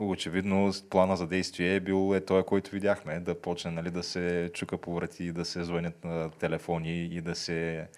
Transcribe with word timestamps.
очевидно 0.00 0.72
плана 0.90 1.16
за 1.16 1.26
действие 1.26 1.74
е 1.74 1.80
бил 1.80 2.14
е 2.14 2.24
той, 2.24 2.42
който 2.42 2.70
видяхме, 2.70 3.20
да 3.20 3.40
почне 3.40 3.70
нали, 3.70 3.90
да 3.90 4.02
се 4.02 4.50
чука 4.54 4.78
по 4.78 4.94
врати, 4.94 5.32
да 5.32 5.44
се 5.44 5.64
звънят 5.64 6.04
на 6.04 6.30
телефони 6.30 7.04
и 7.04 7.20
да 7.20 7.34
се 7.34 7.88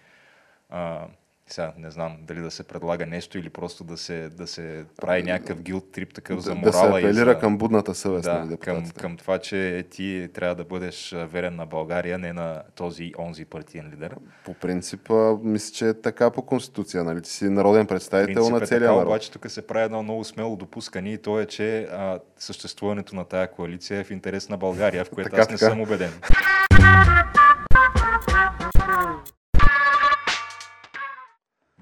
а, 0.68 1.06
сега 1.50 1.72
не 1.78 1.90
знам 1.90 2.16
дали 2.20 2.40
да 2.40 2.50
се 2.50 2.62
предлага 2.62 3.06
нещо 3.06 3.38
или 3.38 3.50
просто 3.50 3.84
да 3.84 3.96
се, 3.96 4.28
да 4.28 4.46
се 4.46 4.84
прави 4.96 5.22
някакъв 5.22 5.62
гилд 5.62 5.92
трип 5.92 6.14
такъв 6.14 6.36
да, 6.36 6.42
за 6.42 6.50
да 6.50 6.56
морала. 6.56 6.72
се 6.72 6.86
апелира 6.88 7.30
и 7.30 7.34
за, 7.34 7.38
към 7.38 7.58
будната 7.58 7.94
съвест 7.94 8.28
на 8.28 8.46
да, 8.46 8.56
към, 8.56 8.76
депутатите. 8.76 9.00
към 9.00 9.16
това, 9.16 9.38
че 9.38 9.86
ти 9.90 10.28
трябва 10.34 10.54
да 10.54 10.64
бъдеш 10.64 11.14
верен 11.16 11.56
на 11.56 11.66
България, 11.66 12.18
не 12.18 12.32
на 12.32 12.62
този 12.74 13.12
онзи 13.18 13.44
партиен 13.44 13.90
лидер. 13.92 14.14
По 14.44 14.54
принцип, 14.54 15.10
мисля, 15.42 15.74
че 15.74 15.88
е 15.88 15.94
така 15.94 16.30
по 16.30 16.42
конституция. 16.42 17.04
Нали? 17.04 17.22
Ти 17.22 17.30
си 17.30 17.44
народен 17.48 17.86
представител 17.86 18.34
Принцип 18.34 18.52
на 18.52 18.62
е 18.62 18.66
целия 18.66 18.90
народ. 18.90 19.06
обаче 19.06 19.30
тук 19.30 19.50
се 19.50 19.66
прави 19.66 19.84
едно 19.84 20.02
много 20.02 20.24
смело 20.24 20.56
допускане 20.56 21.12
и 21.12 21.18
то 21.18 21.40
е, 21.40 21.46
че 21.46 21.82
а, 21.82 22.18
съществуването 22.38 23.16
на 23.16 23.24
тая 23.24 23.50
коалиция 23.50 24.00
е 24.00 24.04
в 24.04 24.10
интерес 24.10 24.48
на 24.48 24.56
България, 24.56 25.04
в 25.04 25.10
което 25.10 25.30
Така, 25.30 25.42
аз 25.42 25.50
не 25.50 25.56
така. 25.56 25.70
съм 25.70 25.80
убеден. 25.80 26.10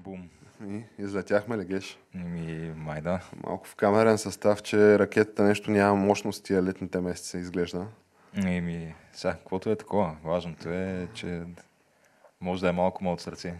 Бум. 0.09 0.29
И 0.67 0.83
излетяхме 1.03 1.57
ли, 1.57 1.65
Геш? 1.65 1.99
Ми, 2.13 2.73
май 2.75 3.01
да. 3.01 3.19
Малко 3.43 3.67
в 3.67 3.75
камерен 3.75 4.17
състав, 4.17 4.63
че 4.63 4.99
ракетата 4.99 5.43
нещо 5.43 5.71
няма 5.71 5.95
мощност 5.95 6.43
тия 6.43 6.63
летните 6.63 6.99
месеци 6.99 7.37
изглежда. 7.37 7.87
Еми, 8.45 8.95
сега, 9.13 9.33
каквото 9.33 9.69
е 9.69 9.75
такова. 9.75 10.15
Важното 10.23 10.69
е, 10.69 11.07
че 11.13 11.41
може 12.41 12.61
да 12.61 12.69
е 12.69 12.71
малко 12.71 13.05
от 13.05 13.21
сърце. 13.21 13.53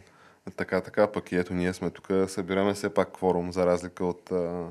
Така, 0.55 0.81
така, 0.81 1.11
пък 1.11 1.31
и 1.31 1.35
ето 1.35 1.53
ние 1.53 1.73
сме 1.73 1.89
тук, 1.89 2.07
събираме 2.27 2.73
все 2.73 2.93
пак 2.93 3.11
кворум, 3.11 3.51
за 3.51 3.65
разлика 3.65 4.05
от 4.05 4.31
а, 4.31 4.67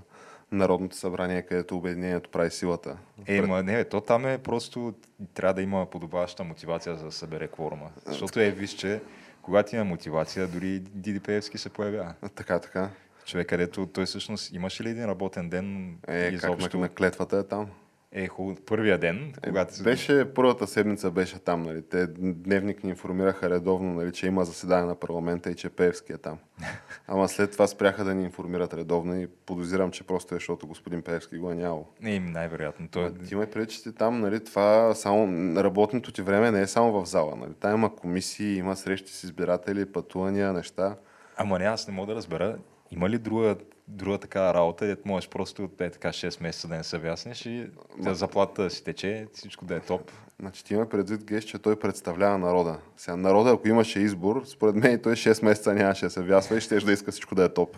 Народното 0.52 0.96
събрание, 0.96 1.42
където 1.42 1.76
обединението 1.76 2.30
прави 2.30 2.50
силата. 2.50 2.98
Е, 3.26 3.42
ма 3.42 3.62
не, 3.62 3.84
то 3.84 4.00
там 4.00 4.26
е 4.26 4.38
просто 4.38 4.94
трябва 5.34 5.54
да 5.54 5.62
има 5.62 5.86
подобаваща 5.86 6.44
мотивация 6.44 6.96
за 6.96 7.04
да 7.04 7.12
събере 7.12 7.48
кворума. 7.48 7.90
Защото 8.06 8.40
е, 8.40 8.50
виж, 8.50 8.70
че 8.70 9.00
когато 9.48 9.74
има 9.76 9.84
мотивация, 9.84 10.46
дори 10.48 10.78
Диди 10.78 11.20
Пеевски 11.20 11.58
се 11.58 11.68
появява. 11.68 12.14
Така, 12.34 12.58
така. 12.58 12.90
Човек, 13.26 13.48
където 13.48 13.86
той 13.86 14.06
всъщност 14.06 14.52
имаше 14.52 14.84
ли 14.84 14.88
един 14.90 15.04
работен 15.04 15.48
ден 15.48 15.98
Е, 16.08 16.30
изобщо? 16.32 16.64
как 16.64 16.74
на, 16.74 16.80
на 16.80 16.88
клетвата 16.88 17.36
е 17.36 17.42
там. 17.42 17.70
Е, 18.12 18.26
хубаво. 18.28 18.56
Първия 18.66 18.98
ден, 18.98 19.34
Е, 19.42 19.48
когато 19.48 19.74
се... 19.74 19.82
Беше, 19.82 20.34
първата 20.34 20.66
седмица 20.66 21.10
беше 21.10 21.38
там, 21.38 21.62
нали. 21.62 21.82
Те 21.82 22.06
дневник 22.18 22.84
ни 22.84 22.90
информираха 22.90 23.50
редовно, 23.50 23.94
нали, 23.94 24.12
че 24.12 24.26
има 24.26 24.44
заседание 24.44 24.86
на 24.86 24.94
парламента 24.94 25.50
и 25.50 25.54
че 25.54 25.68
Певски 25.68 26.12
е 26.12 26.18
там. 26.18 26.38
Ама 27.06 27.28
след 27.28 27.52
това 27.52 27.66
спряха 27.66 28.04
да 28.04 28.14
ни 28.14 28.24
информират 28.24 28.74
редовно 28.74 29.20
и 29.20 29.26
подозирам, 29.26 29.90
че 29.90 30.04
просто 30.04 30.34
е, 30.34 30.36
защото 30.36 30.66
господин 30.66 31.02
Певски 31.02 31.38
го 31.38 31.50
е 31.50 31.54
нямал. 31.54 31.86
Не, 32.00 32.20
най-вероятно. 32.20 32.88
Той... 32.88 33.02
Ма 33.02 33.18
Ти 33.18 33.34
имай 33.34 33.46
преди, 33.46 33.66
че 33.66 33.82
ти 33.82 33.94
там, 33.94 34.20
нали, 34.20 34.44
това 34.44 34.94
само, 34.94 35.54
работното 35.62 36.12
ти 36.12 36.22
време 36.22 36.50
не 36.50 36.60
е 36.60 36.66
само 36.66 36.92
в 36.92 37.06
зала, 37.06 37.36
нали. 37.36 37.52
Там 37.60 37.74
има 37.74 37.96
комисии, 37.96 38.56
има 38.56 38.76
срещи 38.76 39.12
с 39.12 39.24
избиратели, 39.24 39.92
пътувания, 39.92 40.52
неща. 40.52 40.96
Ама 41.36 41.58
не, 41.58 41.64
аз 41.64 41.88
не 41.88 41.94
мога 41.94 42.06
да 42.06 42.14
разбера. 42.14 42.58
Има 42.90 43.10
ли 43.10 43.18
друга, 43.18 43.56
друга 43.88 44.18
такава 44.18 44.54
работа, 44.54 44.86
дето 44.86 45.08
можеш 45.08 45.28
просто 45.28 45.70
е 45.80 45.90
така 45.90 46.08
6 46.08 46.42
месеца 46.42 46.68
да 46.68 46.76
не 46.76 46.84
се 46.84 46.98
вяснеш 46.98 47.46
и 47.46 47.70
да 47.98 48.14
заплата 48.14 48.62
да 48.62 48.70
си 48.70 48.84
тече, 48.84 49.26
всичко 49.32 49.64
да 49.64 49.76
е 49.76 49.80
топ. 49.80 50.10
Значи 50.40 50.64
ти 50.64 50.74
има 50.74 50.88
предвид 50.88 51.24
геш, 51.24 51.44
че 51.44 51.58
той 51.58 51.78
представлява 51.78 52.38
народа. 52.38 52.78
Сега 52.96 53.16
народа, 53.16 53.50
ако 53.50 53.68
имаше 53.68 54.00
избор, 54.00 54.42
според 54.46 54.74
мен 54.74 55.00
той 55.02 55.12
6 55.12 55.44
месеца 55.44 55.74
нямаше 55.74 56.04
да 56.04 56.10
се 56.10 56.22
вясва 56.22 56.56
и 56.56 56.60
ще 56.60 56.80
да 56.80 56.92
иска 56.92 57.12
всичко 57.12 57.34
да 57.34 57.44
е 57.44 57.48
топ. 57.48 57.76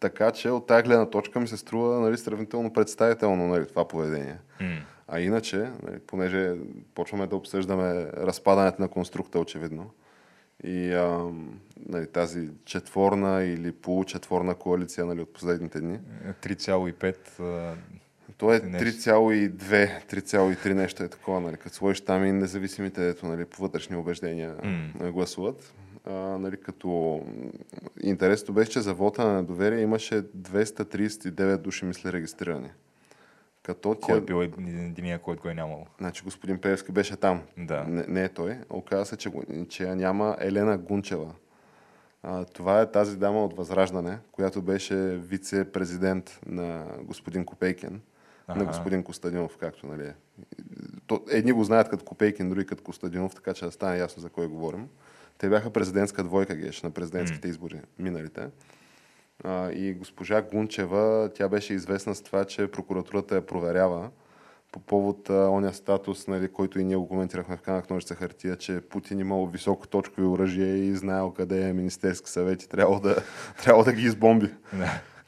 Така 0.00 0.30
че 0.30 0.50
от 0.50 0.66
тази 0.66 0.82
гледна 0.82 1.10
точка 1.10 1.40
ми 1.40 1.48
се 1.48 1.56
струва 1.56 2.00
нали, 2.00 2.18
сравнително 2.18 2.72
представително 2.72 3.46
нали, 3.46 3.66
това 3.66 3.88
поведение. 3.88 4.38
М. 4.60 4.76
А 5.08 5.20
иначе, 5.20 5.56
нали, 5.56 5.98
понеже 6.06 6.54
почваме 6.94 7.26
да 7.26 7.36
обсъждаме 7.36 8.06
разпадането 8.16 8.82
на 8.82 8.88
конструкта, 8.88 9.38
очевидно, 9.38 9.90
и 10.64 10.92
а, 10.92 11.30
нали, 11.88 12.06
тази 12.06 12.48
четворна 12.64 13.44
или 13.44 13.72
получетворна 13.72 14.54
коалиция 14.54 15.06
нали, 15.06 15.20
от 15.20 15.32
последните 15.32 15.80
дни, 15.80 15.98
3,5 16.42 17.40
а, 17.40 17.74
то 18.38 18.54
е 18.54 18.58
Нещо. 18.58 19.10
3,2, 19.10 20.12
3,3 20.12 20.72
нещо 20.72 21.02
е 21.02 21.08
такова, 21.08 21.40
нали, 21.40 21.56
като 21.56 21.74
сложиш 21.74 22.00
там 22.00 22.24
и 22.26 22.32
независимите, 22.32 23.08
ето, 23.08 23.26
нали, 23.26 23.44
по 23.44 23.62
вътрешни 23.62 23.96
убеждения 23.96 24.54
М. 25.00 25.12
гласуват. 25.12 25.74
А, 26.04 26.12
нали, 26.12 26.56
като 26.56 27.20
интересното 28.02 28.52
беше, 28.52 28.70
че 28.70 28.80
за 28.80 28.94
вота 28.94 29.24
на 29.24 29.36
недоверие 29.36 29.80
имаше 29.80 30.22
239 30.22 31.56
души, 31.56 31.84
мисля, 31.84 32.12
регистрирани. 32.12 32.70
Като 33.62 33.96
кой 34.02 34.16
е 34.16 34.20
тя, 34.20 34.24
бил 34.26 34.42
един- 34.42 34.86
единия, 34.86 35.18
който 35.18 35.42
го 35.42 35.48
е 35.48 35.54
нямал. 35.54 35.86
значи 35.98 36.22
господин 36.24 36.60
Певски 36.60 36.92
беше 36.92 37.16
там. 37.16 37.42
Да. 37.58 37.84
Не, 37.84 38.04
не 38.08 38.24
е 38.24 38.28
той. 38.28 38.58
Оказа 38.70 39.04
се, 39.04 39.16
че, 39.16 39.30
че 39.68 39.94
няма 39.94 40.36
Елена 40.40 40.78
Гунчева. 40.78 41.34
А, 42.22 42.44
това 42.44 42.80
е 42.80 42.90
тази 42.90 43.16
дама 43.18 43.44
от 43.44 43.56
Възраждане, 43.56 44.18
която 44.32 44.62
беше 44.62 44.94
вице-президент 45.18 46.40
на 46.46 46.86
господин 47.02 47.44
Копейкин, 47.44 48.00
на 48.48 48.54
Аха. 48.54 48.64
господин 48.64 49.02
Костадинов, 49.02 49.56
както 49.56 49.86
нали 49.86 50.02
е. 50.02 50.14
То, 51.06 51.24
едни 51.30 51.52
го 51.52 51.64
знаят 51.64 51.88
като 51.88 52.04
Копейкин, 52.04 52.48
други 52.48 52.66
като 52.66 52.82
Костадинов, 52.84 53.34
така 53.34 53.54
че 53.54 53.64
да 53.64 53.70
стане 53.72 53.98
ясно 53.98 54.20
за 54.20 54.28
кой 54.30 54.46
говорим. 54.46 54.88
Те 55.38 55.48
бяха 55.48 55.70
президентска 55.70 56.24
двойка 56.24 56.54
геш 56.54 56.82
на 56.82 56.90
президентските 56.90 57.48
избори 57.48 57.80
миналите. 57.98 58.48
А, 59.44 59.70
и 59.70 59.94
госпожа 59.94 60.42
Гунчева, 60.42 61.30
тя 61.34 61.48
беше 61.48 61.74
известна 61.74 62.14
с 62.14 62.22
това, 62.22 62.44
че 62.44 62.70
прокуратурата 62.70 63.34
я 63.34 63.46
проверява 63.46 64.10
по 64.72 64.80
повод 64.80 65.30
а, 65.30 65.48
оня 65.48 65.72
статус, 65.72 66.26
нали, 66.26 66.48
който 66.48 66.80
и 66.80 66.84
ние 66.84 66.96
го 66.96 67.08
коментирахме 67.08 67.56
в 67.56 67.60
канах 67.60 67.90
ножица 67.90 68.14
хартия, 68.14 68.56
че 68.56 68.80
Путин 68.80 69.20
имал 69.20 69.46
високоточкови 69.46 70.26
оръжия 70.26 70.76
и 70.76 70.94
знаел 70.94 71.30
къде 71.30 71.68
е 71.68 71.72
Министерски 71.72 72.30
съвет 72.30 72.62
и 72.62 72.68
трябвало 72.68 73.00
да, 73.00 73.16
трябвало 73.62 73.84
да 73.84 73.92
ги 73.92 74.02
избомби. 74.02 74.50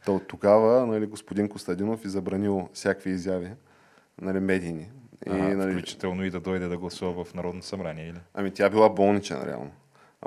То 0.05 0.17
от 0.17 0.27
тогава 0.27 0.87
нали, 0.87 1.07
господин 1.07 1.49
Костадинов 1.49 2.05
и 2.05 2.09
забранил 2.09 2.69
всякакви 2.73 3.11
изяви 3.11 3.51
нали, 4.21 4.41
медийни. 4.41 4.91
И, 5.27 5.31
А, 5.31 5.35
нали, 5.35 5.73
Включително 5.73 6.25
и 6.25 6.31
да 6.31 6.41
дойде 6.41 6.69
да 6.69 6.79
гласува 6.79 7.25
в 7.25 7.35
Народното 7.35 7.67
събрание. 7.67 8.09
Или? 8.09 8.19
Ами 8.35 8.51
тя 8.51 8.71
била 8.71 8.89
болничен 8.89 9.43
реално. 9.43 9.71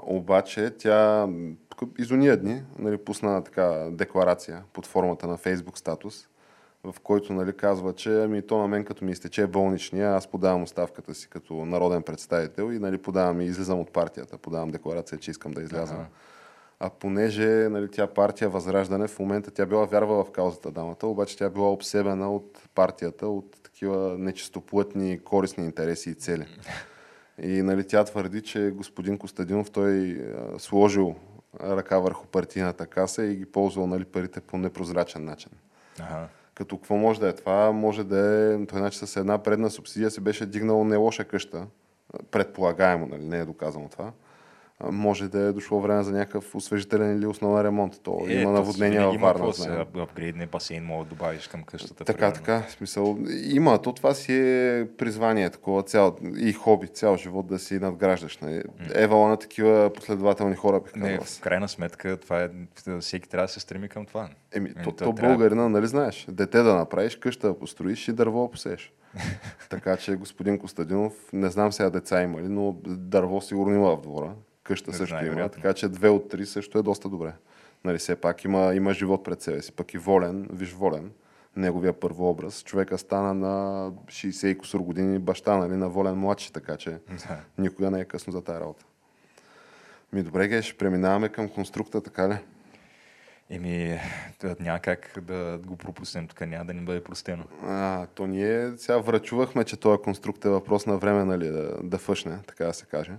Обаче 0.03 0.71
тя 0.77 1.27
м, 1.27 1.53
тук 1.69 1.99
из 1.99 2.11
уния 2.11 2.37
дни 2.37 2.63
нали, 2.79 2.97
пусна 2.97 3.43
така 3.43 3.87
декларация 3.91 4.63
под 4.73 4.85
формата 4.85 5.27
на 5.27 5.37
Фейсбук 5.37 5.77
статус, 5.77 6.27
в 6.83 6.95
който 7.03 7.33
нали, 7.33 7.53
казва, 7.53 7.93
че 7.93 8.23
ами, 8.23 8.41
то 8.41 8.57
на 8.57 8.67
мен 8.67 8.85
като 8.85 9.05
ми 9.05 9.11
изтече 9.11 9.47
болничния, 9.47 10.15
аз 10.15 10.27
подавам 10.27 10.63
оставката 10.63 11.13
си 11.13 11.29
като 11.29 11.65
народен 11.65 12.03
представител 12.03 12.71
и 12.71 12.79
нали, 12.79 12.97
подавам 12.97 13.41
и 13.41 13.45
излизам 13.45 13.79
от 13.79 13.91
партията. 13.91 14.37
Подавам 14.37 14.69
декларация, 14.69 15.17
че 15.17 15.31
искам 15.31 15.51
да 15.51 15.61
излязам. 15.61 15.97
Ага. 15.97 16.07
А 16.79 16.89
понеже 16.89 17.47
нали, 17.47 17.91
тя 17.91 18.07
партия 18.07 18.49
Възраждане, 18.49 19.07
в 19.07 19.19
момента 19.19 19.51
тя 19.51 19.65
била 19.65 19.85
вярвала 19.85 20.23
в 20.23 20.31
каузата 20.31 20.71
дамата, 20.71 21.07
обаче 21.07 21.37
тя 21.37 21.49
била 21.49 21.71
обсебена 21.71 22.31
от 22.31 22.59
партията, 22.75 23.27
от 23.27 23.57
такива 23.63 24.15
нечистоплътни, 24.17 25.19
корисни 25.19 25.65
интереси 25.65 26.09
и 26.09 26.13
цели. 26.15 26.45
И 27.41 27.61
нали, 27.61 27.87
тя 27.87 28.03
твърди, 28.03 28.41
че 28.41 28.71
господин 28.75 29.17
Костадинов 29.17 29.71
той 29.71 30.11
а, 30.11 30.59
сложил 30.59 31.15
ръка 31.63 31.99
върху 31.99 32.27
партийната 32.27 32.87
каса 32.87 33.25
и 33.25 33.35
ги 33.35 33.45
ползвал 33.45 33.87
нали, 33.87 34.05
парите 34.05 34.41
по 34.41 34.57
непрозрачен 34.57 35.25
начин. 35.25 35.51
Ага. 35.99 36.27
Като 36.53 36.77
какво 36.77 36.95
може 36.95 37.19
да 37.19 37.29
е 37.29 37.33
това? 37.33 37.71
Може 37.71 38.03
да 38.03 38.19
е, 38.19 38.65
той 38.65 38.79
значи 38.79 38.97
с 38.97 39.19
една 39.19 39.37
предна 39.37 39.69
субсидия 39.69 40.11
си 40.11 40.21
беше 40.21 40.45
дигнал 40.45 40.83
не 40.83 40.95
лоша 40.95 41.23
къща, 41.23 41.67
предполагаемо, 42.31 43.07
нали, 43.07 43.25
не 43.25 43.39
е 43.39 43.45
доказано 43.45 43.89
това. 43.89 44.11
Може 44.83 45.27
да 45.27 45.39
е 45.39 45.51
дошло 45.51 45.81
време 45.81 46.03
за 46.03 46.11
някакъв 46.11 46.55
освежителен 46.55 47.17
или 47.17 47.25
основен 47.25 47.65
ремонт. 47.65 47.99
То 48.03 48.25
Е, 48.27 48.33
има 48.33 48.51
наводнения 48.51 49.05
във 49.05 49.15
има 49.15 49.27
Варна. 49.27 49.51
знаем. 49.51 49.85
апгрейдне 49.95 50.45
басейн, 50.45 50.85
мога 50.85 51.03
да 51.03 51.09
добавиш 51.09 51.47
към 51.47 51.63
къщата. 51.63 52.05
Така, 52.05 52.17
примерно. 52.17 52.33
така, 52.35 52.61
смисъл. 52.69 53.17
Има, 53.43 53.81
то 53.81 53.93
това 53.93 54.13
си 54.13 54.33
е 54.33 54.87
призвание, 54.97 55.49
такова 55.49 55.83
цял, 55.83 56.15
и 56.37 56.53
хоби, 56.53 56.87
цял 56.87 57.17
живот 57.17 57.47
да 57.47 57.59
си 57.59 57.79
надграждаш. 57.79 58.37
Нали. 58.37 58.63
Евала 58.93 59.27
на 59.29 59.37
такива 59.37 59.91
последователни 59.95 60.55
хора, 60.55 60.79
бих 60.79 60.93
казал. 60.93 61.07
Не, 61.07 61.15
аз. 61.15 61.37
в 61.37 61.41
крайна 61.41 61.67
сметка, 61.67 62.17
това 62.17 62.43
е, 62.43 62.49
всеки 62.99 63.29
трябва 63.29 63.45
да 63.45 63.53
се 63.53 63.59
стреми 63.59 63.89
към 63.89 64.05
това. 64.05 64.29
Еми, 64.53 64.69
Еми, 64.69 64.83
то, 64.83 64.91
то 64.91 65.05
то 65.05 65.13
трябва- 65.13 65.29
българина, 65.29 65.69
нали 65.69 65.87
знаеш? 65.87 66.25
Дете 66.29 66.57
да 66.59 66.75
направиш, 66.75 67.15
къща 67.15 67.47
да 67.47 67.59
построиш 67.59 68.07
и 68.07 68.13
дърво 68.13 68.41
да 68.41 68.51
посееш. 68.51 68.93
така 69.69 69.97
че 69.97 70.15
господин 70.15 70.59
Костадинов, 70.59 71.13
не 71.33 71.49
знам 71.49 71.71
сега 71.71 71.89
деца 71.89 72.21
има 72.21 72.41
ли, 72.41 72.47
но 72.47 72.75
дърво 72.85 73.41
сигурно 73.41 73.75
има 73.75 73.95
в 73.95 74.01
двора. 74.01 74.33
Къща 74.65 74.91
Не 74.91 74.97
също 74.97 75.25
има, 75.25 75.49
така 75.49 75.73
че 75.73 75.89
две 75.89 76.09
от 76.09 76.29
три 76.29 76.45
също 76.45 76.77
е 76.77 76.81
доста 76.83 77.09
добре. 77.09 77.33
Нали, 77.83 77.97
все 77.97 78.15
пак 78.15 78.43
има, 78.43 78.75
има 78.75 78.93
живот 78.93 79.23
пред 79.23 79.41
себе 79.41 79.61
си. 79.61 79.71
Пък 79.71 79.93
и 79.93 79.97
волен, 79.97 80.47
виж 80.53 80.73
волен, 80.73 81.11
неговия 81.55 81.93
първообраз. 81.99 82.63
Човека 82.63 82.97
стана 82.97 83.33
на 83.33 83.91
60 83.91 84.47
и 84.47 84.57
кусор 84.57 84.79
години 84.79 85.19
баща, 85.19 85.57
нали, 85.57 85.75
на 85.75 85.89
волен 85.89 86.15
младши, 86.15 86.53
така 86.53 86.77
че 86.77 86.89
Да. 86.89 87.39
никога 87.57 87.91
не 87.91 87.99
е 87.99 88.05
късно 88.05 88.33
за 88.33 88.41
тази 88.41 88.59
работа. 88.59 88.85
Ми 90.13 90.23
добре, 90.23 90.47
ге, 90.47 90.61
ще 90.61 90.77
преминаваме 90.77 91.29
към 91.29 91.49
конструкта, 91.49 92.01
така 92.01 92.29
ли? 92.29 92.37
Еми, 93.49 93.99
няма 94.59 94.79
как 94.79 95.19
да 95.21 95.59
го 95.65 95.75
пропуснем 95.75 96.27
тук, 96.27 96.41
няма 96.41 96.65
да 96.65 96.73
ни 96.73 96.81
бъде 96.81 97.03
простено. 97.03 97.43
А, 97.63 98.05
то 98.05 98.27
ние 98.27 98.71
сега 98.77 98.97
врачувахме, 98.97 99.63
че 99.63 99.77
този 99.77 100.01
конструкт 100.01 100.45
е 100.45 100.49
въпрос 100.49 100.85
на 100.85 100.97
време, 100.97 101.25
нали, 101.25 101.47
да, 101.47 101.77
да 101.83 101.97
фъшне, 101.97 102.39
така 102.47 102.65
да 102.65 102.73
се 102.73 102.85
каже. 102.85 103.11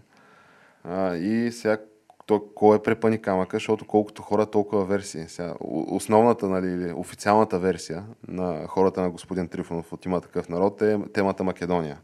А, 0.88 1.16
и 1.16 1.52
сега 1.52 1.78
той, 2.26 2.40
кой 2.54 2.76
е 2.76 2.82
препани 2.82 3.22
камъка, 3.22 3.56
защото 3.56 3.84
колкото 3.84 4.22
хора, 4.22 4.46
толкова 4.46 4.84
версии. 4.84 5.24
Сега, 5.28 5.54
основната, 5.60 6.48
нали, 6.48 6.66
или 6.66 6.92
официалната 6.92 7.58
версия 7.58 8.04
на 8.28 8.66
хората 8.66 9.00
на 9.00 9.10
господин 9.10 9.48
Трифонов 9.48 9.92
от 9.92 10.04
има 10.04 10.20
такъв 10.20 10.48
народ 10.48 10.82
е 10.82 10.98
темата 11.12 11.44
Македония, 11.44 11.98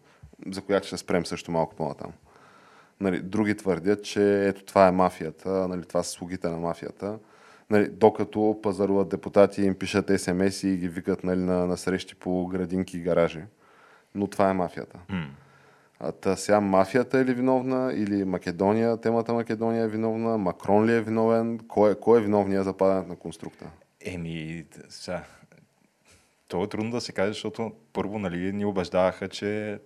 за 0.47 0.63
която 0.63 0.87
ще 0.87 0.97
спрем 0.97 1.27
също 1.27 1.51
малко 1.51 1.75
по-натам. 1.75 2.13
Нали, 3.01 3.21
други 3.21 3.57
твърдят, 3.57 4.05
че 4.05 4.49
ето 4.49 4.65
това 4.65 4.89
е 4.89 4.93
мафията, 4.93 5.69
нали, 5.69 5.85
това 5.85 6.03
са 6.03 6.11
слугите 6.11 6.49
на 6.49 6.57
мафията. 6.57 7.19
Нали, 7.71 7.89
докато 7.89 8.59
пазаруват 8.63 9.09
депутати, 9.09 9.63
им 9.63 9.75
пишат 9.75 10.21
смс 10.21 10.63
и 10.63 10.77
ги 10.77 10.89
викат 10.89 11.25
нали, 11.25 11.41
на, 11.41 11.67
на 11.67 11.77
срещи 11.77 12.15
по 12.15 12.47
градинки 12.47 12.99
и 12.99 13.03
гаражи. 13.03 13.45
Но 14.15 14.27
това 14.27 14.51
е 14.51 14.55
мафията. 14.55 14.99
Mm. 15.11 15.27
А, 16.05 16.13
та 16.13 16.37
сега 16.37 16.61
мафията 16.61 17.19
е 17.19 17.25
ли 17.25 17.35
виновна 17.35 17.93
или 17.95 18.25
Македония, 18.25 18.97
темата 18.97 19.33
Македония 19.33 19.85
е 19.85 19.89
виновна, 19.89 20.39
Макрон 20.39 20.87
ли 20.87 20.93
е 20.93 21.01
виновен, 21.01 21.59
кой, 21.69 21.93
е, 21.93 21.95
кой 21.95 22.19
е 22.19 22.23
виновният 22.23 22.65
за 22.65 22.73
падането 22.73 23.09
на 23.09 23.17
конструкта? 23.17 23.71
Еми, 24.01 24.65
сега, 24.89 25.23
то 26.49 26.65
е 26.65 26.69
трудно 26.69 26.91
да 26.91 27.01
се 27.01 27.13
каже, 27.13 27.33
защото 27.33 27.73
първо 27.93 28.19
нали, 28.19 28.53
ни 28.53 28.65
убеждаваха, 28.65 29.29
че 29.29 29.79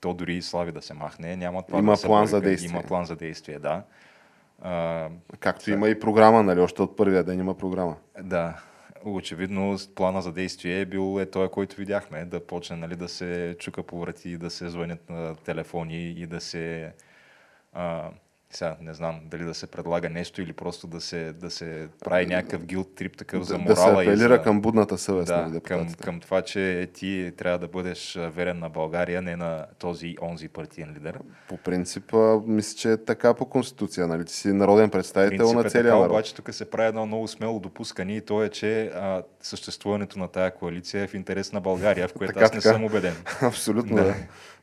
то 0.00 0.14
дори 0.14 0.34
и 0.34 0.42
слави 0.42 0.72
да 0.72 0.82
се 0.82 0.94
махне. 0.94 1.36
Няма 1.36 1.62
това 1.62 1.78
има 1.78 1.96
да 1.96 2.02
план 2.02 2.22
бърка, 2.22 2.30
за 2.30 2.40
действие. 2.40 2.70
Има 2.70 2.82
план 2.82 3.04
за 3.04 3.16
действие, 3.16 3.58
да. 3.58 3.82
А, 4.62 5.08
Както 5.40 5.64
сега... 5.64 5.76
има 5.76 5.88
и 5.88 6.00
програма, 6.00 6.42
нали? 6.42 6.60
Още 6.60 6.82
от 6.82 6.96
първия 6.96 7.24
ден 7.24 7.38
има 7.38 7.54
програма. 7.54 7.96
Да. 8.22 8.62
Очевидно 9.06 9.76
плана 9.94 10.22
за 10.22 10.32
действие 10.32 10.80
е 10.80 10.86
бил 10.86 11.20
е 11.20 11.30
той, 11.30 11.48
който 11.48 11.76
видяхме, 11.76 12.24
да 12.24 12.46
почне 12.46 12.76
нали, 12.76 12.96
да 12.96 13.08
се 13.08 13.56
чука 13.58 13.82
по 13.82 14.00
врати, 14.00 14.38
да 14.38 14.50
се 14.50 14.68
звънят 14.68 15.10
на 15.10 15.34
телефони 15.36 16.10
и 16.10 16.26
да 16.26 16.40
се 16.40 16.92
а, 17.72 18.10
сега 18.50 18.76
не 18.80 18.94
знам 18.94 19.20
дали 19.24 19.44
да 19.44 19.54
се 19.54 19.66
предлага 19.66 20.10
нещо 20.10 20.42
или 20.42 20.52
просто 20.52 20.86
да 20.86 21.00
се, 21.00 21.32
да 21.32 21.50
се 21.50 21.88
прави 22.04 22.26
някакъв 22.26 22.64
гилд 22.64 22.94
трип 22.94 23.16
такъв 23.16 23.38
да, 23.40 23.44
за 23.44 23.58
морала. 23.58 23.74
Да 23.74 23.76
се 23.76 23.90
апелира 23.90 24.34
и 24.34 24.38
за... 24.38 24.42
към 24.42 24.60
будната 24.60 24.98
съвест 24.98 25.26
да, 25.26 25.46
на 25.46 25.60
към, 25.60 25.94
към 25.94 26.20
това, 26.20 26.42
че 26.42 26.90
ти 26.94 27.32
трябва 27.36 27.58
да 27.58 27.68
бъдеш 27.68 28.18
верен 28.34 28.58
на 28.58 28.68
България, 28.68 29.22
не 29.22 29.36
на 29.36 29.66
този 29.78 30.16
онзи 30.22 30.48
партиен 30.48 30.94
лидер. 30.96 31.18
По 31.48 31.56
принцип, 31.56 32.14
мисля, 32.46 32.76
че 32.76 32.92
е 32.92 33.04
така 33.04 33.34
по 33.34 33.44
Конституция. 33.44 34.06
Нали? 34.06 34.24
Ти 34.24 34.32
си 34.32 34.52
народен 34.52 34.90
представител 34.90 35.52
на 35.52 35.60
е 35.60 35.70
целия 35.70 35.84
така, 35.84 35.98
народ. 35.98 36.10
Обаче 36.10 36.34
тук 36.34 36.54
се 36.54 36.70
прави 36.70 36.88
едно 36.88 37.06
много 37.06 37.28
смело 37.28 37.60
допускане 37.60 38.16
и 38.16 38.20
то 38.20 38.42
е, 38.42 38.48
че 38.48 38.86
а, 38.86 39.22
съществуването 39.40 40.18
на 40.18 40.28
тая 40.28 40.54
коалиция 40.54 41.02
е 41.02 41.06
в 41.06 41.14
интерес 41.14 41.52
на 41.52 41.60
България, 41.60 42.08
в 42.08 42.12
което 42.12 42.32
така, 42.34 42.44
аз 42.44 42.52
не 42.52 42.60
така. 42.60 42.72
съм 42.72 42.84
убеден. 42.84 43.14
Абсолютно, 43.42 43.96
да. 43.96 44.04
да. 44.04 44.14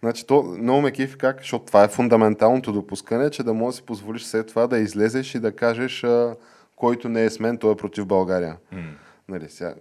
Значи, 0.04 0.28
то 0.28 0.44
много 0.44 0.82
ме 0.82 0.92
кифи 0.92 1.18
как, 1.18 1.40
защото 1.40 1.66
това 1.66 1.84
е 1.84 1.88
фундаменталното 1.88 2.74
допускане, 2.74 3.30
че 3.30 3.44
да 3.44 3.54
можеш 3.54 3.73
да 3.74 3.78
си 3.78 3.84
позволиш 3.84 4.24
след 4.24 4.48
това 4.48 4.68
да 4.68 4.78
излезеш 4.80 5.36
и 5.36 5.40
да 5.40 5.52
кажеш, 5.52 6.04
а, 6.04 6.36
който 6.76 7.10
не 7.10 7.26
е 7.26 7.30
с 7.30 7.40
мен, 7.40 7.58
той 7.58 7.72
е 7.72 7.76
против 7.76 8.06
България. 8.06 8.58
Mm. 8.74 8.84
Нали, 9.30 9.50
сега, 9.50 9.76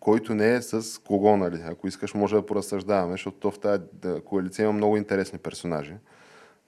който 0.00 0.34
не 0.34 0.54
е 0.54 0.62
с 0.62 1.02
кого, 1.02 1.36
нали? 1.36 1.60
Ако 1.66 1.88
искаш, 1.88 2.14
може 2.14 2.36
да 2.36 2.46
поразсъждаваме, 2.46 3.12
защото 3.12 3.36
то 3.36 3.50
в 3.50 3.58
тази 3.58 3.82
коалиция 4.24 4.64
има 4.64 4.72
много 4.72 4.96
интересни 4.96 5.38
персонажи. 5.38 5.94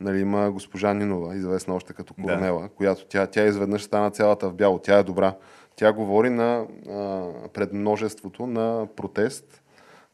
Нали, 0.00 0.20
има 0.20 0.50
госпожа 0.50 0.94
Нинова, 0.94 1.36
известна 1.36 1.74
още 1.74 1.92
като 1.92 2.14
Корнела, 2.14 2.62
да. 2.62 2.68
която 2.68 3.06
тя, 3.06 3.26
тя 3.26 3.44
изведнъж 3.44 3.82
стана 3.82 4.10
цялата 4.10 4.48
в 4.48 4.54
бяло. 4.54 4.78
Тя 4.78 4.98
е 4.98 5.02
добра. 5.02 5.34
Тя 5.76 5.92
говори 5.92 6.30
на, 6.30 6.66
а, 6.90 7.28
пред 7.52 7.72
множеството 7.72 8.46
на 8.46 8.86
протест 8.96 9.61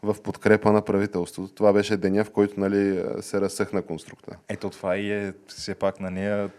в 0.03 0.23
подкрепа 0.23 0.73
на 0.73 0.83
правителството. 0.83 1.55
Това 1.55 1.73
беше 1.73 1.97
деня, 1.97 2.25
в 2.25 2.31
който 2.31 2.61
нали, 2.61 3.05
се 3.21 3.41
разсъхна 3.41 3.83
конструкта. 3.83 4.37
Ето 4.49 4.71
това 4.71 4.97
и 4.97 5.13
е 5.13 5.33
все 5.47 5.75
пак 5.75 6.01
на 6.01 6.11
нея 6.11 6.51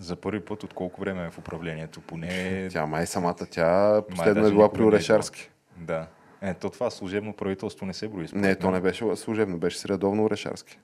за 0.00 0.16
първи 0.16 0.40
път 0.40 0.62
от 0.62 0.74
колко 0.74 1.00
време 1.00 1.26
е 1.26 1.30
в 1.30 1.38
управлението. 1.38 2.00
Поне... 2.00 2.68
Тя 2.70 2.86
май 2.86 3.06
самата, 3.06 3.46
тя 3.50 4.02
последно 4.10 4.46
е 4.46 4.50
била 4.50 4.72
при 4.72 4.82
Орешарски. 4.82 5.50
Да. 5.76 6.06
Ето 6.42 6.70
това 6.70 6.90
служебно 6.90 7.32
правителство 7.32 7.86
не 7.86 7.94
се 7.94 8.08
брои. 8.08 8.26
Не, 8.32 8.54
то 8.54 8.70
не 8.70 8.80
беше 8.80 9.16
служебно, 9.16 9.58
беше 9.58 9.78
средовно 9.78 10.24
Орешарски. 10.24 10.78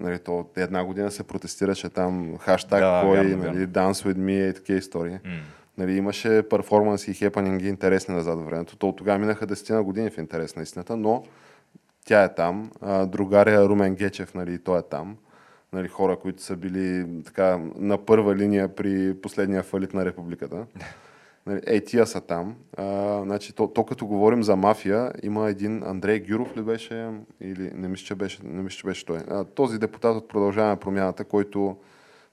Нали, 0.00 0.18
то 0.18 0.46
една 0.56 0.84
година 0.84 1.10
се 1.10 1.22
протестираше 1.22 1.88
там 1.88 2.38
хаштаг 2.38 2.80
да, 2.80 3.00
кой, 3.04 3.16
вярно, 3.16 3.36
нали, 3.36 3.66
вярно. 3.66 3.66
Dance 3.66 3.92
with 3.92 4.18
me 4.18 4.50
и 4.50 4.54
такива 4.54 4.78
истории. 4.78 5.12
Mm. 5.12 5.40
Нали, 5.78 5.96
имаше 5.96 6.42
перформанси 6.50 7.10
и 7.10 7.14
хепанинги 7.14 7.68
интересни 7.68 8.14
назад 8.14 8.36
във 8.38 8.46
времето. 8.46 8.76
То 8.76 8.88
от 8.88 8.96
тогава 8.96 9.18
минаха 9.18 9.46
десетина 9.46 9.82
години 9.82 10.10
в 10.10 10.18
интерес 10.18 10.56
на 10.56 10.62
истината, 10.62 10.96
но 10.96 11.24
тя 12.06 12.24
е 12.24 12.34
там. 12.34 12.70
А, 12.80 13.06
другаря 13.06 13.68
Румен 13.68 13.94
Гечев, 13.94 14.34
нали, 14.34 14.58
той 14.58 14.78
е 14.78 14.82
там. 14.82 15.16
Нали, 15.72 15.88
хора, 15.88 16.16
които 16.16 16.42
са 16.42 16.56
били 16.56 17.06
така, 17.24 17.60
на 17.76 17.98
първа 17.98 18.36
линия 18.36 18.74
при 18.74 19.14
последния 19.22 19.62
фалит 19.62 19.94
на 19.94 20.04
републиката. 20.04 20.66
Нали, 21.46 21.60
е, 21.66 21.80
тия 21.80 22.06
са 22.06 22.20
там. 22.20 22.56
А, 22.76 23.20
значи, 23.22 23.54
то, 23.54 23.68
то, 23.68 23.84
като 23.84 24.06
говорим 24.06 24.42
за 24.42 24.56
мафия, 24.56 25.12
има 25.22 25.48
един 25.48 25.82
Андрей 25.82 26.20
Гюров 26.20 26.56
ли 26.56 26.62
беше, 26.62 27.10
или 27.40 27.70
не 27.74 27.88
мисля, 27.88 28.04
че 28.04 28.14
беше, 28.14 28.38
не 28.44 28.62
мисля, 28.62 28.76
че 28.76 28.86
беше 28.86 29.06
той. 29.06 29.18
А, 29.28 29.44
този 29.44 29.78
депутат 29.78 30.16
от 30.16 30.28
Продължаване 30.28 30.76
промяната, 30.76 31.24
който 31.24 31.76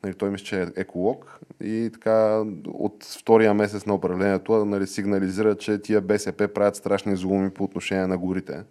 Нали, 0.03 0.13
той 0.13 0.29
мисля, 0.29 0.45
че 0.45 0.61
е 0.61 0.67
еколог 0.75 1.39
и 1.63 1.89
така 1.93 2.43
от 2.67 3.03
втория 3.03 3.53
месец 3.53 3.85
на 3.85 3.95
управлението 3.95 4.65
нали, 4.65 4.87
сигнализира, 4.87 5.55
че 5.55 5.81
тия 5.81 6.01
БСП 6.01 6.47
правят 6.47 6.75
страшни 6.75 7.15
зломи 7.15 7.49
по 7.49 7.63
отношение 7.63 8.07
на 8.07 8.17
горите 8.17 8.63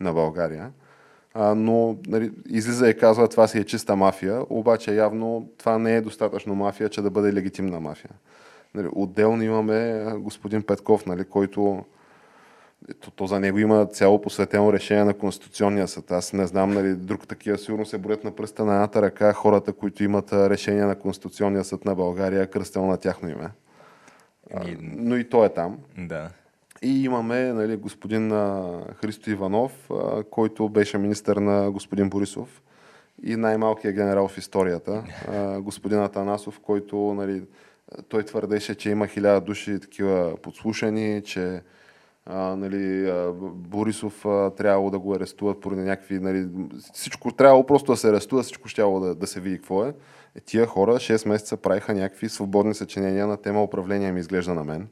на 0.00 0.12
България. 0.12 0.70
А, 1.34 1.54
но 1.54 1.96
нали, 2.06 2.32
излиза 2.48 2.88
и 2.88 2.98
казва, 2.98 3.28
това 3.28 3.46
си 3.46 3.58
е 3.58 3.64
чиста 3.64 3.96
мафия, 3.96 4.42
обаче 4.50 4.94
явно 4.94 5.48
това 5.58 5.78
не 5.78 5.96
е 5.96 6.00
достатъчно 6.00 6.54
мафия, 6.54 6.88
че 6.88 7.02
да 7.02 7.10
бъде 7.10 7.32
легитимна 7.32 7.80
мафия. 7.80 8.10
Нали, 8.74 8.88
отделно 8.92 9.42
имаме 9.42 10.04
господин 10.18 10.62
Петков, 10.62 11.06
нали, 11.06 11.24
който 11.24 11.84
то, 13.00 13.10
то 13.10 13.26
за 13.26 13.40
него 13.40 13.58
има 13.58 13.86
цяло 13.86 14.20
посветено 14.20 14.72
решение 14.72 15.04
на 15.04 15.14
Конституционния 15.14 15.88
съд. 15.88 16.10
Аз 16.10 16.32
не 16.32 16.46
знам, 16.46 16.70
нали, 16.70 16.94
друг 16.94 17.26
такива 17.26 17.58
сигурно 17.58 17.86
се 17.86 17.98
броят 17.98 18.24
на 18.24 18.30
пръста 18.30 18.64
на 18.64 18.74
едната 18.74 19.02
ръка 19.02 19.32
хората, 19.32 19.72
които 19.72 20.04
имат 20.04 20.32
решение 20.32 20.84
на 20.84 20.94
Конституционния 20.94 21.64
съд 21.64 21.84
на 21.84 21.94
България, 21.94 22.46
кръстено 22.46 22.86
на 22.86 22.96
тяхно 22.96 23.28
име. 23.28 23.50
И... 24.66 24.76
Но 24.80 25.16
и 25.16 25.28
той 25.28 25.46
е 25.46 25.48
там. 25.48 25.78
Да. 25.98 26.30
И 26.82 27.04
имаме 27.04 27.52
нали, 27.52 27.76
господин 27.76 28.30
Христо 28.94 29.30
Иванов, 29.30 29.90
който 30.30 30.68
беше 30.68 30.98
министър 30.98 31.36
на 31.36 31.70
господин 31.70 32.10
Борисов 32.10 32.62
и 33.22 33.36
най-малкият 33.36 33.96
генерал 33.96 34.28
в 34.28 34.38
историята, 34.38 35.04
господин 35.60 35.98
Атанасов, 35.98 36.60
който 36.60 37.14
нали, 37.16 37.42
той 38.08 38.22
твърдеше, 38.22 38.74
че 38.74 38.90
има 38.90 39.06
хиляда 39.06 39.40
души 39.40 39.80
такива 39.80 40.36
подслушани, 40.42 41.22
че 41.24 41.60
а, 42.26 42.56
нали, 42.56 43.08
а, 43.08 43.32
Борисов 43.54 44.26
а, 44.26 44.50
трябвало 44.50 44.90
да 44.90 44.98
го 44.98 45.14
арестуват 45.14 45.60
поради 45.60 45.80
някакви... 45.82 46.18
Нали, 46.18 46.48
всичко 46.92 47.32
трябвало 47.32 47.66
просто 47.66 47.92
да 47.92 47.96
се 47.96 48.08
арестува, 48.08 48.42
всичко 48.42 48.68
ще 48.68 48.82
да, 48.82 49.14
да 49.14 49.26
се 49.26 49.40
види 49.40 49.56
какво 49.56 49.84
е. 49.84 49.94
е. 50.34 50.40
Тия 50.40 50.66
хора 50.66 50.94
6 50.94 51.28
месеца 51.28 51.56
правиха 51.56 51.94
някакви 51.94 52.28
свободни 52.28 52.74
съчинения 52.74 53.26
на 53.26 53.36
тема 53.36 53.62
управление 53.62 54.12
ми 54.12 54.20
изглежда 54.20 54.54
на 54.54 54.64
мен. 54.64 54.88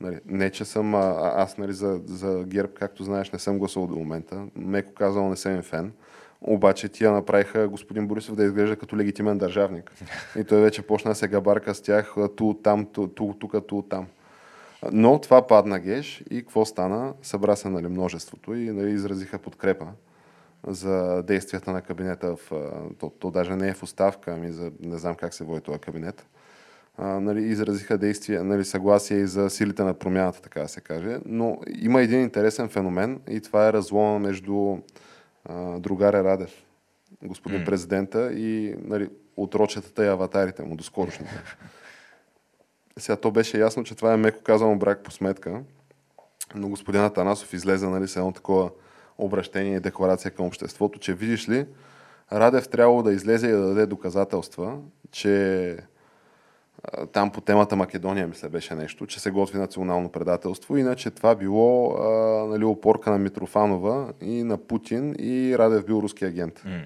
Нали, 0.00 0.20
не, 0.26 0.50
че 0.50 0.64
съм... 0.64 0.94
А, 0.94 1.32
аз 1.36 1.58
нали, 1.58 1.72
за, 1.72 2.00
за 2.06 2.44
ГЕРБ, 2.46 2.72
както 2.74 3.04
знаеш, 3.04 3.30
не 3.30 3.38
съм 3.38 3.58
гласувал 3.58 3.88
до 3.88 3.96
момента. 3.96 4.46
Меко 4.56 4.92
казал, 4.94 5.28
не 5.28 5.36
съм 5.36 5.62
фен. 5.62 5.92
Обаче 6.40 6.88
тия 6.88 7.12
направиха 7.12 7.68
господин 7.68 8.08
Борисов 8.08 8.36
да 8.36 8.44
изглежда 8.44 8.76
като 8.76 8.96
легитимен 8.96 9.38
държавник. 9.38 9.92
И 10.36 10.44
той 10.44 10.60
вече 10.60 10.82
почна 10.82 11.10
да 11.10 11.14
се 11.14 11.28
габарка 11.28 11.74
с 11.74 11.82
тях 11.82 12.14
ту 12.36 12.54
там, 12.54 12.86
ту, 12.86 13.08
тук, 13.08 13.66
ту 13.66 13.82
там. 13.82 14.06
Но 14.92 15.20
това 15.20 15.46
падна 15.46 15.80
геш 15.80 16.24
и 16.30 16.40
какво 16.40 16.64
стана? 16.64 17.14
Събра 17.22 17.56
се 17.56 17.68
нали, 17.68 17.86
множеството 17.88 18.54
и 18.54 18.70
нали, 18.70 18.90
изразиха 18.90 19.38
подкрепа 19.38 19.86
за 20.66 21.22
действията 21.22 21.72
на 21.72 21.82
кабинета. 21.82 22.36
В, 22.36 22.52
то, 22.98 23.10
то 23.10 23.30
даже 23.30 23.56
не 23.56 23.68
е 23.68 23.74
в 23.74 23.82
оставка, 23.82 24.32
ами 24.32 24.52
за, 24.52 24.72
не 24.80 24.98
знам 24.98 25.14
как 25.14 25.34
се 25.34 25.44
води 25.44 25.60
този 25.60 25.78
кабинет. 25.78 26.26
А, 26.96 27.20
нали, 27.20 27.42
изразиха 27.42 27.98
действия, 27.98 28.44
нали, 28.44 28.64
съгласие 28.64 29.18
и 29.18 29.26
за 29.26 29.50
силите 29.50 29.82
на 29.82 29.94
промяната, 29.94 30.42
така 30.42 30.60
да 30.60 30.68
се 30.68 30.80
каже. 30.80 31.18
Но 31.26 31.60
има 31.80 32.02
един 32.02 32.20
интересен 32.20 32.68
феномен 32.68 33.20
и 33.28 33.40
това 33.40 33.68
е 33.68 33.72
разлома 33.72 34.18
между 34.18 34.78
а, 35.44 35.78
другаря 35.78 36.24
Радев, 36.24 36.64
господин 37.22 37.60
mm. 37.60 37.64
президента 37.64 38.32
и 38.32 38.74
нали, 38.84 39.08
отрочетата 39.36 40.04
и 40.04 40.08
аватарите 40.08 40.62
му, 40.62 40.76
доскорошните. 40.76 41.42
Сега 42.98 43.16
то 43.16 43.30
беше 43.30 43.58
ясно, 43.58 43.84
че 43.84 43.94
това 43.94 44.12
е 44.12 44.16
меко 44.16 44.42
казано 44.42 44.78
брак 44.78 45.02
по 45.02 45.10
сметка, 45.10 45.60
но 46.54 46.68
господин 46.68 47.00
Атанасов 47.00 47.52
излезе 47.52 47.86
нали, 47.86 48.08
с 48.08 48.16
едно 48.16 48.32
такова 48.32 48.70
обращение 49.18 49.76
и 49.76 49.80
декларация 49.80 50.30
към 50.30 50.46
обществото, 50.46 50.98
че 50.98 51.14
видиш 51.14 51.48
ли, 51.48 51.66
Радев 52.32 52.68
трябвало 52.68 53.02
да 53.02 53.12
излезе 53.12 53.46
и 53.46 53.50
да 53.50 53.60
даде 53.60 53.86
доказателства, 53.86 54.78
че 55.10 55.76
там 57.12 57.30
по 57.30 57.40
темата 57.40 57.76
Македония, 57.76 58.26
мисля, 58.26 58.48
беше 58.48 58.74
нещо, 58.74 59.06
че 59.06 59.20
се 59.20 59.30
готви 59.30 59.58
национално 59.58 60.08
предателство. 60.08 60.76
Иначе 60.76 61.10
това 61.10 61.34
било 61.34 61.92
а, 61.92 62.08
нали, 62.46 62.64
опорка 62.64 63.10
на 63.10 63.18
Митрофанова 63.18 64.12
и 64.20 64.42
на 64.42 64.58
Путин 64.58 65.14
и 65.18 65.58
Радев 65.58 65.86
бил 65.86 65.94
руски 65.94 66.24
агент. 66.24 66.62
М. 66.64 66.80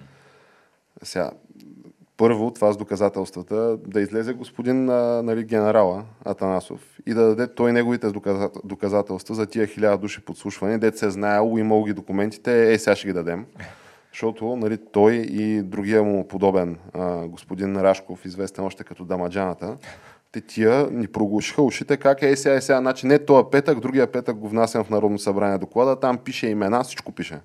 Сега, 1.03 1.31
първо, 2.23 2.51
това 2.51 2.73
с 2.73 2.77
доказателствата, 2.77 3.77
да 3.87 4.01
излезе 4.01 4.33
господин 4.33 4.91
а, 4.91 5.23
нали, 5.23 5.45
генерала 5.45 6.05
Атанасов 6.25 6.81
и 7.07 7.15
да 7.15 7.23
даде 7.23 7.55
той 7.55 7.73
неговите 7.73 8.07
доказа- 8.07 8.51
доказателства 8.65 9.35
за 9.35 9.47
тия 9.47 9.67
хиляда 9.67 9.99
души 9.99 10.21
подслушване, 10.21 10.79
дете 10.79 10.99
се 10.99 11.07
е 11.07 11.11
знаело, 11.11 11.59
имало 11.59 11.85
ги 11.85 11.93
документите, 11.93 12.73
е, 12.73 12.79
сега 12.79 12.97
ще 12.97 13.07
ги 13.09 13.13
дадем. 13.13 13.47
Защото 14.13 14.57
нали, 14.57 14.79
той 14.93 15.13
и 15.15 15.63
другия 15.63 16.03
му 16.03 16.29
подобен 16.29 16.79
а, 16.93 17.27
господин 17.27 17.77
Рашков, 17.77 18.25
известен 18.25 18.65
още 18.65 18.85
като 18.85 19.05
Дамаджаната, 19.05 19.77
те 20.33 20.41
тия 20.41 20.87
ни 20.91 21.07
проглушиха 21.07 21.63
ушите 21.63 21.97
как 21.97 22.23
е 22.23 22.37
сега, 22.37 22.55
е 22.55 22.61
сега. 22.61 22.79
Значи 22.79 23.07
не 23.07 23.19
този 23.19 23.45
петък, 23.51 23.81
другия 23.81 24.13
петък 24.13 24.37
го 24.37 24.49
внасям 24.49 24.85
в 24.85 24.91
Народно 24.91 25.19
събрание 25.19 25.59
доклада, 25.59 26.01
там 26.01 26.19
пише 26.19 26.47
имена, 26.47 26.85
всичко 26.85 27.13
пише. 27.13 27.41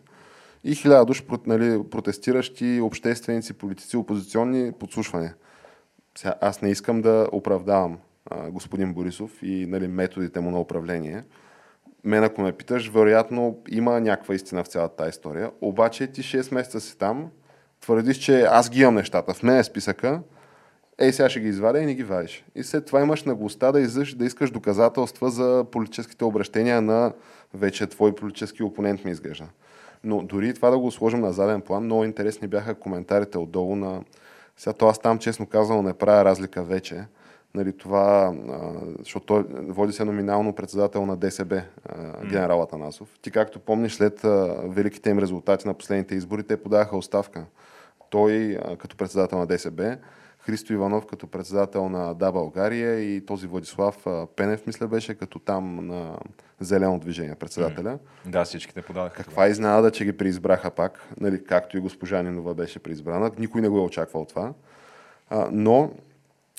И 0.67 0.75
хиляда 0.75 1.13
прот- 1.13 1.47
нали, 1.47 1.83
протестиращи, 1.89 2.79
общественици, 2.81 3.53
политици, 3.53 3.97
опозиционни 3.97 4.71
подслушвания. 4.71 5.35
Сега, 6.17 6.33
аз 6.41 6.61
не 6.61 6.69
искам 6.69 7.01
да 7.01 7.27
оправдавам 7.31 7.97
а, 8.25 8.51
господин 8.51 8.93
Борисов 8.93 9.43
и 9.43 9.65
нали, 9.65 9.87
методите 9.87 10.39
му 10.39 10.51
на 10.51 10.59
управление. 10.59 11.23
Мен, 12.03 12.23
ако 12.23 12.41
ме 12.41 12.51
питаш, 12.51 12.89
вероятно 12.89 13.57
има 13.69 13.99
някаква 13.99 14.35
истина 14.35 14.63
в 14.63 14.67
цялата 14.67 14.95
тази 14.95 15.09
история. 15.09 15.51
Обаче 15.61 16.07
ти 16.07 16.21
6 16.21 16.53
месеца 16.53 16.79
си 16.81 16.97
там, 16.97 17.29
твърдиш, 17.81 18.17
че 18.17 18.41
аз 18.41 18.69
ги 18.69 18.81
имам 18.81 18.95
нещата. 18.95 19.33
В 19.33 19.43
мен 19.43 19.57
е 19.57 19.63
списъка, 19.63 20.21
ей 20.99 21.13
сега 21.13 21.29
ще 21.29 21.39
ги 21.39 21.47
извадя 21.47 21.79
и 21.79 21.85
не 21.85 21.95
ги 21.95 22.03
вадиш. 22.03 22.45
И 22.55 22.63
след 22.63 22.85
това 22.85 23.01
имаш 23.01 23.23
наглостта 23.23 23.71
да, 23.71 23.79
излъж, 23.79 24.15
да 24.15 24.25
искаш 24.25 24.51
доказателства 24.51 25.29
за 25.29 25.65
политическите 25.71 26.25
обращения 26.25 26.81
на 26.81 27.13
вече 27.53 27.87
твой 27.87 28.15
политически 28.15 28.63
опонент 28.63 29.05
ми 29.05 29.11
изглежда. 29.11 29.45
Но 30.03 30.21
дори 30.21 30.53
това 30.53 30.69
да 30.69 30.79
го 30.79 30.91
сложим 30.91 31.19
на 31.19 31.33
заден 31.33 31.61
план, 31.61 31.83
много 31.83 32.03
интересни 32.03 32.47
бяха 32.47 32.75
коментарите 32.75 33.37
отдолу 33.37 33.75
на... 33.75 34.03
Сега 34.57 34.73
то 34.73 34.87
аз 34.87 34.99
там, 34.99 35.19
честно 35.19 35.45
казано, 35.45 35.81
не 35.81 35.93
правя 35.93 36.25
разлика 36.25 36.63
вече. 36.63 37.05
Нали, 37.55 37.77
това, 37.77 38.35
а, 38.49 38.71
защото 38.99 39.25
той 39.25 39.45
води 39.49 39.93
се 39.93 40.05
номинално 40.05 40.53
председател 40.53 41.05
на 41.05 41.17
ДСБ, 41.17 41.63
а, 41.85 42.25
генерал 42.25 42.61
Атанасов. 42.61 43.09
Ти 43.21 43.31
както 43.31 43.59
помниш, 43.59 43.93
след 43.93 44.23
а, 44.23 44.55
великите 44.63 45.09
им 45.09 45.19
резултати 45.19 45.67
на 45.67 45.73
последните 45.73 46.15
избори, 46.15 46.43
те 46.43 46.57
подаха 46.57 46.97
оставка. 46.97 47.45
Той 48.09 48.57
а, 48.65 48.75
като 48.75 48.97
председател 48.97 49.37
на 49.37 49.45
ДСБ, 49.45 49.97
Христо 50.47 50.73
Иванов 50.73 51.05
като 51.05 51.27
председател 51.27 51.89
на 51.89 52.13
Да 52.13 52.31
България 52.31 52.99
и 52.99 53.25
този 53.25 53.47
Владислав 53.47 54.05
Пенев, 54.35 54.67
мисля, 54.67 54.87
беше 54.87 55.15
като 55.15 55.39
там 55.39 55.87
на 55.87 56.17
Зелено 56.59 56.99
движение, 56.99 57.35
председателя. 57.35 57.99
Да, 58.25 58.45
всичките 58.45 58.81
подадаха. 58.81 59.15
Каква 59.15 59.47
изненада, 59.47 59.91
че 59.91 60.05
ги 60.05 60.17
преизбраха 60.17 60.71
пак, 60.71 61.07
нали, 61.19 61.43
както 61.43 61.77
и 61.77 61.79
госпожа 61.79 62.23
Нинова 62.23 62.53
беше 62.53 62.79
преизбрана. 62.79 63.31
Никой 63.39 63.61
не 63.61 63.69
го 63.69 63.77
е 63.77 63.81
очаквал 63.81 64.25
това. 64.25 64.53
А, 65.29 65.47
но, 65.51 65.91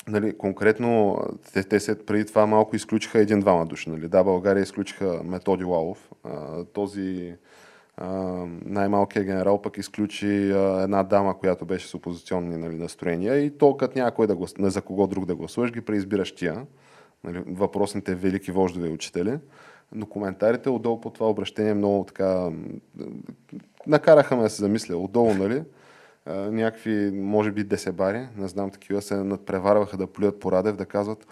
нали, 0.09 0.39
конкретно, 0.39 1.19
те, 1.53 1.63
те 1.63 1.81
се 1.81 2.07
преди 2.07 2.25
това 2.25 2.47
малко 2.47 2.77
изключиха 2.77 3.19
един-двама 3.19 3.67
души. 3.67 3.91
Нали. 3.91 4.09
Да, 4.09 4.25
България 4.25 4.63
изключиха 4.63 5.21
Методи 5.25 5.65
Лалов. 5.65 6.11
А, 6.25 6.65
този 6.65 7.35
най-малкият 8.65 9.27
генерал 9.27 9.63
пък 9.63 9.79
изключи 9.79 10.53
а, 10.53 10.83
една 10.83 11.03
дама, 11.03 11.39
която 11.39 11.65
беше 11.65 11.89
с 11.89 11.95
опозиционни 11.95 12.57
нали, 12.57 12.75
настроения 12.75 13.39
и 13.39 13.59
то 13.59 13.77
като 13.77 13.99
някой 13.99 14.27
да 14.27 14.37
глас... 14.37 14.59
не 14.59 14.71
за 14.71 14.83
кого 14.83 15.07
друг 15.07 15.27
да 15.27 15.35
гласуваш, 15.35 15.73
ги 15.73 15.81
преизбираш 15.81 16.35
тия. 16.35 16.67
Нали, 17.25 17.43
въпросните 17.47 18.15
велики 18.15 18.53
вождове 18.53 18.89
и 18.89 18.93
учители. 18.93 19.39
Но 19.93 20.07
коментарите 20.07 20.71
отдолу 20.71 21.01
по 21.01 21.11
това 21.11 21.31
обращение 21.31 21.75
много 21.75 22.05
така 22.05 22.51
накараха 23.87 24.37
ме 24.37 24.43
да 24.43 24.51
се 24.51 24.63
замисля. 24.63 24.97
Отдолу, 24.97 25.35
нали? 25.35 25.63
някакви, 26.31 27.11
може 27.15 27.51
би, 27.51 27.65
десебари, 27.65 28.29
не 28.37 28.49
знам 28.49 28.71
такива, 28.71 29.03
се 29.03 29.17
надпреварваха 29.17 29.97
да 29.97 30.07
плюят 30.07 30.41
по 30.41 30.53
Радев, 30.53 30.77
да 30.77 30.87
казват 30.87 31.27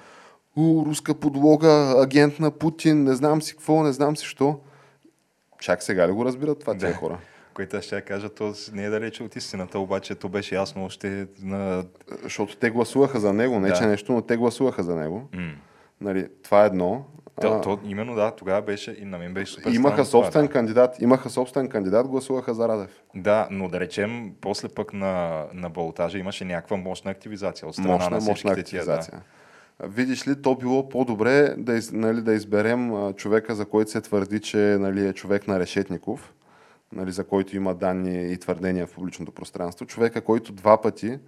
У, 0.57 0.87
руска 0.87 1.15
подлога, 1.15 1.95
агент 2.03 2.39
на 2.41 2.51
Путин, 2.51 3.05
не 3.05 3.15
знам 3.15 3.43
си 3.43 3.53
какво, 3.53 3.83
не 3.83 3.93
знам 3.93 4.17
си 4.17 4.27
що. 4.27 4.59
Чак 5.61 5.83
сега 5.83 6.09
ли 6.09 6.13
го 6.13 6.25
разбират 6.25 6.61
това 6.61 6.73
тези 6.73 6.87
Да. 6.93 6.99
хора? 6.99 7.19
Което 7.55 7.77
аз 7.77 7.85
ще 7.85 8.01
кажа, 8.01 8.29
то 8.29 8.55
не 8.73 8.85
е 8.85 8.91
далече 8.91 9.23
от 9.23 9.37
истината, 9.37 9.79
обаче 9.79 10.15
то 10.15 10.29
беше 10.29 10.55
ясно 10.55 10.85
още 10.85 11.27
на... 11.43 11.85
Защото 12.23 12.57
те 12.57 12.71
гласуваха 12.71 13.21
за 13.21 13.33
него, 13.33 13.61
не 13.61 13.69
Да. 13.69 13.75
че 13.75 13.87
нещо, 13.87 14.13
но 14.13 14.23
те 14.23 14.37
гласуваха 14.37 14.83
за 14.83 14.97
него. 14.97 15.29
М. 15.35 15.53
Нали, 16.01 16.29
това 16.43 16.63
е 16.63 16.67
едно. 16.67 17.05
То, 17.41 17.53
А, 17.53 17.61
то, 17.61 17.79
именно 17.85 18.15
да, 18.15 18.31
тогава 18.31 18.63
беше 18.63 18.97
и 19.01 19.05
на 19.05 19.19
мен 19.19 19.35
беше 19.35 19.53
супер 19.53 19.71
имаха 19.71 20.05
странно 20.05 20.11
това, 20.11 20.25
собствен 20.25 20.47
да. 20.47 20.53
кандидат, 20.53 21.01
имаха 21.01 21.31
собствен 21.31 21.69
кандидат, 21.69 22.09
гласуваха 22.09 22.55
за 22.55 22.69
Радев. 22.69 23.03
Да, 23.15 23.49
но 23.51 23.69
да 23.69 23.81
речем, 23.81 24.33
после 24.41 24.69
пък 24.69 24.93
на, 24.93 25.45
на 25.53 25.71
балотажа 25.71 26.19
имаше 26.19 26.45
някаква 26.45 26.77
мощна 26.77 27.11
активизация 27.11 27.69
от 27.69 27.75
страна 27.75 27.93
мощна, 27.95 28.11
на 28.11 28.17
мощна 28.17 28.35
всичките 28.35 28.63
тия. 28.63 28.85
Да. 28.85 29.01
Видиш 29.85 30.29
ли, 30.29 30.43
то 30.43 30.55
било 30.55 30.89
по-добре 30.89 31.55
да, 31.59 31.75
из, 31.75 31.93
нали, 31.93 32.23
да 32.23 32.33
изберем 32.33 32.95
а, 32.95 33.13
човека, 33.13 33.55
за 33.55 33.67
който 33.67 33.91
се 33.91 34.01
твърди, 34.01 34.41
че 34.41 34.57
нали, 34.57 35.09
е 35.09 35.13
човек 35.13 35.49
на 35.49 35.61
Решетников, 35.61 36.35
нали, 36.93 37.13
за 37.13 37.25
който 37.25 37.57
има 37.57 37.75
данни 37.75 38.33
и 38.33 38.39
твърдения 38.39 38.87
в 38.87 38.95
публичното 38.95 39.33
пространство. 39.33 39.87
Човека, 39.87 40.21
който 40.21 40.53
два 40.53 40.81
пъти 40.83 41.19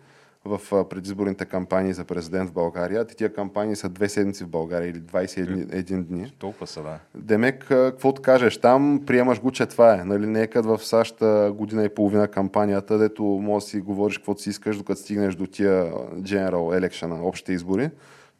в 0.45 0.89
предизборните 0.89 1.45
кампании 1.45 1.93
за 1.93 2.05
президент 2.05 2.51
в 2.51 2.53
България, 2.53 3.01
а 3.01 3.05
тия 3.05 3.33
кампании 3.33 3.77
са 3.77 3.89
две 3.89 4.09
седмици 4.09 4.45
в 4.45 4.49
България 4.49 4.89
или 4.89 5.01
21 5.01 6.03
дни. 6.03 6.33
Толкова 6.39 6.67
са, 6.67 6.83
да. 6.83 6.99
Демек, 7.15 7.65
каквото 7.69 8.23
кажеш 8.23 8.59
там, 8.59 9.03
приемаш 9.07 9.41
го, 9.41 9.51
че 9.51 9.67
това 9.67 9.95
е. 9.95 10.05
Нали, 10.05 10.27
не 10.27 10.43
е 10.43 10.61
в 10.61 10.79
САЩ 10.79 11.15
година 11.51 11.85
и 11.85 11.89
половина 11.89 12.29
кампанията, 12.29 12.99
дето 12.99 13.23
може 13.23 13.65
да 13.65 13.71
си 13.71 13.81
говориш 13.81 14.19
каквото 14.19 14.43
си 14.43 14.51
искаш, 14.51 14.77
докато 14.77 15.01
стигнеш 15.01 15.35
до 15.35 15.47
тия 15.47 15.93
General 16.15 16.89
Election, 16.89 17.23
общите 17.23 17.53
избори. 17.53 17.91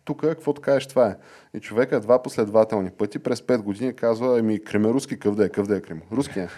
Тук, 0.09 0.21
каквото 0.21 0.61
кажеш, 0.61 0.87
това 0.87 1.07
е. 1.07 1.17
И 1.55 1.61
човека 1.61 2.01
два 2.01 2.23
последователни 2.23 2.91
пъти 2.91 3.19
през 3.19 3.41
5 3.41 3.63
години 3.63 3.93
казва, 3.93 4.39
еми, 4.39 4.65
Крим 4.65 4.85
руски, 4.85 5.19
къв 5.19 5.35
да 5.35 5.45
е, 5.45 5.49
къв 5.49 5.67
да 5.67 5.77
е 5.77 5.81
Крим? 5.81 6.01
Руски 6.13 6.41
е. 6.41 6.49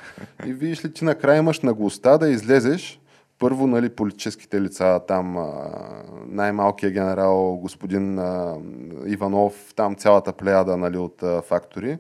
И 0.47 0.53
видиш 0.53 0.85
ли, 0.85 0.93
ти 0.93 1.05
накрая 1.05 1.39
имаш 1.39 1.61
наглостта 1.61 2.19
да 2.19 2.29
излезеш 2.29 3.01
първо, 3.39 3.67
нали, 3.67 3.89
политическите 3.89 4.61
лица, 4.61 5.01
там 5.09 5.37
най-малкият 6.27 6.95
генерал, 6.95 7.59
господин 7.63 8.21
Иванов, 9.07 9.73
там 9.77 9.97
цялата 9.97 10.33
плеяда 10.33 10.77
нали, 10.77 10.97
от 10.97 11.23
фактори. 11.45 11.99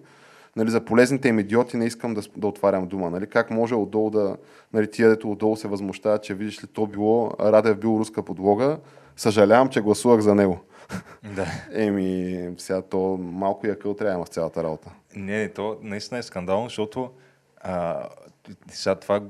Нали, 0.57 0.71
за 0.71 0.85
полезните 0.85 1.28
им 1.28 1.38
идиоти 1.38 1.76
не 1.76 1.87
искам 1.87 2.14
да, 2.14 2.23
да 2.37 2.47
отварям 2.47 2.87
дума. 2.87 3.11
Нали, 3.11 3.26
как 3.26 3.50
може 3.50 3.75
отдолу 3.75 4.11
да, 4.11 4.37
нали, 4.73 4.90
тия, 4.90 5.09
дето 5.09 5.30
отдолу 5.30 5.57
се 5.57 5.69
възмущават, 5.69 6.23
че 6.23 6.35
видиш 6.35 6.64
ли, 6.64 6.66
то 6.66 6.87
било, 6.87 7.30
Радев 7.40 7.78
бил 7.78 7.97
руска 7.99 8.23
подлога, 8.23 8.78
съжалявам, 9.16 9.69
че 9.69 9.80
гласувах 9.80 10.21
за 10.21 10.35
него. 10.35 10.59
Да. 11.35 11.47
Еми, 11.73 12.49
сега 12.59 12.82
то 12.82 13.18
малко 13.23 13.66
якъл 13.66 13.94
трябва 13.94 14.25
в 14.25 14.28
цялата 14.28 14.62
работа. 14.64 14.90
Не, 15.16 15.49
то 15.49 15.78
наистина 15.82 16.18
е 16.18 16.23
скандално, 16.23 16.64
защото 16.64 17.11
а, 17.61 18.04
сега 18.70 18.94
това, 18.94 19.20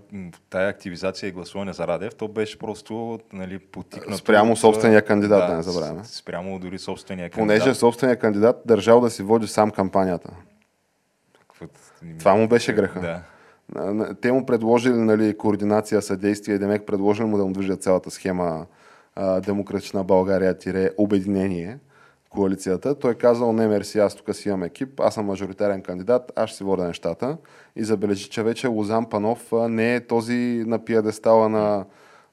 тая 0.51 0.69
активизация 0.69 1.29
и 1.29 1.33
гласуване 1.33 1.73
за 1.73 1.87
Радев, 1.87 2.15
то 2.15 2.29
беше 2.29 2.59
просто 2.59 3.21
нали, 3.33 3.59
потикнато. 3.59 4.19
Спрямо 4.19 4.57
собствения 4.57 5.03
кандидат, 5.03 5.49
да 5.49 5.57
не 5.57 5.63
забравяме. 5.63 6.05
Спрямо 6.05 6.59
дори 6.59 6.79
собствения 6.79 7.31
Понеже 7.31 7.59
кандидат. 7.59 7.79
собственият 7.79 8.21
кандидат 8.21 8.63
държал 8.67 9.01
да 9.01 9.11
си 9.11 9.23
води 9.23 9.47
сам 9.47 9.71
кампанията. 9.71 10.31
Това 12.19 12.35
му 12.35 12.49
беше 12.49 12.73
греха. 12.73 13.01
Да. 13.01 14.15
Те 14.21 14.33
му 14.33 14.47
предложили 14.47 14.95
нали, 14.95 15.39
координация, 15.39 16.03
съдействие, 16.03 16.59
Демек 16.59 16.87
предложили 16.87 17.27
му 17.27 17.37
да 17.37 17.45
му 17.45 17.53
движат 17.53 17.83
цялата 17.83 18.11
схема 18.11 18.67
Демократична 19.41 20.05
България 20.05 20.59
тире 20.59 20.91
обединение, 20.99 21.79
коалицията. 22.31 22.95
Той 22.99 23.15
казал, 23.15 23.53
не 23.53 23.69
мерси, 23.69 23.99
аз 23.99 24.15
тук 24.15 24.35
си 24.35 24.49
имам 24.49 24.63
екип, 24.63 25.01
аз 25.01 25.15
съм 25.15 25.27
мажоритарен 25.27 25.83
кандидат, 25.83 26.33
аз 26.37 26.51
ще 26.51 26.57
си 26.57 26.65
водя 26.65 26.85
нещата. 26.85 27.37
И 27.77 27.85
забележи, 27.85 28.31
че 28.31 28.43
вече 28.43 28.67
Лозан 28.67 29.09
Панов 29.09 29.53
не 29.53 29.95
е 29.95 30.07
този 30.07 30.65
на 30.67 30.85
пиедестала 30.85 31.49
на 31.49 31.85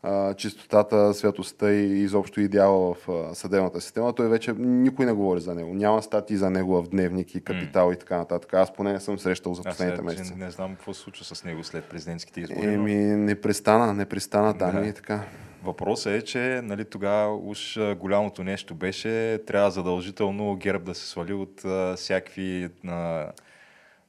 а, 0.03 0.33
чистотата, 0.33 1.13
святостта 1.13 1.71
и 1.71 2.03
изобщо 2.03 2.41
идеала 2.41 2.93
в 2.93 3.09
а, 3.09 3.35
съдебната 3.35 3.81
система. 3.81 4.13
Той 4.13 4.27
вече 4.27 4.53
никой 4.57 5.05
не 5.05 5.13
говори 5.13 5.41
за 5.41 5.55
него. 5.55 5.73
Няма 5.73 6.01
статии 6.01 6.37
за 6.37 6.49
него 6.49 6.81
в 6.81 6.89
дневник 6.89 7.35
и 7.35 7.43
капитал 7.43 7.91
и 7.93 7.95
така 7.95 8.17
нататък. 8.17 8.53
Аз 8.53 8.73
поне 8.73 8.93
не 8.93 8.99
съм 8.99 9.19
срещал 9.19 9.53
за 9.53 9.63
последните 9.63 10.01
месеци. 10.01 10.33
не 10.35 10.51
знам 10.51 10.75
какво 10.75 10.93
се 10.93 11.01
случва 11.01 11.25
с 11.25 11.43
него 11.43 11.63
след 11.63 11.83
президентските 11.83 12.41
избори. 12.41 12.73
Еми, 12.73 12.95
не 12.95 13.35
пристана, 13.41 13.93
не 13.93 14.05
пристана 14.05 14.57
там 14.57 14.75
Да. 14.81 14.87
и 14.87 14.93
така. 14.93 15.23
Въпросът 15.63 16.13
е, 16.13 16.21
че 16.21 16.61
нали, 16.63 16.85
тогава 16.85 17.35
уж 17.35 17.79
голямото 17.97 18.43
нещо 18.43 18.75
беше, 18.75 19.43
трябва 19.47 19.71
задължително 19.71 20.55
ГЕРБ 20.55 20.83
да 20.83 20.95
се 20.95 21.07
свали 21.07 21.33
от 21.33 21.65
а, 21.65 21.95
всякакви 21.97 22.69
а, 22.87 23.31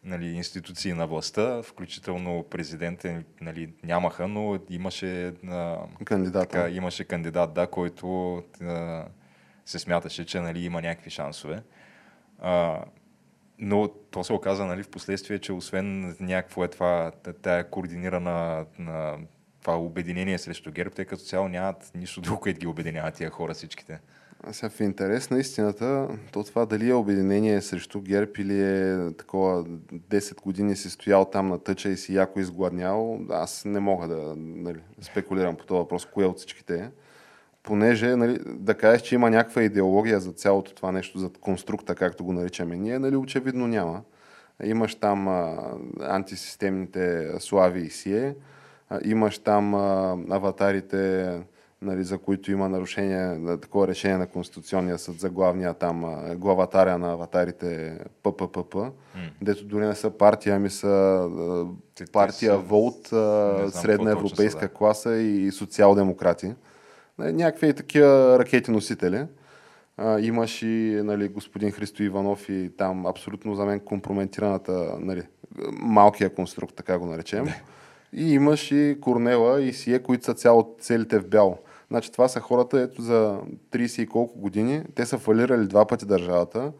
нали, 0.05 0.27
институции 0.27 0.93
на 0.93 1.07
властта, 1.07 1.63
включително 1.63 2.45
президента 2.51 3.23
нали, 3.41 3.73
нямаха, 3.85 4.29
но 4.29 4.59
имаше, 4.71 5.33
а, 5.49 5.79
Кандидата. 6.05 6.49
така, 6.49 6.69
имаше 6.69 7.05
кандидат, 7.05 7.55
да, 7.55 7.67
който 7.67 8.37
а, 8.63 9.05
се 9.67 9.79
смяташе, 9.79 10.27
че 10.27 10.41
нали, 10.41 10.65
има 10.65 10.83
някакви 10.83 11.11
шансове. 11.11 11.63
А, 12.39 12.85
но 13.59 13.89
то 13.89 14.25
се 14.25 14.33
оказа 14.33 14.67
нали, 14.67 14.83
в 14.83 14.91
последствие, 14.91 15.39
че 15.39 15.53
освен 15.53 16.17
някакво 16.21 16.65
е 16.65 16.69
това, 16.69 17.13
тая 17.43 17.71
координирана 17.71 18.67
на 18.79 19.19
това 19.69 19.79
обединение 19.79 20.39
срещу 20.39 20.73
ГЕРБ, 20.73 20.91
те 20.91 21.05
като 21.05 21.23
цяло 21.23 21.49
нямат 21.49 21.91
нищо 21.95 22.21
друго, 22.21 22.41
което 22.41 22.61
ги 22.61 22.67
обединява 22.67 23.11
тия 23.11 23.31
хора 23.31 23.55
всичките. 23.55 24.01
А 24.43 24.53
сега 24.53 24.71
в 24.71 24.81
интерес 24.81 25.31
на 25.31 25.39
истината, 25.39 26.09
то 26.33 26.45
това 26.45 26.67
дали 26.67 26.91
е 26.91 26.95
обединение 26.95 27.63
срещу 27.63 28.01
ГЕРБ 28.01 28.31
или 28.39 28.63
е 28.63 29.13
такова 29.19 29.65
10 29.65 30.43
години 30.43 30.77
си 30.77 30.91
стоял 30.91 31.25
там 31.25 31.49
на 31.49 31.59
тъча 31.59 31.89
и 31.89 31.97
си 31.97 32.15
яко 32.15 32.41
изгладнял, 32.41 33.21
аз 33.31 33.65
не 33.65 33.81
мога 33.81 34.09
да 34.09 34.35
нали, 34.37 34.81
спекулирам 35.01 35.57
по 35.57 35.67
този 35.67 35.79
въпрос, 35.79 36.07
кое 36.07 36.25
от 36.25 36.39
всичките 36.39 36.75
е. 36.75 36.91
Понеже 37.63 38.17
нали, 38.17 38.39
да 38.47 38.75
кажеш, 38.75 39.03
че 39.03 39.15
има 39.15 39.31
някаква 39.31 39.63
идеология 39.63 40.21
за 40.21 40.33
цялото 40.33 40.75
това 40.75 40.93
нещо, 40.93 41.19
за 41.19 41.31
конструкта, 41.41 41.95
както 41.95 42.25
го 42.25 42.33
наричаме 42.33 42.77
ние, 42.77 42.99
нали, 42.99 43.17
очевидно 43.17 43.67
няма. 43.67 44.03
Имаш 44.65 44.95
там 44.95 45.29
а, 45.29 45.57
антисистемните 46.01 47.31
слави 47.39 47.81
и 47.81 47.91
сие, 47.91 48.35
имаш 49.05 49.39
там 49.39 49.75
аватарите, 50.31 51.33
нали, 51.83 52.05
за 52.05 52.19
които 52.19 52.53
има 52.53 52.69
нарушение 52.69 53.25
на 53.25 53.61
такова 53.61 53.89
решение 53.89 54.17
на 54.17 54.27
Конституционния 54.27 54.99
съд 54.99 55.21
за 55.21 55.31
главния 55.31 55.75
там, 55.75 56.17
главатаря 56.37 56.99
на 56.99 57.13
аватарите 57.13 57.99
ПППП, 58.23 58.75
mm. 58.75 58.93
дето 59.43 59.65
дори 59.65 59.87
не 59.87 59.95
са 59.95 60.11
партия, 60.11 60.57
ами 60.57 60.71
са 60.71 61.25
Те, 61.95 62.05
партия 62.13 62.53
са, 62.53 62.59
Волт, 62.59 63.07
средна 63.75 64.11
европейска 64.11 64.69
да. 64.69 64.75
класа 64.75 65.17
и 65.17 65.51
социал-демократи. 65.51 66.55
Някакви 67.19 67.75
такива 67.75 68.39
ракети 68.39 68.71
носители. 68.71 69.25
А, 69.97 70.21
имаш 70.21 70.63
и 70.63 71.01
нали, 71.05 71.29
господин 71.29 71.71
Христо 71.71 72.03
Иванов 72.03 72.49
и 72.49 72.71
там 72.77 73.07
абсолютно 73.07 73.55
за 73.55 73.65
мен 73.65 73.81
компрометираната 73.81 74.97
нали, 75.01 75.23
малкия 75.73 76.35
конструкт, 76.35 76.75
така 76.77 76.99
го 76.99 77.07
наречем. 77.07 77.45
Не. 77.45 77.63
И 78.13 78.33
имаш 78.35 78.71
и 78.71 78.99
Корнела 79.01 79.63
и 79.63 79.73
Сие, 79.73 79.99
които 79.99 80.25
са 80.25 80.35
цяло, 80.35 80.77
целите 80.81 81.19
в 81.19 81.29
бяло. 81.29 81.59
Значи 81.91 82.13
това 82.13 82.29
са 82.29 82.41
хората, 82.41 82.81
ето 82.81 83.03
за 83.03 83.39
30 83.73 84.03
и 84.03 84.07
колко 84.07 84.39
години, 84.39 84.83
те 84.95 85.07
са 85.07 85.19
фалирали 85.19 85.67
два 85.67 85.87
пъти 85.87 86.07
държавата. 86.07 86.73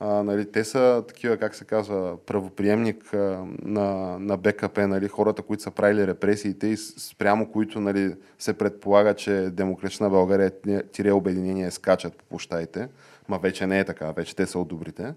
А, 0.00 0.22
нали, 0.22 0.52
те 0.52 0.64
са 0.64 1.04
такива, 1.08 1.36
как 1.36 1.54
се 1.54 1.64
казва, 1.64 2.16
правоприемник 2.26 3.14
а, 3.14 3.44
на, 3.62 4.18
на 4.18 4.36
БКП, 4.36 4.88
нали, 4.88 5.08
хората, 5.08 5.42
които 5.42 5.62
са 5.62 5.70
правили 5.70 6.06
репресиите 6.06 6.66
и 6.66 6.76
спрямо 6.76 7.52
които 7.52 7.80
нали, 7.80 8.14
се 8.38 8.52
предполага, 8.52 9.14
че 9.14 9.32
демократична 9.32 10.10
България 10.10 10.52
тире 10.92 11.12
обединение 11.12 11.70
скачат 11.70 12.16
по 12.16 12.24
площадите. 12.24 12.88
Ма 13.28 13.38
вече 13.38 13.66
не 13.66 13.78
е 13.78 13.84
така, 13.84 14.10
вече 14.10 14.36
те 14.36 14.46
са 14.46 14.58
от 14.58 14.68
добрите. 14.68 15.14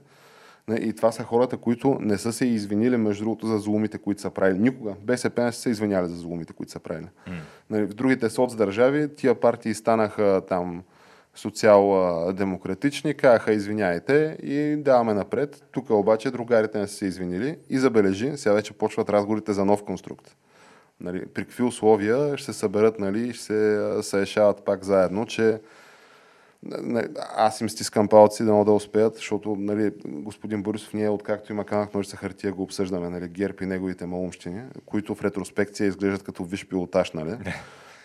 И 0.81 0.93
това 0.93 1.11
са 1.11 1.23
хората, 1.23 1.57
които 1.57 1.97
не 2.01 2.17
са 2.17 2.33
се 2.33 2.45
извинили, 2.45 2.97
между 2.97 3.23
другото, 3.23 3.47
за 3.47 3.57
зломите, 3.57 3.97
които 3.97 4.21
са 4.21 4.29
правили. 4.29 4.59
Никога. 4.59 4.95
БСП 5.03 5.43
не 5.43 5.51
са 5.51 5.61
се 5.61 5.69
извиняли 5.69 6.09
за 6.09 6.15
зломите, 6.15 6.53
които 6.53 6.71
са 6.71 6.79
правили. 6.79 7.07
Mm. 7.71 7.85
В 7.85 7.93
другите 7.93 8.29
соцдържави 8.29 9.15
тия 9.15 9.35
партии 9.35 9.73
станаха 9.73 10.41
там 10.47 10.83
социал-демократични, 11.35 13.13
казаха 13.13 13.53
извиняйте 13.53 14.37
и 14.43 14.75
даваме 14.75 15.13
напред. 15.13 15.63
Тук 15.71 15.89
обаче 15.89 16.31
другарите 16.31 16.79
не 16.79 16.87
са 16.87 16.95
се 16.95 17.05
извинили 17.05 17.57
и 17.69 17.79
забележи, 17.79 18.31
сега 18.35 18.53
вече 18.53 18.73
почват 18.73 19.09
разговорите 19.09 19.53
за 19.53 19.65
нов 19.65 19.83
конструкт. 19.83 20.35
Нали, 20.99 21.25
при 21.25 21.43
какви 21.43 21.63
условия 21.63 22.37
ще 22.37 22.53
се 22.53 22.59
съберат 22.59 22.99
нали, 22.99 23.27
и 23.27 23.33
ще 23.33 23.43
се 24.01 24.21
решават 24.21 24.65
пак 24.65 24.83
заедно, 24.83 25.25
че 25.25 25.59
аз 27.35 27.61
им 27.61 27.69
стискам 27.69 28.07
палци 28.07 28.43
да 28.43 28.63
да 28.63 28.71
успеят, 28.71 29.15
защото 29.15 29.55
нали, 29.59 29.91
господин 30.05 30.63
Борисов 30.63 30.93
ние 30.93 31.09
откакто 31.09 31.51
има 31.51 31.65
канах 31.65 31.93
ножица 31.93 32.17
хартия 32.17 32.53
го 32.53 32.63
обсъждаме, 32.63 33.09
нали, 33.09 33.27
ГЕРБ 33.27 33.57
и 33.61 33.65
неговите 33.65 34.05
малумщини, 34.05 34.61
които 34.85 35.15
в 35.15 35.23
ретроспекция 35.23 35.87
изглеждат 35.87 36.23
като 36.23 36.43
виш 36.43 36.67
пилотаж, 36.67 37.11
нали? 37.11 37.37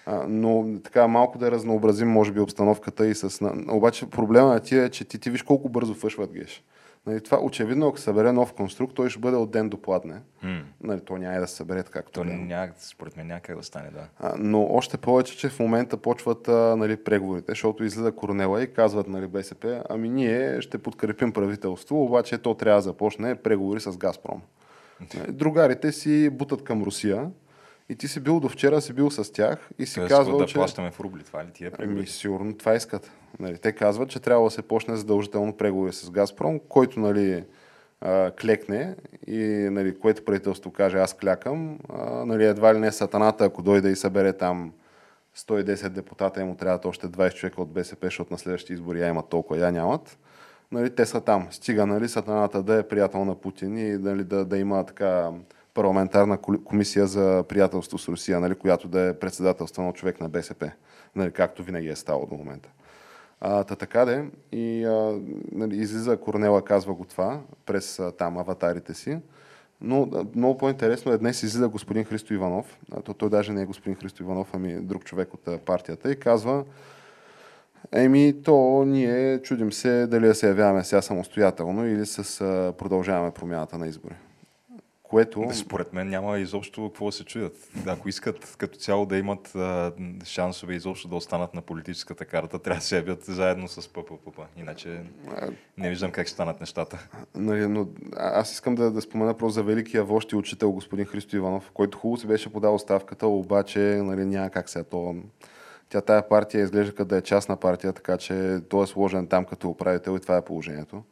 А, 0.06 0.24
но 0.28 0.80
така 0.84 1.06
малко 1.06 1.38
да 1.38 1.50
разнообразим, 1.50 2.08
може 2.08 2.32
би, 2.32 2.40
обстановката 2.40 3.06
и 3.06 3.14
с... 3.14 3.50
Обаче 3.68 4.10
проблема 4.10 4.60
ти 4.60 4.78
е, 4.78 4.88
че 4.88 5.04
ти, 5.04 5.18
ти 5.18 5.30
виж 5.30 5.42
колко 5.42 5.68
бързо 5.68 5.94
фъшват 5.94 6.32
геш. 6.32 6.64
Нали, 7.06 7.20
това 7.20 7.38
очевидно, 7.40 7.88
ако 7.88 7.98
събере 7.98 8.32
нов 8.32 8.52
конструкт, 8.52 8.94
той 8.94 9.10
ще 9.10 9.20
бъде 9.20 9.36
от 9.36 9.50
ден 9.50 9.68
до 9.68 9.82
пладне. 9.82 10.20
Mm. 10.44 10.62
Нали, 10.82 11.00
то 11.00 11.16
няма 11.16 11.40
да 11.40 11.46
се 11.46 11.54
събере 11.54 11.82
както. 11.82 12.12
То 12.12 12.24
няма, 12.24 12.72
според 12.78 13.16
мен 13.16 13.26
някак 13.26 13.56
да 13.56 13.62
стане, 13.62 13.90
да. 13.90 14.08
А, 14.18 14.34
но 14.38 14.66
още 14.70 14.96
повече, 14.96 15.38
че 15.38 15.48
в 15.48 15.58
момента 15.58 15.96
почват 15.96 16.48
а, 16.48 16.76
нали, 16.76 17.04
преговорите, 17.04 17.52
защото 17.52 17.84
излиза 17.84 18.12
Корнела 18.12 18.62
и 18.62 18.72
казват 18.72 19.08
нали, 19.08 19.26
БСП, 19.26 19.82
ами 19.88 20.08
ние 20.08 20.60
ще 20.60 20.78
подкрепим 20.78 21.32
правителство, 21.32 22.04
обаче 22.04 22.38
то 22.38 22.54
трябва 22.54 22.78
да 22.78 22.82
започне 22.82 23.34
преговори 23.34 23.80
с 23.80 23.96
Газпром. 23.96 24.42
Нали, 25.14 25.32
другарите 25.32 25.92
си 25.92 26.30
бутат 26.30 26.64
към 26.64 26.82
Русия, 26.82 27.30
и 27.90 27.96
ти 27.96 28.08
си 28.08 28.20
бил 28.20 28.40
до 28.40 28.48
вчера, 28.48 28.80
си 28.80 28.92
бил 28.92 29.10
с 29.10 29.32
тях 29.32 29.70
и 29.78 29.86
си 29.86 29.94
Тоест, 29.94 30.08
казвал, 30.08 30.38
да 30.38 30.46
че... 30.46 30.54
плащаме 30.54 30.90
в 30.90 31.00
рубли, 31.00 31.22
това 31.22 31.44
ли 31.44 31.50
ти 31.54 31.64
е 31.64 31.70
преговори? 31.70 31.98
Ами, 31.98 32.06
сигурно 32.06 32.56
това 32.56 32.74
искат. 32.74 33.10
Нали, 33.40 33.58
те 33.58 33.72
казват, 33.72 34.08
че 34.08 34.20
трябва 34.20 34.44
да 34.44 34.50
се 34.50 34.62
почне 34.62 34.96
задължително 34.96 35.56
преговори 35.56 35.92
с 35.92 36.10
Газпром, 36.10 36.60
който 36.68 37.00
нали, 37.00 37.44
а, 38.00 38.30
клекне 38.30 38.96
и 39.26 39.38
нали, 39.70 39.98
което 39.98 40.24
правителство 40.24 40.70
каже 40.70 40.98
аз 40.98 41.14
клякам, 41.14 41.78
а, 41.88 42.24
нали, 42.24 42.44
едва 42.44 42.74
ли 42.74 42.78
не 42.78 42.92
сатаната, 42.92 43.44
ако 43.44 43.62
дойде 43.62 43.90
и 43.90 43.96
събере 43.96 44.32
там 44.32 44.72
110 45.36 45.88
депутата 45.88 46.44
му 46.44 46.54
трябват 46.54 46.84
още 46.84 47.08
20 47.08 47.34
човека 47.34 47.62
от 47.62 47.72
БСП, 47.72 48.06
защото 48.06 48.32
на 48.32 48.38
следващите 48.38 48.72
избори 48.72 49.00
я 49.00 49.08
имат 49.08 49.28
толкова, 49.28 49.60
я 49.60 49.72
нямат. 49.72 50.18
Нали, 50.72 50.94
те 50.94 51.06
са 51.06 51.20
там. 51.20 51.48
Стига 51.50 51.86
нали, 51.86 52.08
сатаната 52.08 52.62
да 52.62 52.74
е 52.74 52.88
приятел 52.88 53.24
на 53.24 53.34
Путин 53.34 53.78
и 53.78 53.98
нали, 53.98 54.24
да, 54.24 54.44
да 54.44 54.58
има 54.58 54.86
така 54.86 55.30
парламентарна 55.74 56.38
комисия 56.64 57.06
за 57.06 57.44
приятелство 57.48 57.98
с 57.98 58.08
Русия, 58.08 58.40
нали, 58.40 58.54
която 58.54 58.88
да 58.88 59.00
е 59.00 59.18
председателство 59.18 59.82
на 59.82 59.92
човек 59.92 60.20
на 60.20 60.28
БСП, 60.28 60.70
нали, 61.16 61.30
както 61.30 61.62
винаги 61.62 61.88
е 61.88 61.96
ставало 61.96 62.26
до 62.26 62.34
момента. 62.34 62.68
А, 63.40 63.64
та 63.64 63.76
така 63.76 64.04
де, 64.04 64.24
и 64.52 64.84
а, 64.84 65.20
нали, 65.52 65.76
излиза 65.76 66.16
Корнела, 66.16 66.64
казва 66.64 66.94
го 66.94 67.04
това, 67.04 67.40
през 67.66 67.98
а, 67.98 68.12
там 68.12 68.38
аватарите 68.38 68.94
си. 68.94 69.18
Но 69.80 70.26
много 70.34 70.58
по-интересно 70.58 71.12
е 71.12 71.18
днес 71.18 71.42
излиза 71.42 71.68
господин 71.68 72.04
Христо 72.04 72.34
Иванов, 72.34 72.78
то, 73.04 73.14
той 73.14 73.30
даже 73.30 73.52
не 73.52 73.62
е 73.62 73.66
господин 73.66 73.96
Христо 73.96 74.22
Иванов, 74.22 74.50
ами 74.54 74.80
друг 74.80 75.04
човек 75.04 75.34
от 75.34 75.64
партията 75.64 76.12
и 76.12 76.16
казва, 76.16 76.64
Еми, 77.92 78.42
то 78.44 78.84
ние 78.86 79.42
чудим 79.42 79.72
се 79.72 80.06
дали 80.06 80.26
да 80.26 80.34
се 80.34 80.48
явяваме 80.48 80.84
сега 80.84 81.02
самостоятелно 81.02 81.86
или 81.86 82.06
с 82.06 82.40
а, 82.40 82.72
продължаваме 82.78 83.30
промяната 83.30 83.78
на 83.78 83.86
избори. 83.86 84.14
Което... 85.10 85.48
Според 85.52 85.92
мен 85.92 86.08
няма 86.08 86.38
изобщо 86.38 86.88
какво 86.88 87.06
да 87.06 87.12
се 87.12 87.24
чуят. 87.24 87.56
Ако 87.86 88.08
искат 88.08 88.56
като 88.58 88.78
цяло 88.78 89.06
да 89.06 89.16
имат 89.16 89.54
а, 89.54 89.92
шансове 90.24 90.74
изобщо 90.74 91.08
да 91.08 91.16
останат 91.16 91.54
на 91.54 91.62
политическата 91.62 92.24
карта, 92.24 92.58
трябва 92.58 92.78
да 92.78 92.84
се 92.84 92.96
явят 92.96 93.24
заедно 93.24 93.68
с 93.68 93.88
ППП. 93.88 94.40
Иначе 94.56 95.00
не 95.78 95.88
виждам 95.88 96.10
как 96.10 96.26
ще 96.26 96.34
станат 96.34 96.60
нещата. 96.60 97.08
Нали, 97.34 97.66
но 97.66 97.88
аз 98.16 98.52
искам 98.52 98.74
да, 98.74 98.90
да 98.90 99.00
спомена 99.00 99.34
просто 99.34 99.54
за 99.54 99.62
великия 99.62 100.04
вожд 100.04 100.32
и 100.32 100.36
учител 100.36 100.72
господин 100.72 101.04
Христо 101.04 101.36
Иванов, 101.36 101.70
който 101.74 101.98
хубаво 101.98 102.20
се 102.20 102.26
беше 102.26 102.52
подал 102.52 102.74
оставката, 102.74 103.26
обаче 103.26 103.78
нали, 103.80 104.24
няма 104.24 104.50
как 104.50 104.68
сега 104.68 104.84
то... 104.84 105.16
Тя 105.88 106.00
тая 106.00 106.28
партия 106.28 106.62
изглежда 106.62 106.94
като 106.94 107.08
да 107.08 107.16
е 107.16 107.22
частна 107.22 107.56
партия, 107.56 107.92
така 107.92 108.16
че 108.16 108.60
той 108.68 108.84
е 108.84 108.86
сложен 108.86 109.26
там 109.26 109.44
като 109.44 109.68
управител 109.68 110.16
и 110.16 110.20
това 110.20 110.36
е 110.36 110.44
положението 110.44 111.02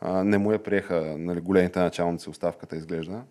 а, 0.00 0.24
не 0.24 0.38
му 0.38 0.52
я 0.52 0.62
приеха 0.62 1.14
нали, 1.18 1.40
големите 1.40 1.80
началници 1.80 2.30
оставката 2.30 2.76
изглежда. 2.76 3.22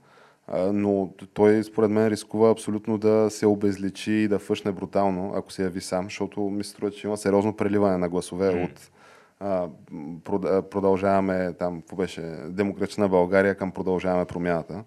А, 0.47 0.73
но 0.73 1.09
той 1.33 1.63
според 1.63 1.91
мен 1.91 2.07
рискува 2.07 2.51
абсолютно 2.51 2.97
да 2.97 3.29
се 3.29 3.47
обезличи 3.47 4.11
и 4.11 4.27
да 4.27 4.39
фъшне 4.39 4.71
брутално, 4.71 5.33
ако 5.35 5.51
се 5.51 5.63
яви 5.63 5.81
сам, 5.81 6.05
защото 6.05 6.41
ми 6.41 6.63
се 6.63 6.69
струва, 6.69 6.91
че 6.91 7.07
има 7.07 7.17
сериозно 7.17 7.55
преливане 7.55 7.97
на 7.97 8.09
гласове 8.09 8.51
mm. 8.51 8.65
от 8.65 8.91
а, 9.39 9.67
продължаваме 10.61 11.53
там, 11.53 11.81
какво 11.81 11.95
беше, 11.95 12.21
демократична 12.47 13.09
България 13.09 13.55
към 13.55 13.71
продължаваме 13.71 14.25
промяната. 14.25 14.83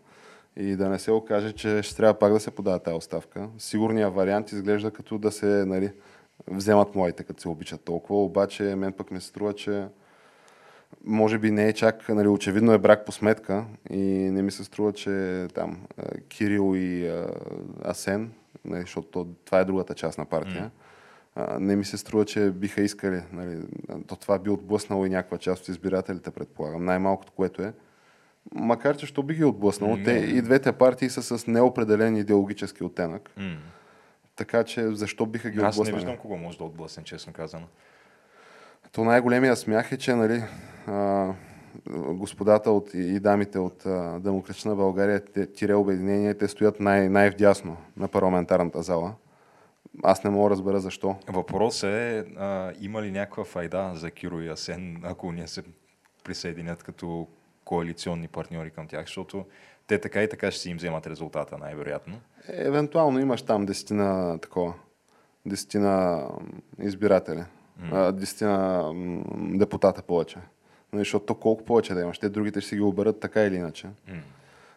И 0.56 0.76
да 0.76 0.88
не 0.88 0.98
се 0.98 1.10
окаже, 1.10 1.52
че 1.52 1.82
ще 1.82 1.96
трябва 1.96 2.18
пак 2.18 2.32
да 2.32 2.40
се 2.40 2.50
подава 2.50 2.78
тази 2.78 2.96
оставка. 2.96 3.48
Сигурният 3.58 4.14
вариант 4.14 4.52
изглежда 4.52 4.90
като 4.90 5.18
да 5.18 5.32
се 5.32 5.46
нали, 5.46 5.92
вземат 6.46 6.94
моите, 6.94 7.22
като 7.22 7.40
се 7.40 7.48
обичат 7.48 7.84
толкова, 7.84 8.24
обаче 8.24 8.62
мен 8.62 8.92
пък 8.92 9.10
ми 9.10 9.20
се 9.20 9.26
струва, 9.26 9.52
че 9.52 9.84
може 11.04 11.38
би 11.38 11.50
не 11.50 11.68
е 11.68 11.72
чак, 11.72 12.08
нали, 12.08 12.28
очевидно 12.28 12.72
е 12.72 12.78
брак 12.78 13.04
по 13.04 13.12
сметка 13.12 13.64
и 13.90 14.02
не 14.06 14.42
ми 14.42 14.50
се 14.50 14.64
струва, 14.64 14.92
че 14.92 15.46
там 15.54 15.86
Кирил 16.28 16.76
и 16.76 17.12
Асен, 17.84 18.32
нали, 18.64 18.80
защото 18.80 19.26
това 19.44 19.60
е 19.60 19.64
другата 19.64 19.94
част 19.94 20.18
на 20.18 20.24
партия, 20.24 20.70
mm. 21.36 21.58
не 21.58 21.76
ми 21.76 21.84
се 21.84 21.96
струва, 21.96 22.24
че 22.24 22.50
биха 22.50 22.80
искали. 22.80 23.22
Нали, 23.32 23.58
то 24.06 24.16
това 24.16 24.38
би 24.38 24.50
отблъснало 24.50 25.06
и 25.06 25.10
някаква 25.10 25.38
част 25.38 25.62
от 25.62 25.68
избирателите, 25.68 26.30
предполагам. 26.30 26.84
Най-малкото, 26.84 27.32
което 27.32 27.62
е. 27.62 27.72
Макар, 28.54 28.96
че 28.96 29.06
що 29.06 29.22
би 29.22 29.34
ги 29.34 29.44
отблъснало, 29.44 29.96
mm. 29.96 30.04
те 30.04 30.10
и 30.10 30.42
двете 30.42 30.72
партии 30.72 31.10
са 31.10 31.38
с 31.38 31.46
неопределен 31.46 32.16
идеологически 32.16 32.84
оттенък. 32.84 33.30
Mm. 33.38 33.56
Така 34.36 34.64
че 34.64 34.94
защо 34.94 35.26
биха 35.26 35.50
ги 35.50 35.58
Аз 35.58 35.62
отблъснали? 35.62 35.88
Аз 35.88 35.92
не 35.92 36.10
виждам 36.10 36.16
кого 36.22 36.36
може 36.36 36.58
да 36.58 36.64
отблъсне, 36.64 37.04
честно 37.04 37.32
казано. 37.32 37.66
То 38.92 39.04
най-големия 39.04 39.56
смях 39.56 39.92
е, 39.92 39.96
че 39.96 40.14
нали, 40.14 40.42
а, 40.88 41.34
господата 41.90 42.70
от, 42.70 42.94
и 42.94 43.20
дамите 43.20 43.58
от 43.58 43.86
а, 43.86 44.20
Демократична 44.20 44.76
България, 44.76 45.20
тире 45.54 45.74
обединение, 45.74 46.34
те 46.34 46.48
стоят 46.48 46.80
най- 46.80 47.08
най-вдясно 47.08 47.76
на 47.96 48.08
парламентарната 48.08 48.82
зала. 48.82 49.14
Аз 50.02 50.24
не 50.24 50.30
мога 50.30 50.48
да 50.48 50.50
разбера 50.50 50.80
защо. 50.80 51.16
Въпрос 51.28 51.82
е, 51.82 52.24
а, 52.36 52.72
има 52.80 53.02
ли 53.02 53.10
някаква 53.10 53.44
файда 53.44 53.92
за 53.94 54.10
Киро 54.10 54.40
и 54.40 54.48
Асен, 54.48 55.00
ако 55.02 55.32
ние 55.32 55.46
се 55.46 55.62
присъединят 56.24 56.82
като 56.82 57.26
коалиционни 57.64 58.28
партньори 58.28 58.70
към 58.70 58.86
тях, 58.86 59.06
защото 59.06 59.44
те 59.86 60.00
така 60.00 60.22
и 60.22 60.28
така 60.28 60.50
ще 60.50 60.60
си 60.60 60.70
им 60.70 60.76
вземат 60.76 61.06
резултата, 61.06 61.58
най-вероятно. 61.58 62.20
Е, 62.48 62.66
евентуално 62.66 63.20
имаш 63.20 63.42
там 63.42 63.66
десетина 63.66 64.38
такова, 64.38 64.74
десетина 65.46 66.24
избиратели, 66.80 67.44
mm. 67.82 68.12
десетина 68.12 68.90
депутата 69.38 70.02
повече. 70.02 70.38
Нали, 70.92 71.00
защото 71.00 71.26
то 71.26 71.34
колко 71.34 71.64
повече 71.64 71.94
да 71.94 72.00
имаш, 72.00 72.18
те 72.18 72.28
другите 72.28 72.60
ще 72.60 72.68
си 72.68 72.76
ги 72.76 72.82
оберат 72.82 73.20
така 73.20 73.42
или 73.42 73.54
иначе. 73.54 73.86
Mm. 73.86 74.20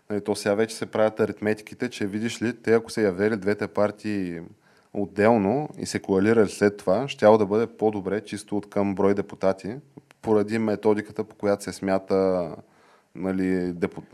Нали, 0.10 0.22
то 0.22 0.36
сега 0.36 0.56
вече 0.56 0.76
се 0.76 0.86
правят 0.86 1.20
аритметиките, 1.20 1.90
че 1.90 2.08
видиш 2.08 2.42
ли, 2.42 2.62
те 2.62 2.74
ако 2.74 2.92
се 2.92 3.04
явели 3.04 3.38
двете 3.38 3.68
партии 3.68 4.40
отделно 4.94 5.70
и 5.78 5.86
се 5.86 6.00
коалирали 6.00 6.50
след 6.50 6.78
това, 6.78 7.08
щяло 7.08 7.38
да 7.38 7.46
бъде 7.46 7.68
по-добре, 7.68 8.22
чисто 8.22 8.58
от 8.58 8.70
към 8.70 8.96
брой 8.96 9.14
депутати, 9.14 9.76
поради 10.22 10.60
методиката, 10.60 11.24
по 11.24 11.36
която 11.36 11.64
се 11.64 11.74
смята 11.74 12.50
нали, 13.16 13.74
депут... 13.74 14.06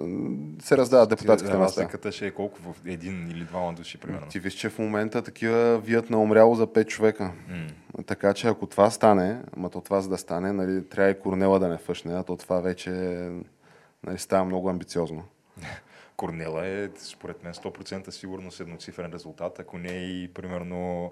се 0.62 0.78
раздават 0.78 1.10
депутатските 1.10 1.58
места. 1.58 1.82
Разликата 1.82 2.12
ще 2.12 2.28
е 2.28 2.32
колко 2.32 2.60
в 2.62 2.76
един 2.86 3.28
или 3.32 3.44
двама 3.44 3.74
души, 3.74 3.98
примерно. 3.98 4.28
Ти 4.28 4.40
виж, 4.40 4.54
че 4.54 4.70
в 4.70 4.80
момента 4.80 5.22
такива 5.22 5.80
вият 5.80 6.10
на 6.10 6.22
умряло 6.22 6.56
за 6.56 6.68
5 6.68 6.88
човека. 6.88 7.32
Mm. 7.50 8.06
Така 8.06 8.34
че 8.34 8.48
ако 8.48 8.66
това 8.66 8.92
стане, 8.92 9.42
ама 9.58 9.70
то 9.70 9.82
това 9.82 10.02
за 10.02 10.10
да 10.10 10.18
стане, 10.18 10.54
нали, 10.54 10.90
трябва 10.90 11.12
и 11.12 11.20
Корнела 11.20 11.60
да 11.60 11.68
не 11.68 11.78
фъшне, 11.78 12.14
а 12.14 12.24
то 12.24 12.38
това 12.38 12.60
вече 12.60 12.92
нали, 14.04 14.18
става 14.18 14.46
много 14.46 14.70
амбициозно. 14.70 15.24
Корнела 16.16 16.68
е, 16.68 16.90
според 16.98 17.44
мен, 17.44 17.54
100% 17.54 18.10
сигурно 18.10 18.52
с 18.52 18.60
едноцифрен 18.60 19.14
резултат, 19.14 19.60
ако 19.60 19.78
не 19.78 19.94
е 19.94 20.04
и 20.04 20.34
примерно 20.34 21.12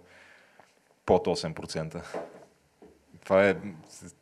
под 1.06 1.28
8%. 1.28 2.02
Това 3.26 3.50
е 3.50 3.56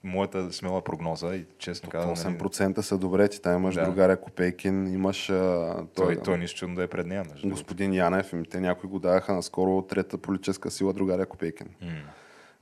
моята 0.03 0.53
смела 0.53 0.81
прогноза 0.81 1.35
и 1.35 1.45
честно 1.57 1.89
казвам. 1.89 2.15
8% 2.15 2.61
нали... 2.61 2.83
са 2.83 2.97
добре, 2.97 3.27
ти 3.27 3.41
там 3.41 3.55
имаш 3.55 3.75
да. 3.75 3.85
другаря 3.85 4.17
Копейкин, 4.17 4.93
имаш... 4.93 5.29
А, 5.29 5.75
той, 5.95 6.15
той, 6.15 6.23
той 6.23 6.37
нищо 6.37 6.67
да 6.67 6.83
е 6.83 6.87
пред 6.87 7.07
нея. 7.07 7.23
Между 7.31 7.49
господин 7.49 7.93
Янев, 7.93 8.33
те 8.49 8.59
някои 8.59 8.89
го 8.89 8.99
даваха 8.99 9.33
наскоро 9.33 9.81
трета 9.81 10.17
политическа 10.17 10.71
сила, 10.71 10.93
другаря 10.93 11.25
Копейкин. 11.25 11.67
Mm. 11.83 11.91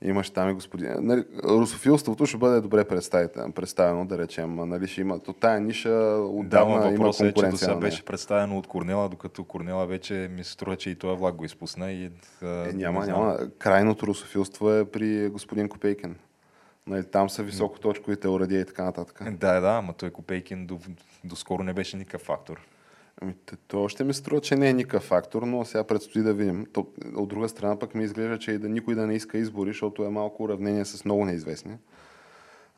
Имаш 0.04 0.30
там 0.30 0.50
и 0.50 0.52
господин... 0.52 0.90
Нали, 1.00 1.24
русофилството 1.44 2.26
ще 2.26 2.36
бъде 2.36 2.60
добре 2.60 2.84
представено, 3.54 4.06
да 4.06 4.18
речем. 4.18 4.54
Нали, 4.54 4.86
ще 4.86 5.00
има... 5.00 5.20
То 5.20 5.32
тая 5.32 5.60
ниша 5.60 5.90
отдавна 6.20 6.80
да, 6.80 6.88
има 6.88 6.96
конкуренция. 7.04 7.48
Е, 7.48 7.52
че 7.52 7.56
сега 7.56 7.74
беше 7.74 8.04
представено 8.04 8.58
от 8.58 8.66
Корнела, 8.66 9.08
докато 9.08 9.44
Корнела 9.44 9.86
вече 9.86 10.30
ми 10.32 10.44
се 10.44 10.52
струва, 10.52 10.76
че 10.76 10.90
и 10.90 10.94
този 10.94 11.18
влак 11.18 11.34
го 11.34 11.44
изпусна. 11.44 11.92
И, 11.92 12.04
е, 12.04 12.10
няма, 12.74 13.06
няма. 13.06 13.38
Крайното 13.58 14.06
русофилство 14.06 14.72
е 14.72 14.84
при 14.84 15.28
господин 15.28 15.68
Копейкин. 15.68 16.16
Нали, 16.86 17.04
там 17.04 17.30
са 17.30 17.42
високоточковите 17.42 18.28
урадия 18.28 18.60
и 18.60 18.66
така 18.66 18.84
нататък. 18.84 19.22
Да, 19.30 19.60
да, 19.60 19.68
ама 19.68 19.92
той 19.92 20.10
Копейкин 20.10 20.66
до, 20.66 20.78
до 21.24 21.36
скоро 21.36 21.62
не 21.62 21.72
беше 21.72 21.96
никакъв 21.96 22.20
фактор. 22.20 22.60
Ами, 23.20 23.34
то 23.68 23.82
още 23.82 24.04
ми 24.04 24.14
струва, 24.14 24.40
че 24.40 24.56
не 24.56 24.68
е 24.68 24.72
никакъв 24.72 25.02
фактор, 25.02 25.42
но 25.42 25.64
сега 25.64 25.84
предстои 25.84 26.22
да 26.22 26.34
видим. 26.34 26.66
То, 26.72 26.86
от 27.16 27.28
друга 27.28 27.48
страна 27.48 27.78
пък 27.78 27.94
ми 27.94 28.04
изглежда, 28.04 28.38
че 28.38 28.52
и 28.52 28.58
да 28.58 28.68
никой 28.68 28.94
да 28.94 29.06
не 29.06 29.14
иска 29.14 29.38
избори, 29.38 29.70
защото 29.70 30.04
е 30.04 30.08
малко 30.08 30.42
уравнение 30.42 30.84
с 30.84 31.04
много 31.04 31.24
неизвестни. 31.24 31.76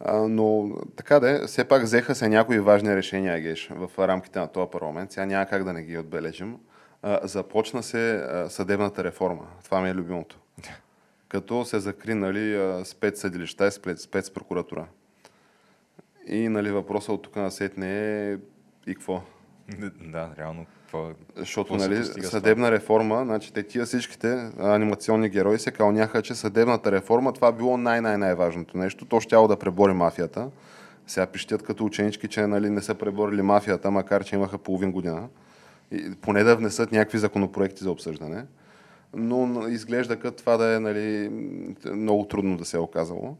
А, 0.00 0.16
но 0.16 0.70
така 0.96 1.20
да 1.20 1.30
е, 1.30 1.46
все 1.46 1.64
пак 1.64 1.82
взеха 1.82 2.14
се 2.14 2.28
някои 2.28 2.60
важни 2.60 2.96
решения, 2.96 3.40
Геш, 3.40 3.70
в 3.70 3.90
рамките 3.98 4.38
на 4.38 4.48
този 4.48 4.70
парламент. 4.70 5.12
Сега 5.12 5.26
няма 5.26 5.46
как 5.46 5.64
да 5.64 5.72
не 5.72 5.82
ги 5.82 5.98
отбележим. 5.98 6.56
А, 7.02 7.26
започна 7.26 7.82
се 7.82 8.14
а, 8.14 8.50
съдебната 8.50 9.04
реформа. 9.04 9.46
Това 9.64 9.80
ми 9.80 9.88
е 9.88 9.94
любимото. 9.94 10.38
Като 11.34 11.64
се 11.64 11.80
закри 11.80 12.14
нали, 12.14 12.74
спецсъдилища 12.84 13.66
и 13.66 13.70
спецпрокуратура. 13.96 14.86
И 16.26 16.48
нали, 16.48 16.70
въпросът 16.70 17.08
от 17.08 17.22
тук 17.22 17.36
на 17.36 17.50
сетне 17.50 17.86
е 17.88 18.32
и 18.86 18.94
какво? 18.94 19.22
Да, 20.12 20.30
реално. 20.38 20.66
Това, 20.86 21.12
Защото 21.36 21.76
нали, 21.76 22.04
съдебна 22.04 22.70
реформа, 22.70 23.24
значи 23.24 23.52
те 23.52 23.62
тия 23.62 23.84
всичките 23.84 24.50
анимационни 24.58 25.28
герои 25.28 25.58
се 25.58 25.70
кълняха, 25.70 26.22
че 26.22 26.34
съдебната 26.34 26.92
реформа 26.92 27.32
това 27.32 27.52
било 27.52 27.76
най-най-най-важното 27.76 28.78
нещо. 28.78 29.04
То 29.04 29.20
щяло 29.20 29.48
да 29.48 29.56
пребори 29.56 29.92
мафията. 29.92 30.50
Сега 31.06 31.26
пищят 31.26 31.62
като 31.62 31.84
ученички, 31.84 32.28
че 32.28 32.46
нали, 32.46 32.70
не 32.70 32.82
са 32.82 32.94
преборили 32.94 33.42
мафията, 33.42 33.90
макар 33.90 34.24
че 34.24 34.36
имаха 34.36 34.58
половин 34.58 34.92
година. 34.92 35.28
И, 35.90 36.14
поне 36.22 36.42
да 36.42 36.56
внесат 36.56 36.92
някакви 36.92 37.18
законопроекти 37.18 37.84
за 37.84 37.90
обсъждане. 37.90 38.44
Но 39.16 39.68
изглежда 39.68 40.16
като 40.16 40.36
това 40.36 40.56
да 40.56 40.74
е 40.74 40.80
нали, 40.80 41.28
много 41.92 42.28
трудно 42.28 42.56
да 42.56 42.64
се 42.64 42.76
е 42.76 42.80
оказало. 42.80 43.36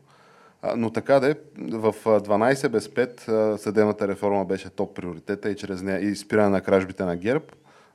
Но 0.77 0.91
така 0.91 1.21
да 1.21 1.31
е, 1.31 1.35
в 1.59 1.95
12 2.05 2.69
без 2.69 2.89
5 2.89 3.57
съдебната 3.57 4.09
реформа 4.09 4.45
беше 4.45 4.71
топ 4.71 4.95
приоритета 4.97 5.51
и 5.51 5.57
чрез 5.57 5.83
нея 5.83 6.01
и 6.01 6.17
спиране 6.17 6.49
на 6.49 6.61
кражбите 6.61 7.05
на 7.05 7.17
ГЕРБ. 7.17 7.45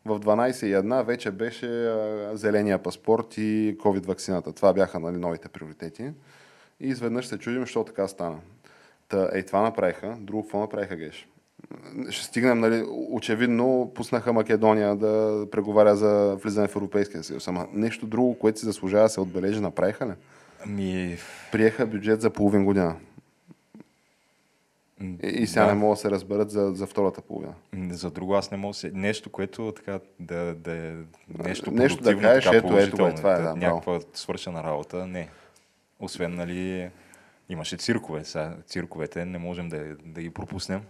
В 0.06 0.20
12 0.20 0.66
и 0.66 0.76
1 0.76 1.06
вече 1.06 1.32
беше 1.32 1.94
зеления 2.34 2.84
паспорт 2.84 3.38
и 3.38 3.78
COVID 3.80 4.06
вакцината. 4.06 4.54
Това 4.54 4.74
бяха 4.74 5.00
нали, 5.00 5.18
новите 5.18 5.50
приоритети. 5.50 6.12
И 6.80 6.88
изведнъж 6.88 7.28
се 7.28 7.38
чудим, 7.38 7.62
защо 7.62 7.84
така 7.84 8.08
стана. 8.08 8.38
Та, 9.08 9.30
ей, 9.34 9.44
това 9.44 9.62
направиха. 9.62 10.18
Друго 10.20 10.44
какво 10.44 10.60
направиха, 10.60 10.96
Геш? 10.96 11.28
Ще 12.10 12.26
стигнем, 12.26 12.60
нали, 12.60 12.86
очевидно 12.90 13.92
пуснаха 13.96 14.34
Македония 14.34 14.96
да 14.96 15.46
преговаря 15.52 15.96
за 15.96 16.36
влизане 16.36 16.68
в 16.68 16.76
Европейския 16.76 17.24
съюз. 17.24 17.48
Ама 17.48 17.68
нещо 17.74 18.08
друго, 18.08 18.40
което 18.40 18.60
си 18.60 18.66
заслужава 18.66 19.04
да 19.04 19.10
се 19.10 19.22
отбележи, 19.22 19.60
направиха 19.60 20.08
ли? 20.08 20.14
Ами... 20.66 21.18
Приеха 21.52 21.88
бюджет 21.88 22.22
за 22.22 22.30
половин 22.30 22.66
година. 22.66 22.96
И, 25.02 25.28
и 25.28 25.48
сега 25.48 25.66
да. 25.66 25.74
не 25.74 25.80
могат 25.80 25.98
да 25.98 26.02
се 26.02 26.12
разберат 26.12 26.52
за, 26.52 26.72
за 26.76 26.88
втората 26.88 27.22
половина. 27.22 27.54
За 27.92 28.12
друго 28.12 28.34
аз 28.34 28.52
не 28.52 28.58
мога 28.58 28.74
се... 28.74 28.92
Нещо, 28.94 29.30
което 29.30 29.74
така 29.76 30.00
да, 30.20 30.56
да 30.56 30.76
е 30.76 30.94
нещо, 31.44 31.72
нещо 31.72 32.04
да 32.04 32.20
кажеш, 32.20 32.44
така, 32.44 32.58
ето, 32.58 32.78
ето, 32.78 33.08
ето, 33.08 33.16
това 33.16 33.36
е, 33.36 33.42
да, 33.42 33.56
някаква 33.56 33.94
браво. 33.94 34.06
свършена 34.14 34.64
работа, 34.64 35.08
не. 35.08 35.30
Освен, 36.00 36.36
нали, 36.36 36.90
имаше 37.50 37.78
циркове. 37.78 38.24
Сега, 38.24 38.56
цирковете 38.68 39.26
не 39.26 39.38
можем 39.38 39.70
да, 39.70 39.96
да 40.06 40.22
ги 40.22 40.30
пропуснем 40.30 40.82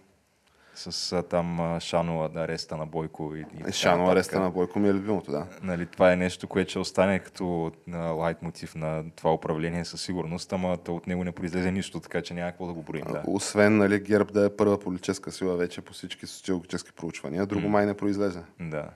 с 0.79 1.23
там 1.29 1.77
Шано 1.79 2.29
ареста 2.35 2.77
на 2.77 2.85
Бойко. 2.85 3.35
И, 3.35 3.45
и 3.69 3.71
Шано 3.71 4.09
ареста 4.09 4.39
на 4.39 4.49
Бойко 4.51 4.79
ми 4.79 4.89
е 4.89 4.93
любимото, 4.93 5.31
да. 5.31 5.45
Нали, 5.63 5.85
това 5.85 6.11
е 6.11 6.15
нещо, 6.15 6.47
което 6.47 6.69
ще 6.69 6.79
остане 6.79 7.19
като 7.19 7.71
лайт 7.93 8.41
мотив 8.41 8.75
на 8.75 9.03
това 9.15 9.33
управление 9.33 9.85
със 9.85 10.01
сигурност, 10.01 10.53
ама 10.53 10.77
от 10.87 11.07
него 11.07 11.23
не 11.23 11.31
произлезе 11.31 11.71
нищо, 11.71 11.99
така 11.99 12.21
че 12.21 12.33
няма 12.33 12.51
какво 12.51 12.67
да 12.67 12.73
го 12.73 12.81
броим. 12.81 13.05
Да. 13.11 13.23
Освен 13.27 13.77
нали, 13.77 13.99
ГЕРБ 13.99 14.31
да 14.31 14.45
е 14.45 14.49
първа 14.49 14.79
политическа 14.79 15.31
сила 15.31 15.55
вече 15.55 15.81
по 15.81 15.93
всички 15.93 16.27
социологически 16.27 16.91
проучвания, 16.91 17.45
друго 17.45 17.67
mm. 17.67 17.69
май 17.69 17.85
не 17.85 17.93
произлезе. 17.93 18.41
Да. 18.59 18.89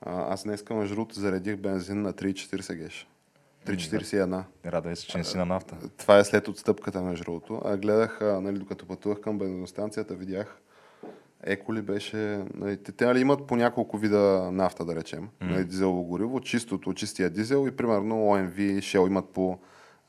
А, 0.00 0.32
аз 0.32 0.42
днес 0.42 0.62
към 0.62 0.86
жрут 0.86 1.14
заредих 1.14 1.56
бензин 1.56 2.02
на 2.02 2.12
3,40 2.12 2.74
геш. 2.74 3.08
3,41. 3.66 4.42
Радвай 4.66 4.96
се, 4.96 5.06
че 5.06 5.18
не 5.18 5.24
си 5.24 5.36
на 5.36 5.44
нафта. 5.44 5.76
Това 5.98 6.18
е 6.18 6.24
след 6.24 6.48
отстъпката, 6.48 7.02
между 7.02 7.24
другото. 7.24 7.62
А 7.64 7.76
гледах, 7.76 8.18
нали, 8.20 8.58
докато 8.58 8.86
пътувах 8.86 9.20
към 9.20 9.38
бензиностанцията, 9.38 10.14
видях 10.14 10.58
Еко 11.42 11.74
ли 11.74 11.82
беше... 11.82 12.44
Нали, 12.54 12.76
те, 12.76 12.92
те 12.92 13.04
нали, 13.04 13.20
имат 13.20 13.46
по 13.46 13.56
няколко 13.56 13.98
вида 13.98 14.50
нафта, 14.52 14.84
да 14.84 14.96
речем. 14.96 15.28
Mm. 15.42 15.50
Нали, 15.50 15.64
дизелово 15.64 16.04
гориво, 16.04 16.40
чистото, 16.40 16.92
чистия 16.92 17.30
дизел 17.30 17.68
и 17.68 17.70
примерно 17.70 18.14
OMV 18.14 18.58
и 18.58 18.82
Shell 18.82 19.06
имат 19.06 19.28
по 19.28 19.58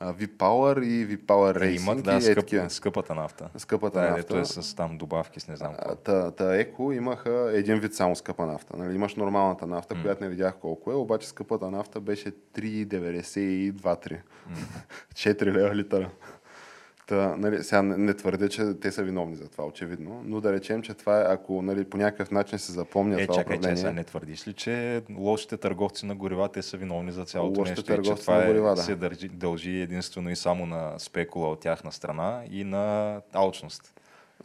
V-Power 0.02 0.84
и 0.84 1.06
V-Power 1.08 1.58
Racing. 1.58 1.82
Имат, 1.82 2.02
да, 2.02 2.20
скъп, 2.20 2.70
скъпата 2.70 3.14
нафта. 3.14 3.48
Скъпата 3.56 4.00
да, 4.00 4.10
нафта. 4.10 4.38
е 4.38 4.44
с 4.44 4.76
там 4.76 4.98
добавки, 4.98 5.40
с 5.40 5.48
не 5.48 5.56
знам 5.56 5.74
какво. 5.74 5.94
Та, 5.94 6.30
та 6.30 6.56
Еко 6.56 6.92
имаха 6.92 7.50
един 7.54 7.78
вид 7.78 7.94
само 7.94 8.16
скъпа 8.16 8.46
нафта. 8.46 8.76
Нали, 8.76 8.94
имаш 8.94 9.14
нормалната 9.14 9.66
нафта, 9.66 9.94
mm. 9.94 10.02
която 10.02 10.24
не 10.24 10.30
видях 10.30 10.54
колко 10.60 10.90
е, 10.92 10.94
обаче 10.94 11.28
скъпата 11.28 11.70
нафта 11.70 12.00
беше 12.00 12.32
3,92-3. 12.54 13.72
Mm. 13.72 14.20
4 15.14 15.44
лева 15.44 15.74
литъра. 15.74 16.10
Та, 17.06 17.36
нали, 17.36 17.64
сега 17.64 17.82
не, 17.82 18.14
твърдя, 18.14 18.48
че 18.48 18.74
те 18.80 18.92
са 18.92 19.02
виновни 19.02 19.36
за 19.36 19.48
това, 19.48 19.64
очевидно, 19.64 20.22
но 20.24 20.40
да 20.40 20.52
речем, 20.52 20.82
че 20.82 20.94
това 20.94 21.20
е, 21.20 21.24
ако 21.28 21.62
нали, 21.62 21.84
по 21.84 21.96
някакъв 21.96 22.30
начин 22.30 22.58
се 22.58 22.72
запомня 22.72 23.22
е, 23.22 23.26
това 23.26 23.34
чакай, 23.34 23.56
управление... 23.56 23.82
Че, 23.82 23.92
не 23.92 24.04
твърдиш 24.04 24.48
ли, 24.48 24.52
че 24.52 25.02
лошите 25.16 25.56
търговци 25.56 26.06
на 26.06 26.14
горива, 26.14 26.48
те 26.48 26.62
са 26.62 26.76
виновни 26.76 27.12
за 27.12 27.24
цялото 27.24 27.60
лошите 27.60 27.70
нещо 27.70 27.82
търговци 27.82 28.12
и 28.12 28.16
че 28.16 28.22
това 28.22 28.38
на 28.38 28.46
горива, 28.46 28.70
е, 28.70 28.74
да. 28.74 28.82
се 28.82 29.28
дължи 29.28 29.80
единствено 29.80 30.30
и 30.30 30.36
само 30.36 30.66
на 30.66 30.98
спекула 30.98 31.50
от 31.50 31.60
тяхна 31.60 31.92
страна 31.92 32.42
и 32.50 32.64
на 32.64 33.20
алчност? 33.32 33.94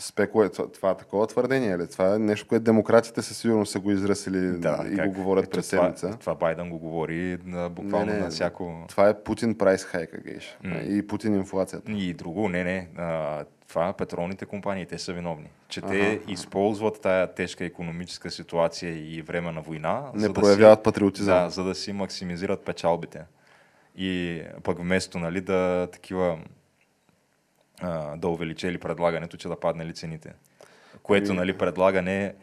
Спекула, 0.01 0.49
това, 0.49 0.71
това 0.71 0.93
такова 0.95 1.27
твърдение 1.27 1.77
ли? 1.77 1.87
Това 1.87 2.15
е 2.15 2.19
нещо, 2.19 2.47
което 2.47 2.63
демократите 2.63 3.21
със 3.21 3.37
сигурност 3.37 3.71
са 3.71 3.79
го 3.79 3.91
израсили 3.91 4.57
да, 4.57 4.85
и 4.91 4.95
как? 4.95 5.07
го 5.07 5.13
говорят 5.13 5.45
Ето, 5.45 5.51
през 5.57 5.65
седмица. 5.65 6.07
Това, 6.07 6.17
това 6.17 6.35
Байден 6.35 6.69
го 6.69 6.79
говори 6.79 7.37
на, 7.45 7.69
буквално 7.69 8.05
не, 8.05 8.13
не, 8.13 8.19
на 8.19 8.29
всяко... 8.29 8.85
Това 8.87 9.09
е 9.09 9.23
Путин 9.23 9.57
прайс 9.57 9.83
хайка, 9.83 10.17
гейш. 10.17 10.57
Mm. 10.65 10.83
И 10.83 11.07
Путин 11.07 11.35
инфлацията. 11.35 11.91
И 11.91 12.13
друго, 12.13 12.49
не, 12.49 12.63
не. 12.63 12.87
А, 12.97 13.43
това 13.67 13.93
петролните 13.93 14.45
компании, 14.45 14.85
те 14.85 14.97
са 14.97 15.13
виновни. 15.13 15.49
Че 15.67 15.79
ага, 15.79 15.89
те 15.89 16.11
ага. 16.11 16.31
използват 16.31 17.01
тая 17.01 17.33
тежка 17.33 17.65
економическа 17.65 18.31
ситуация 18.31 19.15
и 19.15 19.21
време 19.21 19.51
на 19.51 19.61
война. 19.61 20.03
Не 20.13 20.27
за 20.27 20.33
проявяват 20.33 20.79
да 20.79 20.81
си, 20.81 20.83
патриотизъм. 20.83 21.43
Да, 21.43 21.49
за 21.49 21.63
да 21.63 21.75
си 21.75 21.93
максимизират 21.93 22.65
печалбите. 22.65 23.23
И 23.97 24.41
пък 24.63 24.79
вместо 24.79 25.19
нали, 25.19 25.41
да 25.41 25.87
такива 25.91 26.39
да 28.17 28.27
увеличили 28.27 28.77
предлагането, 28.77 29.37
че 29.37 29.47
да 29.47 29.59
падне 29.59 29.85
ли 29.85 29.93
цените. 29.93 30.33
Което, 31.03 31.33
нали, 31.33 31.57
предлагане 31.57 32.33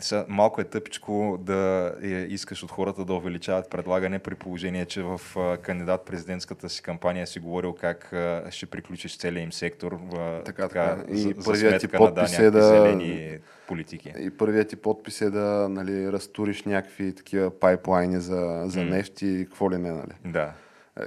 са, 0.00 0.24
малко 0.28 0.60
е 0.60 0.64
тъпичко 0.64 1.38
да 1.40 1.92
е, 2.02 2.08
искаш 2.08 2.62
от 2.62 2.70
хората 2.70 3.04
да 3.04 3.14
увеличават 3.14 3.70
предлагане 3.70 4.18
при 4.18 4.34
положение, 4.34 4.86
че 4.86 5.02
в 5.02 5.20
кандидат 5.62 6.04
президентската 6.04 6.68
си 6.68 6.82
кампания 6.82 7.26
си 7.26 7.38
говорил 7.40 7.72
как 7.72 8.14
ще 8.50 8.66
приключиш 8.66 9.18
целия 9.18 9.42
им 9.42 9.52
сектор 9.52 9.98
в, 10.02 10.42
така, 10.44 10.68
така. 10.68 11.04
И 11.08 11.16
за, 11.16 11.34
първият 11.44 11.80
ти 11.80 11.88
подпис 11.88 12.38
е 12.38 12.50
да... 12.50 12.62
зелени 12.62 13.38
политики. 13.68 14.12
И 14.18 14.30
първият 14.30 14.68
ти 14.68 14.76
подпис 14.76 15.20
е 15.20 15.30
да 15.30 15.68
нали, 15.70 16.12
разтуриш 16.12 16.62
някакви 16.62 17.14
такива 17.14 17.50
пайплайни 17.60 18.20
за, 18.20 18.62
за 18.66 18.80
mm. 18.80 18.90
нефт 18.90 19.22
и 19.22 19.46
какво 19.48 19.70
ли 19.70 19.78
не, 19.78 19.92
нали? 19.92 20.12
Да 20.24 20.52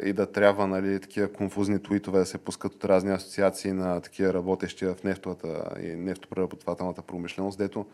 и 0.04 0.14
да 0.14 0.32
трябва 0.32 0.68
нали, 0.68 1.00
такива 1.00 1.34
конфузни 1.34 1.84
твитове 1.84 2.20
да 2.20 2.26
се 2.26 2.38
пускат 2.38 2.74
от 2.74 2.86
разни 2.86 3.12
асоциации 3.12 3.72
на 3.72 4.02
такива 4.02 4.34
работещи 4.34 4.86
в 4.86 4.96
нефтовата 5.04 5.64
и 5.84 5.88
нефтопреработвателната 5.88 7.02
промишленост, 7.02 7.58
дето 7.58 7.86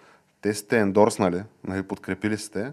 те 0.41 0.53
сте 0.53 0.79
ендорснали, 0.79 1.43
нали, 1.67 1.83
подкрепили 1.83 2.37
сте 2.37 2.71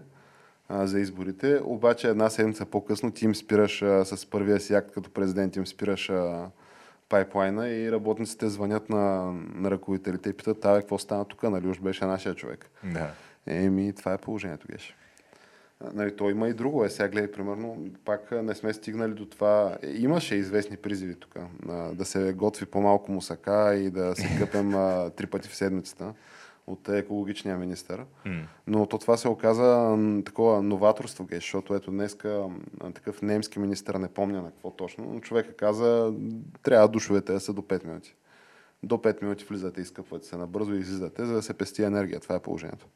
а, 0.69 0.87
за 0.87 0.99
изборите, 0.99 1.61
обаче 1.63 2.09
една 2.09 2.29
седмица 2.29 2.65
по-късно 2.65 3.11
ти 3.11 3.25
им 3.25 3.35
спираш 3.35 3.81
а, 3.81 4.05
с 4.05 4.25
първия 4.25 4.59
си 4.59 4.73
акт 4.73 4.91
като 4.91 5.09
президент, 5.09 5.55
им 5.55 5.67
спираш 5.67 6.09
а, 6.09 6.49
пайплайна 7.09 7.69
и 7.69 7.91
работниците 7.91 8.49
звънят 8.49 8.89
на, 8.89 9.33
на 9.55 9.71
ръководителите 9.71 10.29
и 10.29 10.33
питат, 10.33 10.61
това 10.61 10.79
какво 10.79 10.97
стана 10.97 11.25
тук, 11.25 11.43
нали 11.43 11.67
уж 11.67 11.79
беше 11.79 12.05
нашия 12.05 12.35
човек. 12.35 12.69
Да. 12.83 13.11
Еми, 13.47 13.93
това 13.93 14.13
е 14.13 14.17
положението, 14.17 14.67
Геше. 14.71 14.95
Нали, 15.93 16.15
то 16.15 16.29
има 16.29 16.49
и 16.49 16.53
друго. 16.53 16.85
Е, 16.85 16.89
сега 16.89 17.07
гледай, 17.07 17.31
примерно, 17.31 17.85
пак 18.05 18.31
не 18.31 18.55
сме 18.55 18.73
стигнали 18.73 19.13
до 19.13 19.25
това. 19.25 19.77
Е, 19.83 19.89
имаше 19.89 20.35
известни 20.35 20.77
призиви 20.77 21.15
тук. 21.15 21.35
Да 21.93 22.05
се 22.05 22.33
готви 22.33 22.65
по-малко 22.65 23.11
мусака 23.11 23.75
и 23.75 23.89
да 23.89 24.15
се 24.15 24.37
къпем 24.39 24.71
три 25.15 25.27
пъти 25.27 25.49
в 25.49 25.55
седмицата 25.55 26.13
от 26.67 26.89
екологичния 26.89 27.57
министър. 27.57 28.05
Mm. 28.25 28.43
Но 28.67 28.85
то 28.85 28.97
това 28.97 29.17
се 29.17 29.27
оказа 29.27 29.97
такова 30.25 30.63
новаторство, 30.63 31.25
геш, 31.25 31.43
защото 31.43 31.75
ето 31.75 31.91
днеска 31.91 32.49
такъв 32.93 33.21
немски 33.21 33.59
министър, 33.59 33.95
не 33.95 34.07
помня 34.07 34.41
на 34.41 34.51
какво 34.51 34.71
точно, 34.71 35.05
но 35.13 35.19
човека 35.19 35.53
каза, 35.53 36.13
трябва 36.63 36.87
душовете 36.87 37.33
да 37.33 37.39
са 37.39 37.53
до 37.53 37.61
5 37.61 37.85
минути. 37.85 38.15
До 38.83 38.95
5 38.95 39.23
минути 39.23 39.45
влизате 39.45 39.81
и 39.81 39.85
скъпвате 39.85 40.25
се 40.25 40.37
набързо 40.37 40.73
и 40.73 40.79
излизате, 40.79 41.25
за 41.25 41.33
да 41.33 41.41
се 41.41 41.53
пести 41.53 41.83
енергия. 41.83 42.19
Това 42.19 42.35
е 42.35 42.39
положението. 42.39 42.87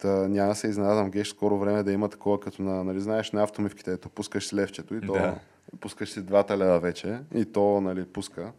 Та, 0.00 0.28
няма 0.28 0.54
се 0.54 0.68
изненадам 0.68 1.10
геш 1.10 1.28
скоро 1.28 1.58
време 1.58 1.82
да 1.82 1.92
има 1.92 2.08
такова, 2.08 2.40
като 2.40 2.62
на, 2.62 2.84
нали, 2.84 3.00
знаеш, 3.00 3.32
на 3.32 3.42
автомивките, 3.42 3.92
ето 3.92 4.08
пускаш 4.08 4.46
си 4.46 4.56
левчето 4.56 4.94
и 4.94 5.00
то 5.00 5.12
да. 5.12 5.38
пускаш 5.80 6.10
си 6.10 6.22
двата 6.22 6.58
лева 6.58 6.80
вече 6.80 7.18
и 7.34 7.44
то, 7.44 7.80
нали, 7.80 8.04
пуска. 8.04 8.52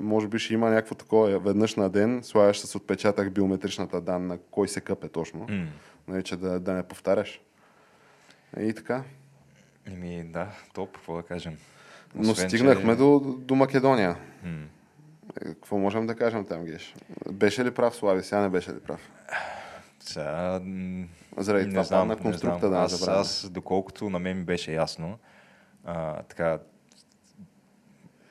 Може 0.00 0.28
би 0.28 0.38
ще 0.38 0.54
има 0.54 0.70
някакво 0.70 0.94
такова, 0.94 1.38
веднъж 1.38 1.76
на 1.76 1.90
ден 1.90 2.20
слагаш 2.22 2.60
с 2.60 2.74
отпечатък 2.74 3.32
биометричната 3.32 4.00
дан 4.00 4.26
на 4.26 4.38
кой 4.38 4.68
се 4.68 4.80
къпе 4.80 5.08
точно, 5.08 5.46
mm. 5.46 5.66
нали, 6.08 6.22
че 6.22 6.36
да, 6.36 6.60
да 6.60 6.72
не 6.72 6.82
повтаряш. 6.82 7.40
И 8.60 8.74
така. 8.74 9.02
Еми, 9.86 10.24
да, 10.24 10.48
топ, 10.74 10.94
какво 10.94 11.16
да 11.16 11.22
кажем. 11.22 11.56
Освен, 12.18 12.26
Но 12.26 12.34
стигнахме 12.34 12.92
че... 12.92 12.96
до, 12.98 13.20
до 13.38 13.54
Македония. 13.54 14.16
Mm. 14.46 14.64
Какво 15.44 15.78
можем 15.78 16.06
да 16.06 16.14
кажем 16.14 16.44
там, 16.44 16.64
Геш? 16.64 16.94
Беше 17.32 17.64
ли 17.64 17.70
прав 17.70 17.96
Слави? 17.96 18.22
Сега 18.22 18.40
не 18.40 18.48
беше 18.48 18.70
ли 18.70 18.80
прав? 18.80 19.10
Сега, 20.04 20.60
Заради 21.36 21.70
това 21.70 21.82
знам, 21.82 22.08
на 22.08 22.16
конструкта 22.16 22.70
да 22.70 22.76
аз, 22.76 23.08
аз, 23.08 23.50
доколкото 23.50 24.10
на 24.10 24.18
мен 24.18 24.38
ми 24.38 24.44
беше 24.44 24.72
ясно, 24.72 25.18
а, 25.84 26.22
така, 26.22 26.58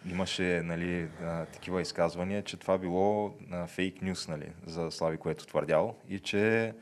имаше 0.10 0.62
нали, 0.64 1.08
а, 1.24 1.46
такива 1.46 1.82
изказвания, 1.82 2.44
че 2.44 2.58
това 2.58 2.78
било 2.78 3.34
а, 3.52 3.68
фейк 3.68 4.02
нюс 4.02 4.28
нали, 4.28 4.52
за 4.66 4.92
Слави, 4.92 5.18
което 5.18 5.48
твърдял 5.48 5.96
и 6.10 6.20
че 6.20 6.74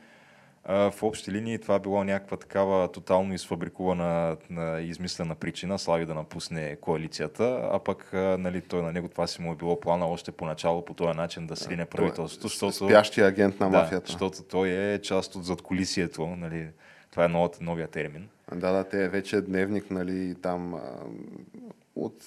в 0.68 0.94
общи 1.02 1.32
линии 1.32 1.58
това 1.58 1.78
било 1.78 2.04
някаква 2.04 2.36
такава 2.36 2.92
тотално 2.92 3.34
изфабрикувана, 3.34 4.36
измислена 4.80 5.34
причина 5.34 5.78
Слави 5.78 6.06
да 6.06 6.14
напусне 6.14 6.76
коалицията, 6.76 7.70
а 7.72 7.78
пък 7.78 8.10
нали, 8.12 8.60
той 8.60 8.82
на 8.82 8.92
него 8.92 9.08
това 9.08 9.26
си 9.26 9.42
му 9.42 9.52
е 9.52 9.56
било 9.56 9.80
плана 9.80 10.06
още 10.06 10.32
поначало 10.32 10.84
по 10.84 10.94
този 10.94 11.16
начин 11.16 11.46
да 11.46 11.56
срине 11.56 11.84
правителството. 11.84 12.48
Защото, 12.48 12.72
спящия 12.72 13.26
агент 13.26 13.60
на 13.60 13.68
мафията. 13.68 14.06
Да, 14.06 14.12
защото 14.12 14.42
той 14.42 14.68
е 14.68 14.98
част 14.98 15.34
от 15.34 15.44
задколисието. 15.44 16.26
Нали, 16.26 16.68
това 17.10 17.24
е 17.24 17.28
новата, 17.28 17.58
новия 17.60 17.88
термин. 17.88 18.28
Да, 18.54 18.72
да, 18.72 18.84
те 18.84 19.04
е 19.04 19.08
вече 19.08 19.40
дневник, 19.40 19.90
нали, 19.90 20.34
там 20.42 20.80
от 21.96 22.18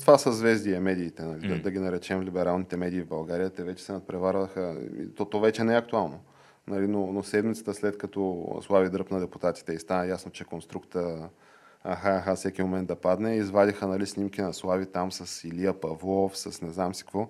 това 0.00 0.18
са 0.18 0.32
звезди 0.32 0.74
е 0.74 0.80
медиите, 0.80 1.22
нали, 1.22 1.40
mm. 1.40 1.48
да, 1.48 1.62
да 1.62 1.70
ги 1.70 1.78
наречем 1.78 2.22
либералните 2.22 2.76
медии 2.76 3.00
в 3.00 3.08
България, 3.08 3.50
те 3.50 3.64
вече 3.64 3.84
се 3.84 3.92
надпреварваха. 3.92 4.76
То, 5.16 5.24
то 5.24 5.40
вече 5.40 5.64
не 5.64 5.74
е 5.74 5.78
актуално. 5.78 6.20
Нали, 6.68 6.86
но, 6.86 7.12
но 7.12 7.22
седмицата 7.22 7.74
след 7.74 7.98
като 7.98 8.46
Слави 8.62 8.90
дръпна 8.90 9.20
депутатите 9.20 9.72
и 9.72 9.78
стана 9.78 10.06
ясно, 10.06 10.32
че 10.32 10.44
конструкта 10.44 11.28
аха, 11.84 12.10
аха, 12.10 12.34
всеки 12.34 12.62
момент 12.62 12.88
да 12.88 12.96
падне, 12.96 13.36
извадиха 13.36 13.86
нали, 13.86 14.06
снимки 14.06 14.42
на 14.42 14.54
Слави 14.54 14.86
там 14.86 15.12
с 15.12 15.44
Илия 15.44 15.80
Павлов, 15.80 16.38
с 16.38 16.62
не 16.62 16.70
знам 16.70 16.94
си 16.94 17.04
какво. 17.04 17.28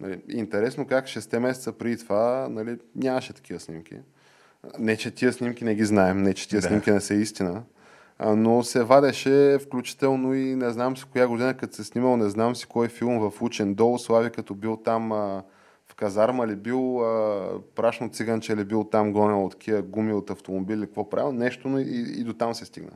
Нали, 0.00 0.22
интересно 0.28 0.86
как 0.86 1.06
6 1.06 1.38
месеца 1.38 1.72
преди 1.72 1.98
това 1.98 2.48
нали, 2.50 2.78
нямаше 2.96 3.32
такива 3.32 3.60
снимки. 3.60 3.94
Не, 4.78 4.96
че 4.96 5.10
тия 5.10 5.32
снимки 5.32 5.64
не 5.64 5.74
ги 5.74 5.84
знаем, 5.84 6.22
не, 6.22 6.34
че 6.34 6.48
тия 6.48 6.60
да. 6.60 6.66
снимки 6.66 6.90
не 6.90 7.00
са 7.00 7.14
истина, 7.14 7.62
но 8.20 8.62
се 8.62 8.84
вадеше 8.84 9.58
включително 9.58 10.34
и 10.34 10.54
не 10.54 10.70
знам 10.70 10.96
си 10.96 11.04
коя 11.12 11.28
година, 11.28 11.56
като 11.56 11.76
се 11.76 11.84
снимал, 11.84 12.16
не 12.16 12.28
знам 12.28 12.56
си 12.56 12.66
кой 12.66 12.88
филм 12.88 13.30
в 13.30 13.42
Учен 13.42 13.74
долу, 13.74 13.98
Слави 13.98 14.30
като 14.30 14.54
бил 14.54 14.76
там 14.76 15.12
казарма 15.98 16.46
ли 16.46 16.56
бил, 16.56 17.02
а, 17.02 17.48
прашно 17.74 18.10
циганче 18.10 18.56
ли 18.56 18.64
бил 18.64 18.84
там, 18.84 19.12
гонел 19.12 19.44
от 19.44 19.52
такива 19.52 19.82
гуми 19.82 20.12
от 20.12 20.30
автомобили, 20.30 20.86
какво 20.86 21.10
правил, 21.10 21.32
нещо, 21.32 21.68
но 21.68 21.78
и, 21.78 22.14
и 22.16 22.24
до 22.24 22.34
там 22.34 22.54
се 22.54 22.64
стигна. 22.64 22.92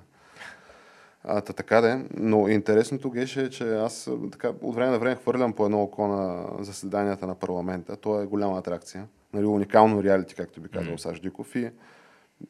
А, 1.24 1.40
та 1.40 1.52
така 1.52 1.80
де, 1.80 2.04
но 2.14 2.48
интересното 2.48 3.10
геше 3.10 3.42
е, 3.42 3.50
че 3.50 3.74
аз 3.74 4.10
така, 4.32 4.52
от 4.62 4.74
време 4.74 4.90
на 4.90 4.98
време 4.98 5.16
хвърлям 5.16 5.52
по 5.52 5.64
едно 5.64 5.82
око 5.82 6.06
на 6.06 6.46
заседанията 6.60 7.26
на 7.26 7.34
парламента. 7.34 7.96
То 7.96 8.20
е 8.20 8.26
голяма 8.26 8.58
атракция. 8.58 9.06
Нали, 9.32 9.46
уникално 9.46 10.02
реалити, 10.02 10.34
както 10.34 10.60
би 10.60 10.68
казал 10.68 10.94
mm. 10.94 10.96
Саш 10.96 11.20
Диков. 11.20 11.56
И 11.56 11.70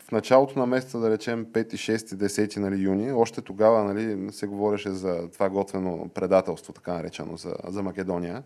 в 0.05 0.13
началото 0.13 0.59
на 0.59 0.67
месеца, 0.67 0.99
да 0.99 1.11
речем 1.11 1.47
5, 1.47 1.73
6, 1.73 1.97
10 1.97 2.57
нали, 2.57 2.83
юни, 2.83 3.13
още 3.13 3.41
тогава 3.41 3.85
нали, 3.85 4.33
се 4.33 4.47
говореше 4.47 4.91
за 4.91 5.31
това 5.31 5.49
готвено 5.49 6.11
предателство, 6.15 6.73
така 6.73 6.93
наречено, 6.93 7.37
за, 7.37 7.55
за 7.69 7.83
Македония. 7.83 8.43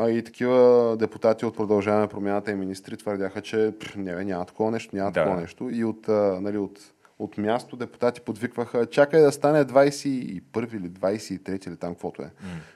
А, 0.00 0.10
и 0.10 0.24
такива 0.24 0.96
депутати 0.98 1.46
от 1.46 1.56
продължаване 1.56 2.08
промяната 2.08 2.50
и 2.50 2.54
министри 2.54 2.96
твърдяха, 2.96 3.40
че 3.40 3.72
не, 3.96 4.24
няма 4.24 4.44
такова 4.44 4.70
нещо, 4.70 4.96
няма 4.96 5.12
да. 5.12 5.20
такова 5.20 5.40
нещо. 5.40 5.70
И 5.72 5.84
от, 5.84 6.08
а, 6.08 6.38
нали, 6.40 6.58
от, 6.58 6.78
от 7.18 7.38
място 7.38 7.76
депутати 7.76 8.20
подвикваха, 8.20 8.86
чакай 8.86 9.20
да 9.20 9.32
стане 9.32 9.64
21 9.64 10.76
или 10.76 10.90
23 10.90 11.68
или 11.68 11.76
там 11.76 11.94
каквото 11.94 12.22
е. 12.22 12.24
Mm. 12.24 12.30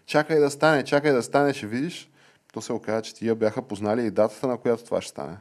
Чакай 0.07 0.39
да 0.39 0.51
стане, 0.51 0.85
чакай 0.85 1.13
да 1.13 1.23
стане, 1.23 1.55
ще 1.55 1.67
видиш. 1.67 2.11
То 2.53 2.61
се 2.61 2.73
оказа, 2.73 3.03
че 3.03 3.15
тия 3.15 3.35
бяха 3.35 3.63
познали 3.63 4.07
и 4.07 4.11
датата, 4.11 4.47
на 4.47 4.57
която 4.57 4.85
това 4.85 5.01
ще 5.01 5.11
стане. 5.11 5.37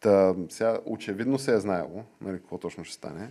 Та, 0.00 0.34
сега 0.48 0.78
очевидно 0.84 1.38
се 1.38 1.54
е 1.54 1.58
знаело, 1.58 2.04
нали, 2.20 2.36
какво 2.36 2.58
точно 2.58 2.84
ще 2.84 2.94
стане. 2.94 3.28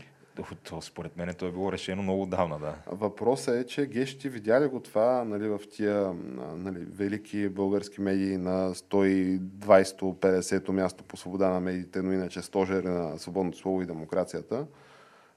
То, 0.64 0.82
според 0.82 1.18
мен 1.18 1.34
то 1.38 1.48
е 1.48 1.52
било 1.52 1.72
решено 1.72 2.04
много 2.04 2.26
давна, 2.26 2.60
да. 2.60 2.76
Въпросът 2.92 3.56
е, 3.56 3.66
че 3.66 3.86
Геш, 3.86 4.18
видя 4.24 4.62
ли 4.62 4.68
го 4.68 4.80
това 4.80 5.24
нали, 5.24 5.48
в 5.48 5.60
тия 5.72 6.14
нали, 6.56 6.80
велики 6.80 7.50
български 7.50 8.02
медии 8.02 8.38
на 8.38 8.74
120-50 8.76 10.70
място 10.70 11.04
по 11.04 11.18
свобода 11.18 11.50
на 11.50 11.60
медиите, 11.60 12.02
но 12.02 12.12
иначе 12.12 12.42
стожер 12.42 12.84
на 12.84 13.20
свободното 13.20 13.58
слово 13.58 13.82
и 13.82 13.86
демокрацията? 13.86 14.66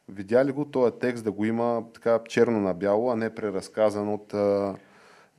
Видя 0.09 0.45
ли 0.45 0.53
го 0.53 0.65
този 0.65 0.93
текст 1.01 1.25
да 1.25 1.33
го 1.33 1.45
има 1.45 1.85
така 1.95 2.21
черно 2.29 2.61
на 2.61 2.75
бяло, 2.75 3.11
а 3.11 3.17
не 3.17 3.35
преразказан 3.35 4.09
от 4.09 4.35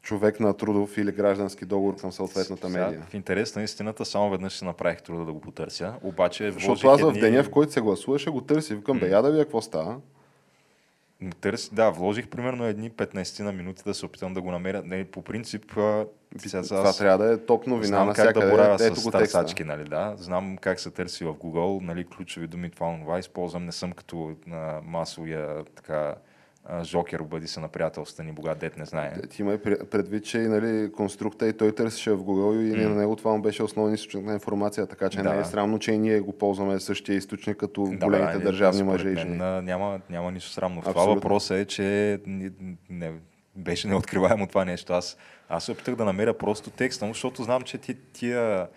човек 0.02 0.40
на 0.40 0.54
трудов 0.54 0.98
или 0.98 1.12
граждански 1.12 1.66
договор 1.66 1.96
към 1.96 2.12
съответната 2.12 2.70
медия. 2.70 3.06
В 3.10 3.14
интерес 3.14 3.56
на 3.56 3.64
истината, 3.64 4.06
само 4.06 4.30
веднъж 4.30 4.54
си 4.54 4.66
направих 4.66 5.02
труда 5.02 5.26
да 5.26 5.34
го 5.34 5.42
потърся. 5.42 5.94
Обаче, 6.04 6.52
Защото 6.52 6.88
аз 6.88 7.02
в 7.02 7.12
деня, 7.12 7.44
в 7.44 7.50
който 7.50 7.72
се 7.72 7.82
гласуваше, 7.82 8.30
го 8.30 8.42
търси. 8.42 8.76
Викам, 8.76 9.00
бе, 9.00 9.10
я 9.10 9.22
да 9.22 9.32
вие 9.32 9.44
какво 9.44 9.62
става. 9.62 9.98
Търс, 11.42 11.70
да, 11.74 11.90
вложих 11.90 12.28
примерно 12.28 12.66
едни 12.66 12.92
15 12.92 13.44
на 13.44 13.52
минути 13.52 13.84
да 13.86 13.94
се 13.94 14.06
опитам 14.06 14.34
да 14.34 14.42
го 14.42 14.52
намеря. 14.52 14.82
Не, 14.86 15.06
по 15.06 15.22
принцип, 15.22 15.66
сега, 16.38 16.64
Това 16.64 16.90
аз 16.90 16.98
трябва 16.98 17.26
да 17.26 17.34
е 17.34 17.38
топ 17.38 17.68
новина 17.68 17.88
знам 17.88 18.08
на 18.08 18.14
как 18.14 18.34
да 18.34 18.50
боравя 18.50 18.78
Ето 18.86 18.96
с 18.96 19.12
търсачки, 19.12 19.64
нали, 19.64 19.84
да. 19.84 20.14
Знам 20.18 20.58
как 20.58 20.80
се 20.80 20.92
търси 20.92 21.26
в 21.26 21.34
Google, 21.34 21.84
нали, 21.84 22.06
ключови 22.06 22.48
думи, 22.48 22.70
това, 22.70 22.98
това 23.02 23.20
използвам. 23.20 23.66
Не 23.66 23.72
съм 23.72 23.92
като 23.92 24.36
а, 24.52 24.82
масовия 24.84 25.64
така, 25.76 26.16
жокер, 26.84 27.22
бъди 27.22 27.48
се 27.48 27.60
на 27.60 27.68
приятелствата 27.68 28.24
ни, 28.24 28.32
богат 28.32 28.60
дет 28.60 28.78
не 28.78 28.86
знае. 28.86 29.14
Ти 29.30 29.42
има 29.42 29.58
предвид, 29.92 30.26
че 30.26 30.38
нали, 30.38 30.92
конструкта 30.92 31.48
и 31.48 31.54
той 31.54 31.72
търсеше 31.72 32.12
в 32.12 32.18
Google 32.18 32.62
и 32.62 32.84
М. 32.84 32.90
на 32.90 32.96
него 32.96 33.16
това 33.16 33.32
му 33.32 33.42
беше 33.42 33.64
основен 33.64 33.94
източник 33.94 34.26
на 34.26 34.34
информация, 34.34 34.88
така 34.88 35.10
че 35.10 35.22
Да. 35.22 35.34
не 35.34 35.40
е 35.42 35.46
срамно, 35.46 35.80
че 35.80 35.92
и 35.92 35.98
ние 35.98 36.20
го 36.20 36.32
ползваме 36.32 36.80
същия 36.80 37.16
източник 37.16 37.58
като 37.58 37.84
Да, 37.92 38.06
големите 38.06 38.38
бе, 38.38 38.44
държавни 38.44 38.84
мъже 38.84 39.10
и 39.10 39.16
жени. 39.18 39.38
Няма, 39.62 40.00
няма 40.10 40.32
нищо 40.32 40.52
срамно 40.52 40.82
в 40.82 40.86
това. 40.86 41.06
Въпросът 41.06 41.58
е, 41.58 41.66
че 41.66 42.20
не, 42.90 43.12
беше 43.56 43.88
неоткриваемо 43.88 44.48
това 44.48 44.66
нещо. 44.66 44.94
Аз, 44.94 45.18
аз 45.50 45.66
се 45.66 45.72
опитах 45.72 45.96
да 45.96 46.06
намеря 46.06 46.38
просто 46.38 46.70
текста 46.70 47.08
защото 47.08 47.44
знам, 47.44 47.62
че 47.62 47.78
ти, 47.78 47.96
тия 48.14 48.68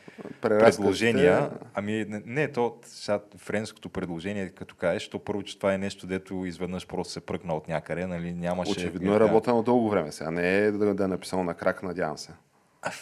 предложения, 0.41 1.51
ами 1.75 2.05
не, 2.09 2.23
не 2.27 2.53
то 2.53 2.77
сега 2.83 3.21
френското 3.39 3.89
предложение, 3.89 4.49
като 4.49 4.75
кажеш, 4.75 5.09
то 5.09 5.19
първо, 5.19 5.43
че 5.43 5.57
това 5.57 5.75
е 5.75 5.79
нещо, 5.79 6.07
дето 6.07 6.45
изведнъж 6.47 6.87
просто 6.87 7.13
се 7.13 7.21
пръкна 7.21 7.55
от 7.55 7.69
някъде, 7.69 8.07
нали, 8.07 8.33
нямаше... 8.33 8.73
Очевидно 8.73 9.15
е 9.15 9.21
работено 9.21 9.63
дълго 9.63 9.91
време 9.91 10.13
сега. 10.13 10.31
Не 10.31 10.59
е 10.59 10.71
да, 10.71 10.95
да 10.95 11.05
е 11.05 11.09
написано 11.09 11.45
на 11.45 11.55
крак, 11.55 11.83
надявам 11.83 12.19
се. 12.19 12.33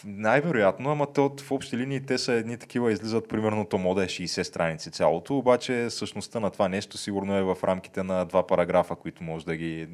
Най-вероятно, 0.05 0.91
ама 0.91 1.13
то 1.13 1.37
в 1.41 1.53
общи 1.53 1.77
линии 1.77 2.01
те 2.01 2.19
са 2.19 2.33
едни 2.33 2.57
такива, 2.57 2.93
излизат 2.93 3.29
примерно 3.29 3.65
то 3.65 3.79
мода 3.79 4.05
е 4.05 4.07
60 4.07 4.43
страници 4.43 4.91
цялото, 4.91 5.39
обаче 5.39 5.91
същността 5.91 6.41
на 6.41 6.51
това 6.51 6.69
нещо 6.69 6.99
сигурно 6.99 7.37
е 7.37 7.43
в 7.43 7.57
рамките 7.65 8.03
на 8.03 8.25
два 8.25 8.47
параграфа, 8.47 8.97
които 8.97 9.25
можеш 9.25 9.45
да 9.45 9.57
ги, 9.57 9.89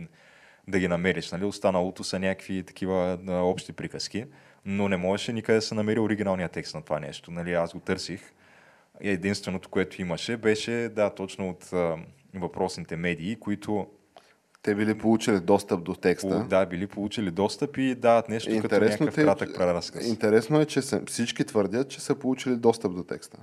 да 0.69 0.79
ги 0.79 0.89
намериш. 0.89 1.33
Нали? 1.33 1.45
Останалото 1.45 2.05
са 2.05 2.19
някакви 2.19 2.63
такива 2.63 3.19
а, 3.29 3.33
общи 3.33 3.73
приказки, 3.73 4.25
но 4.65 4.89
не 4.89 4.97
можеше 4.97 5.33
никъде 5.33 5.57
да 5.57 5.63
се 5.63 5.75
намери 5.75 6.01
оригиналния 6.01 6.49
текст 6.49 6.75
на 6.75 6.83
това 6.83 7.01
нещо. 7.01 7.31
Нали? 7.31 7.53
Аз 7.53 7.73
го 7.73 7.81
търсих. 7.81 8.21
Единственото, 9.01 9.69
което 9.69 10.03
имаше, 10.03 10.37
беше 10.37 10.91
да, 10.95 11.11
точно 11.11 11.49
от 11.51 11.73
а, 11.73 11.97
въпросните 12.35 12.97
медии, 12.97 13.37
които 13.37 13.87
Те 14.63 14.75
били 14.75 14.99
получили 14.99 15.41
достъп 15.41 15.83
до 15.85 15.95
текста. 15.95 16.45
да, 16.45 16.67
били 16.67 16.87
получили 16.87 17.31
достъп 17.31 17.77
и 17.77 17.95
дават 17.95 18.29
нещо 18.29 18.51
като 18.63 18.81
някакъв 18.81 19.15
те- 19.15 19.23
кратък 19.23 19.55
преразказ. 19.57 20.07
интересно 20.07 20.61
е, 20.61 20.65
че 20.65 20.83
са, 20.83 21.03
всички 21.07 21.45
твърдят, 21.45 21.89
че 21.89 22.01
са 22.01 22.15
получили 22.15 22.57
достъп 22.57 22.95
до 22.95 23.03
текста. 23.03 23.39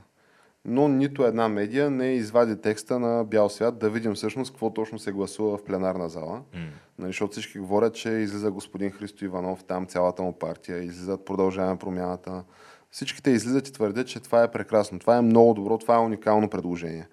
Но 0.66 0.88
нито 0.88 1.26
една 1.26 1.50
медия 1.50 1.90
не 1.90 2.14
извади 2.14 2.62
текста 2.62 3.00
на 3.00 3.24
бял 3.24 3.50
свят 3.50 3.80
да 3.80 3.90
видим 3.90 4.14
всъщност 4.14 4.52
какво 4.52 4.74
точно 4.74 5.00
се 5.00 5.12
гласува 5.12 5.58
в 5.58 5.64
пленарна 5.64 6.10
зала. 6.10 6.36
М. 6.36 6.60
Нали, 7.00 7.10
защото 7.10 7.32
всички 7.32 7.60
говорят, 7.60 7.94
че 7.94 8.10
излиза 8.10 8.52
господин 8.52 8.92
Христо 8.92 9.26
Иванов, 9.26 9.64
там 9.64 9.86
цялата 9.86 10.22
му 10.22 10.34
партия, 10.34 10.78
излизат 10.78 11.26
продължаваме 11.26 11.80
промяната. 11.80 12.44
Всичките 12.92 13.32
излизат 13.32 13.68
и 13.68 13.74
твърдят, 13.74 14.08
че 14.08 14.20
това 14.20 14.44
е 14.44 14.52
прекрасно, 14.52 15.00
това 15.00 15.18
е 15.18 15.22
много 15.22 15.54
добро, 15.54 15.78
това 15.78 15.96
е 15.96 16.00
уникално 16.00 16.50
предложение. 16.50 17.08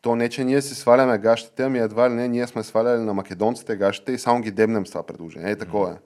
То 0.00 0.16
не, 0.16 0.28
че 0.28 0.44
ние 0.44 0.62
си 0.62 0.74
сваляме 0.74 1.18
гащите, 1.18 1.62
ами 1.62 1.78
едва 1.78 2.10
ли 2.10 2.14
не, 2.14 2.28
ние 2.28 2.46
сме 2.46 2.62
сваляли 2.62 3.00
на 3.00 3.14
македонците 3.14 3.76
гащите 3.76 4.12
и 4.12 4.18
само 4.18 4.40
ги 4.40 4.50
дебнем 4.50 4.86
с 4.86 4.90
това 4.90 5.02
предложение. 5.02 5.50
Е, 5.50 5.56
такова 5.56 5.90
е. 5.90 5.96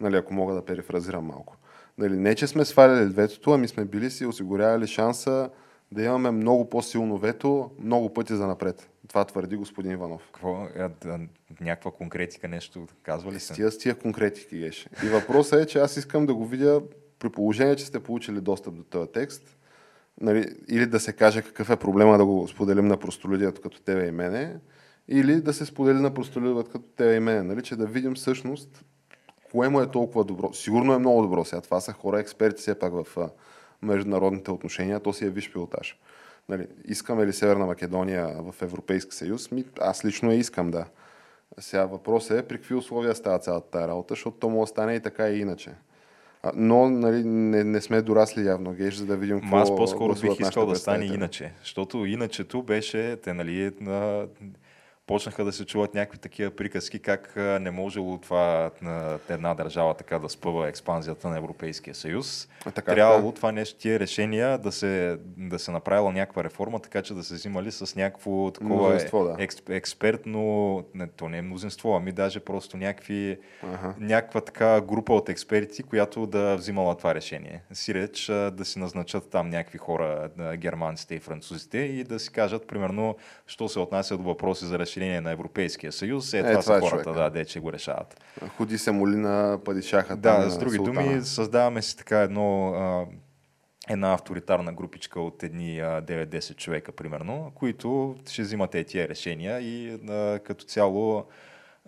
Нали, 0.00 0.16
ако 0.16 0.34
мога 0.34 0.54
да 0.54 0.64
перифразирам 0.64 1.24
малко. 1.24 1.56
Нали, 1.98 2.16
не, 2.16 2.34
че 2.34 2.46
сме 2.46 2.64
сваляли 2.64 3.04
ветото, 3.04 3.50
ами 3.50 3.68
сме 3.68 3.84
били 3.84 4.10
си 4.10 4.26
осигурявали 4.26 4.86
шанса 4.86 5.50
да 5.92 6.02
имаме 6.02 6.30
много 6.30 6.70
по-силно 6.70 7.18
вето 7.18 7.70
много 7.78 8.14
пъти 8.14 8.36
за 8.36 8.46
напред. 8.46 8.90
Това 9.08 9.24
твърди 9.24 9.56
господин 9.56 9.92
Иванов. 9.92 10.22
Какво, 10.32 10.66
да, 11.02 11.20
някаква 11.60 11.90
конкретика, 11.90 12.48
нещо 12.48 12.86
казва 13.02 13.32
ли 13.32 13.40
С 13.40 13.44
се? 13.44 13.54
тия, 13.54 13.70
с 13.70 13.78
тия 13.78 13.94
конкретики 13.94 14.58
геше. 14.58 14.88
И 15.04 15.08
въпросът 15.08 15.60
е, 15.60 15.66
че 15.66 15.78
аз 15.78 15.96
искам 15.96 16.26
да 16.26 16.34
го 16.34 16.46
видя 16.46 16.80
при 17.18 17.28
положение, 17.28 17.76
че 17.76 17.86
сте 17.86 18.00
получили 18.00 18.40
достъп 18.40 18.74
до 18.74 18.82
този 18.82 19.10
текст, 19.12 19.56
нали, 20.20 20.56
или 20.68 20.86
да 20.86 21.00
се 21.00 21.12
каже 21.12 21.42
какъв 21.42 21.70
е 21.70 21.76
проблема 21.76 22.18
да 22.18 22.24
го 22.24 22.48
споделим 22.48 22.86
на 22.86 22.96
простолюдието 22.96 23.60
като 23.60 23.80
тебе 23.80 24.06
и 24.06 24.10
мене, 24.10 24.56
или 25.08 25.40
да 25.40 25.52
се 25.52 25.66
сподели 25.66 25.98
на 25.98 26.14
простолюдието 26.14 26.70
като 26.70 26.84
тебе 26.96 27.14
и 27.14 27.20
мене, 27.20 27.42
нали, 27.42 27.62
че 27.62 27.76
да 27.76 27.86
видим 27.86 28.14
всъщност 28.14 28.84
кое 29.50 29.68
му 29.68 29.80
е 29.80 29.90
толкова 29.90 30.24
добро. 30.24 30.52
Сигурно 30.52 30.94
е 30.94 30.98
много 30.98 31.22
добро 31.22 31.44
сега. 31.44 31.60
Това 31.60 31.80
са 31.80 31.92
хора 31.92 32.20
експерти 32.20 32.60
все 32.60 32.78
пак 32.78 32.92
в 32.92 33.18
международните 33.82 34.50
отношения, 34.50 35.00
то 35.00 35.12
си 35.12 35.26
е 35.26 35.30
виш 35.30 35.52
пилотаж. 35.52 35.98
Нали, 36.48 36.66
искаме 36.84 37.26
ли 37.26 37.32
Северна 37.32 37.66
Македония 37.66 38.28
в 38.38 38.62
Европейски 38.62 39.14
съюз? 39.14 39.50
Ми, 39.50 39.64
аз 39.80 40.04
лично 40.04 40.30
я 40.30 40.38
искам, 40.38 40.70
да. 40.70 40.84
Сега 41.58 41.86
въпросът 41.86 42.38
е 42.38 42.48
при 42.48 42.56
какви 42.56 42.74
условия 42.74 43.14
става 43.14 43.38
цялата 43.38 43.70
тази 43.70 43.88
работа, 43.88 44.12
защото 44.12 44.36
то 44.36 44.48
му 44.48 44.62
остане 44.62 44.94
и 44.94 45.00
така 45.00 45.28
и 45.28 45.40
иначе. 45.40 45.70
Но 46.54 46.90
нали, 46.90 47.24
не, 47.24 47.64
не 47.64 47.80
сме 47.80 48.02
дорасли 48.02 48.46
явно, 48.46 48.72
Геш, 48.72 48.94
за 48.94 49.06
да 49.06 49.16
видим 49.16 49.40
какво 49.40 49.56
аз 49.56 49.76
по-скоро 49.76 50.14
бих 50.14 50.40
искал 50.40 50.66
да 50.66 50.76
стане 50.76 51.04
иначе. 51.04 51.52
Защото 51.60 52.06
иначето 52.06 52.62
беше, 52.62 53.16
те 53.16 53.34
нали, 53.34 53.72
на, 53.80 54.26
почнаха 55.08 55.44
да 55.44 55.52
се 55.52 55.64
чуват 55.64 55.94
някакви 55.94 56.18
такива 56.18 56.50
приказки, 56.50 56.98
как 56.98 57.32
не 57.36 57.70
можело 57.70 58.18
това 58.18 58.70
на 58.82 59.18
една 59.28 59.54
държава 59.54 59.94
така 59.94 60.18
да 60.18 60.28
спъва 60.28 60.68
експанзията 60.68 61.28
на 61.28 61.36
Европейския 61.36 61.94
съюз. 61.94 62.48
А, 62.64 62.70
така, 62.70 62.94
Трябвало 62.94 63.32
това 63.32 63.52
нещо, 63.52 63.78
тия 63.78 64.00
решения 64.00 64.58
да 64.58 64.72
се, 64.72 65.18
да 65.36 65.58
се 65.58 65.70
направила 65.70 66.12
някаква 66.12 66.44
реформа, 66.44 66.80
така 66.80 67.02
че 67.02 67.14
да 67.14 67.24
се 67.24 67.34
взимали 67.34 67.72
с 67.72 67.96
някакво 67.96 68.50
такова 68.50 68.88
Мнозинство, 68.88 69.24
да. 69.24 69.36
екс, 69.38 69.62
експертно, 69.68 70.84
не, 70.94 71.06
то 71.06 71.28
не 71.28 71.38
е 71.38 71.42
мнозинство, 71.42 71.96
ами 71.96 72.12
даже 72.12 72.40
просто 72.40 72.76
някакви 72.76 73.38
Ага. 73.62 73.94
някаква 73.98 74.40
така 74.40 74.80
група 74.80 75.12
от 75.14 75.28
експерти, 75.28 75.82
която 75.82 76.26
да 76.26 76.56
взимала 76.56 76.96
това 76.96 77.14
решение. 77.14 77.62
Сиреч 77.72 78.26
да 78.26 78.64
си 78.64 78.78
назначат 78.78 79.30
там 79.30 79.50
някакви 79.50 79.78
хора, 79.78 80.30
германците 80.56 81.14
и 81.14 81.20
французите 81.20 81.78
и 81.78 82.04
да 82.04 82.18
си 82.18 82.32
кажат, 82.32 82.66
примерно, 82.66 83.16
що 83.46 83.68
се 83.68 83.78
отнася 83.78 84.16
до 84.16 84.22
въпроси 84.22 84.64
за 84.64 84.78
разширение 84.98 85.20
на 85.20 85.30
Европейския 85.30 85.92
съюз, 85.92 86.34
е, 86.34 86.38
Е, 86.38 86.40
това, 86.42 86.50
това 86.52 86.62
са 86.62 86.76
е 86.76 86.80
хората, 86.80 87.04
човека. 87.04 87.20
да, 87.22 87.30
де, 87.30 87.44
че 87.44 87.60
го 87.60 87.72
решават. 87.72 88.20
Худи 88.56 88.78
се 88.78 88.90
моли 88.92 89.16
на 89.16 89.58
падишаха. 89.64 90.16
Да, 90.16 90.50
с 90.50 90.58
други 90.58 90.76
султана. 90.76 91.02
думи, 91.02 91.22
създаваме 91.22 91.82
си 91.82 91.96
така 91.96 92.20
едно, 92.20 92.68
а, 92.68 93.06
една 93.92 94.12
авторитарна 94.12 94.72
групичка 94.72 95.20
от 95.20 95.42
едни 95.42 95.80
а, 95.80 96.02
9-10 96.02 96.56
човека, 96.56 96.92
примерно, 96.92 97.52
които 97.54 98.16
ще 98.28 98.42
взимат 98.42 98.74
е 98.74 98.84
тия 98.84 99.08
решения 99.08 99.60
и 99.60 99.98
а, 100.08 100.38
като 100.38 100.64
цяло 100.64 101.24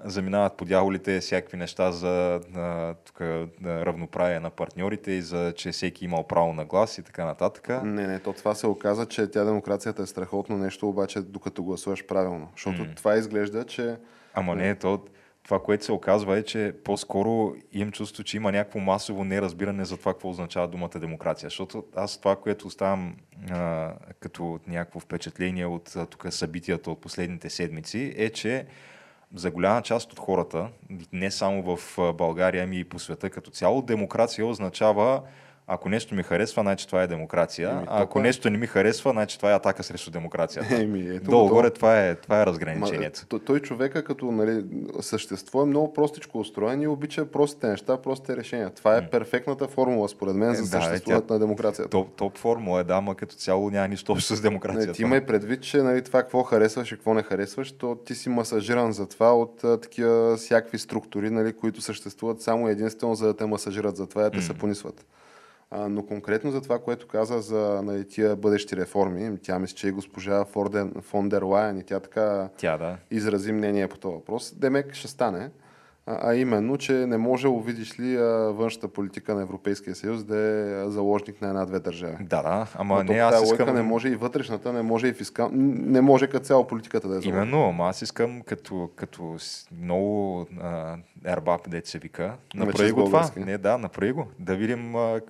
заминават 0.04 0.56
по 0.56 0.64
дяволите 0.64 1.20
всякакви 1.20 1.56
неща 1.56 1.92
за 1.92 2.40
а, 2.54 2.94
тук, 2.94 3.20
равноправие 3.64 4.40
на 4.40 4.50
партньорите 4.50 5.12
и 5.12 5.22
за 5.22 5.52
че 5.56 5.72
всеки 5.72 6.04
имал 6.04 6.26
право 6.26 6.52
на 6.52 6.64
глас 6.64 6.98
и 6.98 7.02
така 7.02 7.24
нататък. 7.24 7.68
Не, 7.84 8.06
не, 8.06 8.18
то 8.18 8.32
това 8.32 8.54
се 8.54 8.66
оказа, 8.66 9.06
че 9.06 9.30
тя 9.30 9.44
демокрацията 9.44 10.02
е 10.02 10.06
страхотно 10.06 10.58
нещо, 10.58 10.88
обаче 10.88 11.20
докато 11.20 11.62
гласуваш 11.62 12.06
правилно. 12.06 12.48
Защото 12.52 12.94
това 12.96 13.16
изглежда, 13.16 13.64
че 13.64 13.96
Ама 14.34 14.56
не, 14.56 14.74
то, 14.74 15.00
това, 15.42 15.62
което 15.62 15.84
се 15.84 15.92
оказва 15.92 16.38
е, 16.38 16.42
че 16.42 16.74
по-скоро 16.84 17.54
имам 17.72 17.92
чувство, 17.92 18.24
че 18.24 18.36
има 18.36 18.52
някакво 18.52 18.78
масово 18.78 19.24
неразбиране 19.24 19.84
за 19.84 19.96
това, 19.96 20.12
какво 20.12 20.28
означава 20.28 20.68
думата 20.68 20.98
демокрация. 21.00 21.46
Защото 21.46 21.84
аз 21.96 22.18
това, 22.18 22.36
което 22.36 22.66
оставам 22.66 23.16
а, 23.50 23.92
като 24.20 24.60
някакво 24.66 25.00
впечатление 25.00 25.66
от 25.66 25.96
а, 25.96 26.06
тук 26.06 26.26
събитията 26.30 26.90
от 26.90 27.00
последните 27.00 27.50
седмици, 27.50 28.14
е, 28.16 28.30
че 28.30 28.66
за 29.34 29.50
голяма 29.50 29.82
част 29.82 30.12
от 30.12 30.18
хората, 30.18 30.68
не 31.12 31.30
само 31.30 31.76
в 31.76 31.98
България, 32.14 32.64
ами 32.64 32.78
и 32.78 32.84
по 32.84 32.98
света 32.98 33.30
като 33.30 33.50
цяло, 33.50 33.82
демокрация 33.82 34.46
означава 34.46 35.22
ако 35.70 35.88
нещо 35.88 36.14
ми 36.14 36.22
харесва, 36.22 36.62
значи 36.62 36.86
това 36.86 37.02
е 37.02 37.06
демокрация. 37.06 37.70
Еми, 37.70 37.84
а 37.86 38.02
ако 38.02 38.18
е. 38.18 38.22
нещо 38.22 38.50
не 38.50 38.58
ми 38.58 38.66
харесва, 38.66 39.10
значи 39.10 39.36
това 39.36 39.52
е 39.52 39.54
атака 39.54 39.82
срещу 39.82 40.10
демокрацията. 40.10 40.74
Еми, 40.76 41.00
ето 41.00 41.24
го 41.24 41.30
Долу-горе 41.30 41.70
то. 41.70 41.74
това 41.74 42.00
е, 42.00 42.14
това 42.14 42.36
е 42.36 42.40
Ма, 42.40 42.46
разграничението. 42.46 43.26
той, 43.28 43.40
той 43.40 43.60
човека 43.60 44.04
като 44.04 44.24
нали, 44.26 44.64
същество 45.00 45.62
е 45.62 45.66
много 45.66 45.92
простичко 45.92 46.38
устроен 46.40 46.82
и 46.82 46.88
обича 46.88 47.26
простите 47.26 47.68
неща, 47.68 47.96
простите 47.96 48.36
решения. 48.36 48.70
Това 48.70 48.96
е 48.96 49.10
перфектната 49.10 49.68
формула, 49.68 50.08
според 50.08 50.34
мен, 50.34 50.54
за 50.54 50.58
Е, 50.58 50.66
да, 50.70 50.78
е, 50.78 50.80
съществуването 50.80 51.26
тя- 51.28 51.34
на 51.34 51.40
демокрацията. 51.40 51.90
Топ, 51.90 52.14
топ 52.14 52.38
формула 52.38 52.80
е, 52.80 52.84
да, 52.84 53.00
ма 53.00 53.14
като 53.14 53.34
цяло 53.34 53.70
няма 53.70 53.88
нищо 53.88 54.12
общо 54.12 54.36
с 54.36 54.42
Не, 54.42 54.42
демокрацията. 54.42 54.92
ти 54.92 55.02
имай 55.02 55.26
предвид, 55.26 55.62
че 55.62 55.76
нали, 55.78 56.04
това 56.04 56.22
какво 56.22 56.42
харесваш 56.42 56.92
и 56.92 56.94
какво 56.94 57.14
не 57.14 57.22
харесваш, 57.22 57.72
то 57.72 57.96
ти 57.96 58.14
си 58.14 58.28
масажиран 58.28 58.92
за 58.92 59.06
това 59.06 59.36
от 59.36 59.64
а, 59.64 59.80
такива 59.80 60.36
всякакви 60.36 60.78
структури, 60.78 61.30
нали, 61.30 61.52
които 61.52 61.80
съществуват 61.80 62.42
само 62.42 62.68
и 62.68 62.72
единствено 62.72 63.14
за 63.14 63.26
да 63.26 63.36
те 63.36 63.46
масажират, 63.46 63.96
за 63.96 64.06
това 64.06 64.22
да 64.22 64.30
те 64.30 64.42
се 64.42 64.54
понисват. 64.54 65.06
Но 65.78 66.06
конкретно 66.06 66.50
за 66.50 66.60
това, 66.60 66.78
което 66.78 67.08
каза 67.08 67.40
за 67.40 67.82
нали, 67.84 68.08
тия 68.08 68.36
бъдещи 68.36 68.76
реформи, 68.76 69.38
тя 69.42 69.58
мисля, 69.58 69.76
че 69.76 69.88
и 69.88 69.92
госпожа 69.92 70.44
Форден, 70.44 70.92
фон 71.00 71.28
дер 71.28 71.42
Лайен 71.42 71.78
и 71.78 71.82
тя 71.82 72.00
така 72.00 72.48
Тя, 72.56 72.78
да. 72.78 72.96
изрази 73.10 73.52
мнение 73.52 73.88
по 73.88 73.98
този 73.98 74.14
въпрос. 74.14 74.54
Демек 74.56 74.94
ще 74.94 75.08
стане. 75.08 75.50
А, 76.22 76.34
именно, 76.34 76.76
че 76.76 76.92
не 76.92 77.18
може, 77.18 77.48
увидиш 77.48 78.00
ли, 78.00 78.16
външната 78.52 78.88
политика 78.88 79.34
на 79.34 79.42
Европейския 79.42 79.94
съюз 79.94 80.24
да 80.24 80.36
е 80.38 80.90
заложник 80.90 81.42
на 81.42 81.48
една-две 81.48 81.80
държави. 81.80 82.16
Да, 82.20 82.42
да, 82.42 82.66
ама 82.74 83.04
Но 83.04 83.12
не, 83.12 83.18
аз 83.18 83.42
искам... 83.42 83.74
не 83.74 83.82
може 83.82 84.08
и 84.08 84.16
вътрешната, 84.16 84.72
не 84.72 84.82
може 84.82 85.06
и 85.06 85.12
фискал... 85.12 85.50
Не 85.52 86.00
може 86.00 86.26
като 86.26 86.44
цяло 86.44 86.66
политиката 86.66 87.08
да 87.08 87.16
е 87.16 87.20
заложник. 87.20 87.34
Именно, 87.34 87.68
ама 87.68 87.88
аз 87.88 88.02
искам 88.02 88.42
като, 88.42 88.90
като 88.96 89.36
много 89.82 90.46
а, 90.62 90.96
ербап, 91.26 91.70
дете 91.70 91.90
се 91.90 91.98
вика. 91.98 92.32
Направи 92.54 92.88
с 92.88 92.92
го 92.92 93.04
това. 93.04 93.30
Не, 93.36 93.58
да, 93.58 93.78
направи 93.78 94.12
го. 94.12 94.26
Да 94.38 94.56
видим 94.56 94.96
а, 94.96 95.20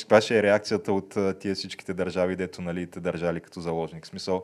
каква 0.00 0.20
ще 0.20 0.38
е 0.38 0.42
реакцията 0.42 0.92
от 0.92 1.16
а, 1.16 1.34
тия 1.38 1.54
всичките 1.54 1.94
държави, 1.94 2.36
дето 2.36 2.62
нали, 2.62 2.86
те 2.86 3.00
държали 3.00 3.40
като 3.40 3.60
заложник. 3.60 4.04
В 4.04 4.08
смисъл, 4.08 4.42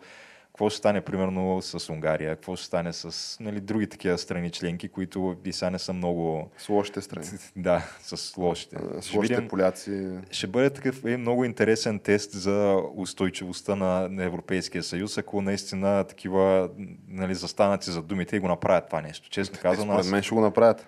какво 0.51 0.71
ще 0.71 0.79
стане 0.79 1.01
примерно 1.01 1.63
с 1.63 1.91
Унгария, 1.91 2.37
какво 2.37 2.57
ще 2.57 2.67
стане 2.67 2.93
с 2.93 3.37
нали, 3.41 3.61
други 3.61 3.87
такива 3.89 4.19
страни 4.19 4.51
членки, 4.51 4.89
които 4.89 5.37
и 5.45 5.53
сега 5.53 5.71
не 5.71 5.79
са 5.79 5.93
много... 5.93 6.51
С 6.59 6.69
лошите 6.69 7.01
страни. 7.01 7.27
Да, 7.57 7.83
с 8.01 8.37
лошите. 8.37 8.77
С 9.01 9.05
Ще 9.05 9.17
лошите 9.17 9.35
видим- 9.35 9.49
поляци. 9.49 10.09
ще 10.31 10.47
бъде 10.47 10.71
такъв 10.71 11.05
един 11.05 11.21
много 11.21 11.45
интересен 11.45 11.99
тест 11.99 12.33
за 12.33 12.77
устойчивостта 12.95 13.75
на, 13.75 14.09
на 14.09 14.25
Европейския 14.25 14.83
съюз, 14.83 15.19
ако 15.19 15.43
наистина 15.43 16.05
такива 16.05 16.71
нали, 17.09 17.35
застанати 17.35 17.91
за 17.91 18.03
думите 18.03 18.37
и 18.37 18.41
го 18.41 18.49
направят 18.49 18.87
това 18.87 19.01
нещо. 19.01 19.31
Честно 19.31 19.55
Те, 19.57 19.61
казано, 19.61 19.93
според 19.93 20.01
аз... 20.01 20.11
мен 20.11 20.23
ще 20.23 20.35
го 20.35 20.41
направят. 20.41 20.87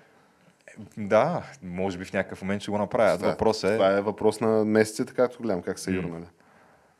Да, 0.98 1.42
може 1.62 1.98
би 1.98 2.04
в 2.04 2.12
някакъв 2.12 2.42
момент 2.42 2.62
ще 2.62 2.70
го 2.70 2.78
направят. 2.78 3.18
Това- 3.18 3.30
Въпросът 3.30 3.70
е, 3.70 3.74
Това 3.74 3.90
е 3.90 4.00
въпрос 4.00 4.40
на 4.40 4.64
месеците, 4.64 5.14
както 5.14 5.42
гледам 5.42 5.62
как 5.62 5.78
са 5.78 5.90
юрнали. 5.90 6.24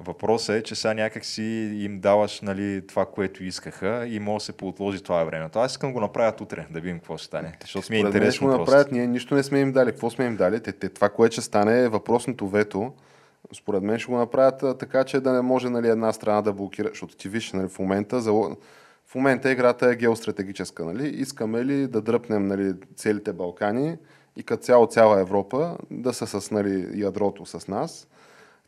Въпросът 0.05 0.57
е, 0.57 0.63
че 0.63 0.75
сега 0.75 0.95
някак 0.95 1.25
си 1.25 1.43
им 1.75 2.01
даваш 2.01 2.41
нали, 2.41 2.87
това, 2.87 3.07
което 3.07 3.45
искаха 3.45 4.07
и 4.07 4.19
може 4.19 4.43
да 4.43 4.45
се 4.45 4.53
поотложи 4.53 5.03
това 5.03 5.25
време. 5.25 5.49
Аз 5.55 5.73
искам 5.73 5.91
да 5.91 5.95
го 5.95 6.01
направят 6.01 6.41
утре, 6.41 6.67
да 6.71 6.81
видим 6.81 6.99
какво 6.99 7.17
ще 7.17 7.27
стане. 7.27 7.57
Защото 7.61 7.93
ми 7.93 7.97
е 7.97 8.01
Според 8.01 8.03
мен 8.03 8.11
ще 8.13 8.19
интересно 8.19 8.47
го 8.47 8.53
просто. 8.53 8.71
направят. 8.71 8.93
Ние 8.93 9.07
нищо 9.07 9.35
не 9.35 9.43
сме 9.43 9.61
им 9.61 9.73
дали. 9.73 9.91
Какво 9.91 10.11
сме 10.11 10.25
им 10.25 10.37
дали? 10.37 10.61
Те, 10.61 10.73
те, 10.73 10.89
това, 10.89 11.09
което 11.09 11.33
ще 11.33 11.43
стане 11.43 11.81
е 11.81 11.89
въпросното 11.89 12.49
вето. 12.49 12.93
Според 13.55 13.83
мен 13.83 13.99
ще 13.99 14.13
го 14.13 14.19
направят 14.19 14.79
така, 14.79 15.05
че 15.05 15.21
да 15.21 15.33
не 15.33 15.41
може 15.41 15.71
нали, 15.71 15.89
една 15.89 16.13
страна 16.13 16.43
да 16.43 16.53
блокира. 16.53 16.89
Защото 16.89 17.17
ти 17.17 17.29
виж, 17.29 17.53
нали, 17.53 17.69
в 17.69 17.79
момента 17.79 18.21
за... 18.21 18.33
В 19.07 19.15
момента 19.15 19.53
играта 19.53 19.91
е 19.91 19.97
геостратегическа. 19.97 20.85
Нали? 20.85 21.09
Искаме 21.09 21.65
ли 21.65 21.87
да 21.87 22.01
дръпнем 22.01 22.47
нали, 22.47 22.75
целите 22.97 23.33
Балкани 23.33 23.97
и 24.37 24.43
като 24.43 24.63
цяло 24.63 24.87
цяла 24.87 25.21
Европа 25.21 25.77
да 25.91 26.13
са 26.15 26.41
с 26.41 26.51
нали, 26.51 26.89
ядрото 26.95 27.47
с 27.47 27.69
нас, 27.69 28.09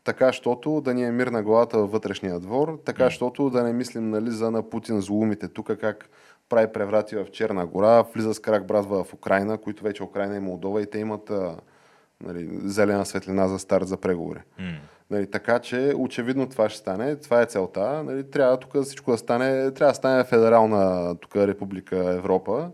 така, 0.05 0.33
щото 0.33 0.81
да 0.81 0.93
ни 0.93 1.03
е 1.03 1.11
мир 1.11 1.27
на 1.27 1.43
главата 1.43 1.77
във 1.77 1.91
вътрешния 1.91 2.39
двор, 2.39 2.79
така, 2.85 3.09
щото 3.09 3.49
да 3.49 3.63
не 3.63 3.73
мислим 3.73 4.09
нали, 4.09 4.31
за 4.31 4.51
на 4.51 4.69
Путин 4.69 5.01
злоумите 5.01 5.47
тук, 5.47 5.71
как 5.79 6.09
прави 6.49 6.67
преврати 6.73 7.15
в 7.15 7.25
Черна 7.31 7.65
гора, 7.65 8.01
влиза 8.01 8.33
с 8.33 8.39
крак 8.39 8.67
братва 8.67 9.03
в 9.03 9.13
Украина, 9.13 9.57
които 9.57 9.83
вече 9.83 10.03
Украина 10.03 10.35
и 10.35 10.39
Молдова 10.39 10.81
и 10.81 10.85
те 10.85 10.99
имат 10.99 11.31
нали, 12.23 12.49
зелена 12.63 13.05
светлина 13.05 13.47
за 13.47 13.59
старт 13.59 13.87
за 13.87 13.97
преговори. 13.97 14.39
М. 14.59 14.71
Нали, 15.09 15.31
така 15.31 15.59
че 15.59 15.93
очевидно 15.97 16.49
това 16.49 16.69
ще 16.69 16.79
стане, 16.79 17.15
това 17.15 17.41
е 17.41 17.45
целта. 17.45 18.03
Нали, 18.03 18.29
трябва 18.29 18.57
тук 18.57 18.83
всичко 18.83 19.11
да 19.11 19.17
стане, 19.17 19.71
трябва 19.71 19.91
да 19.91 19.95
стане 19.95 20.23
федерална 20.23 21.15
тук 21.15 21.35
република 21.35 21.97
Европа 21.97 22.69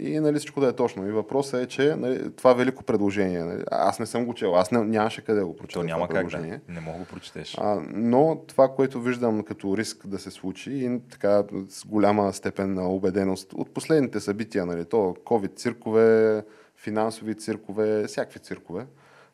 и 0.00 0.20
нали, 0.20 0.38
всичко 0.38 0.60
да 0.60 0.68
е 0.68 0.72
точно. 0.72 1.08
И 1.08 1.12
въпросът 1.12 1.62
е, 1.62 1.66
че 1.66 1.96
нали, 1.96 2.32
това 2.32 2.52
велико 2.52 2.82
предложение, 2.82 3.44
нали, 3.44 3.62
аз 3.70 3.98
не 4.00 4.06
съм 4.06 4.26
го 4.26 4.34
чел, 4.34 4.56
аз 4.56 4.70
не, 4.70 4.84
нямаше 4.84 5.24
къде 5.24 5.42
го 5.42 5.56
прочета 5.56 5.80
То 5.80 5.86
няма 5.86 6.08
как 6.08 6.28
да. 6.28 6.60
Не 6.68 6.80
мога 6.80 6.98
го 6.98 7.04
прочетеш. 7.04 7.56
А, 7.58 7.82
но 7.90 8.42
това, 8.46 8.68
което 8.68 9.00
виждам 9.00 9.42
като 9.42 9.76
риск 9.76 10.06
да 10.06 10.18
се 10.18 10.30
случи 10.30 10.72
и 10.72 11.00
така 11.10 11.44
с 11.68 11.86
голяма 11.86 12.32
степен 12.32 12.74
на 12.74 12.88
убеденост 12.88 13.52
от 13.52 13.74
последните 13.74 14.20
събития, 14.20 14.66
нали, 14.66 14.84
то 14.84 15.16
COVID 15.24 15.56
циркове, 15.56 16.42
финансови 16.76 17.34
циркове, 17.34 18.06
всякакви 18.06 18.40
циркове, 18.40 18.86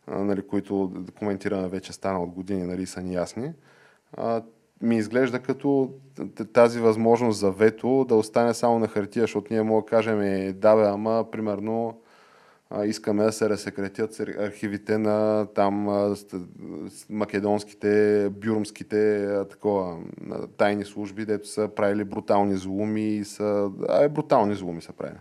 нали, 0.09 0.47
които 0.47 0.93
коментираме 1.19 1.69
вече 1.69 1.93
стана 1.93 2.23
от 2.23 2.31
години, 2.31 2.63
нали, 2.63 2.87
са 2.87 3.03
ни 3.03 3.15
ясни, 3.15 3.53
а, 4.17 4.43
ми 4.83 4.97
изглежда 4.97 5.39
като 5.39 5.91
тази 6.53 6.81
възможност 6.81 7.39
за 7.39 7.51
вето 7.51 8.05
да 8.09 8.15
остане 8.15 8.55
само 8.55 8.79
на 8.79 8.89
хартия, 8.89 9.23
защото 9.23 9.53
ние 9.53 9.63
мога 9.63 9.83
да 9.83 9.87
кажем, 9.87 10.21
е, 10.21 10.53
да 10.53 10.77
бе, 10.77 10.83
ама 10.83 11.25
примерно 11.33 12.01
искаме 12.85 13.25
да 13.25 13.33
се 13.33 13.49
разсекретят 13.49 14.21
архивите 14.21 14.99
на 14.99 15.47
там 15.55 15.89
македонските, 17.11 18.29
бюрмските 18.31 19.29
такова, 19.51 19.99
тайни 20.57 20.85
служби, 20.85 21.25
дето 21.25 21.49
са 21.49 21.69
правили 21.77 22.05
брутални 22.05 22.57
злоуми 22.57 23.09
и 23.09 23.25
са... 23.25 23.71
А, 23.89 24.09
брутални 24.09 24.55
злоуми 24.55 24.83
са 24.83 24.93
правили. 24.93 25.19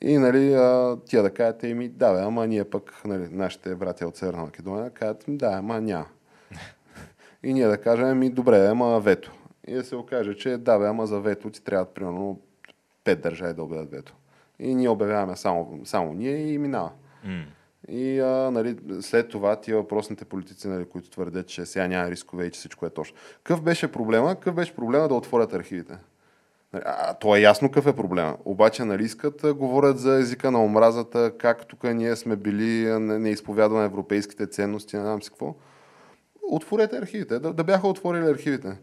И 0.00 0.18
нали, 0.18 0.48
тия 1.06 1.22
да 1.22 1.30
кажат, 1.30 1.64
еми, 1.64 1.88
да, 1.88 2.12
бе, 2.12 2.20
ама 2.20 2.46
ние 2.46 2.64
пък, 2.64 3.02
нали, 3.04 3.28
нашите 3.30 3.74
братя 3.74 4.08
от 4.08 4.16
Северна 4.16 4.42
Македония, 4.42 4.90
кажат, 4.90 5.24
да, 5.28 5.46
ама 5.46 5.80
няма. 5.80 6.06
И 7.42 7.54
ние 7.54 7.66
да 7.66 7.78
кажем, 7.78 8.06
ами 8.06 8.30
добре, 8.30 8.66
ама 8.66 9.00
вето. 9.00 9.32
И 9.66 9.74
да 9.74 9.84
се 9.84 9.96
окаже, 9.96 10.34
че 10.34 10.56
да, 10.56 10.78
бе, 10.78 10.86
ама 10.86 11.06
за 11.06 11.20
вето 11.20 11.50
ти 11.50 11.64
трябва 11.64 11.84
примерно 11.84 12.40
пет 13.04 13.20
държави 13.20 13.54
да 13.54 13.62
обявят 13.62 13.90
вето. 13.90 14.14
И 14.58 14.74
ние 14.74 14.88
обявяваме 14.88 15.36
само, 15.36 15.80
само 15.84 16.12
ние 16.12 16.52
и 16.52 16.58
минава. 16.58 16.90
М. 17.24 17.44
И 17.88 18.20
а, 18.20 18.50
нали, 18.50 18.76
след 19.00 19.28
това 19.28 19.56
тия 19.56 19.76
въпросните 19.76 20.24
политици, 20.24 20.68
нали, 20.68 20.84
които 20.84 21.10
твърдят, 21.10 21.46
че 21.46 21.66
сега 21.66 21.88
няма 21.88 22.10
рискове 22.10 22.44
и 22.46 22.50
че 22.50 22.58
всичко 22.58 22.86
е 22.86 22.90
точно. 22.90 23.16
Какъв 23.36 23.62
беше 23.62 23.92
проблема? 23.92 24.34
Какъв 24.34 24.54
беше 24.54 24.76
проблема 24.76 25.08
да 25.08 25.14
отворят 25.14 25.52
архивите? 25.52 25.96
Нали, 26.72 26.82
А, 26.86 27.14
то 27.14 27.36
е 27.36 27.40
ясно 27.40 27.68
какъв 27.68 27.86
е 27.86 27.96
проблема. 27.96 28.36
Обаче, 28.44 28.84
нали 28.84 29.04
искат, 29.04 29.54
говорят 29.56 29.98
за 29.98 30.18
езика 30.18 30.50
на 30.50 30.64
омразата, 30.64 31.32
как 31.38 31.66
тук 31.66 31.84
ние 31.84 32.16
сме 32.16 32.36
били, 32.36 32.98
не, 33.00 33.18
не 33.18 33.30
изповядваме 33.30 33.84
европейските 33.84 34.46
ценности, 34.46 34.96
не 34.96 35.02
знам 35.02 35.22
си 35.22 35.30
какво. 35.30 35.54
Отворете 36.54 36.96
архивите, 36.96 37.38
да, 37.38 37.52
да 37.52 37.64
бяха 37.64 37.88
отворили 37.88 38.30
архивите. 38.30 38.76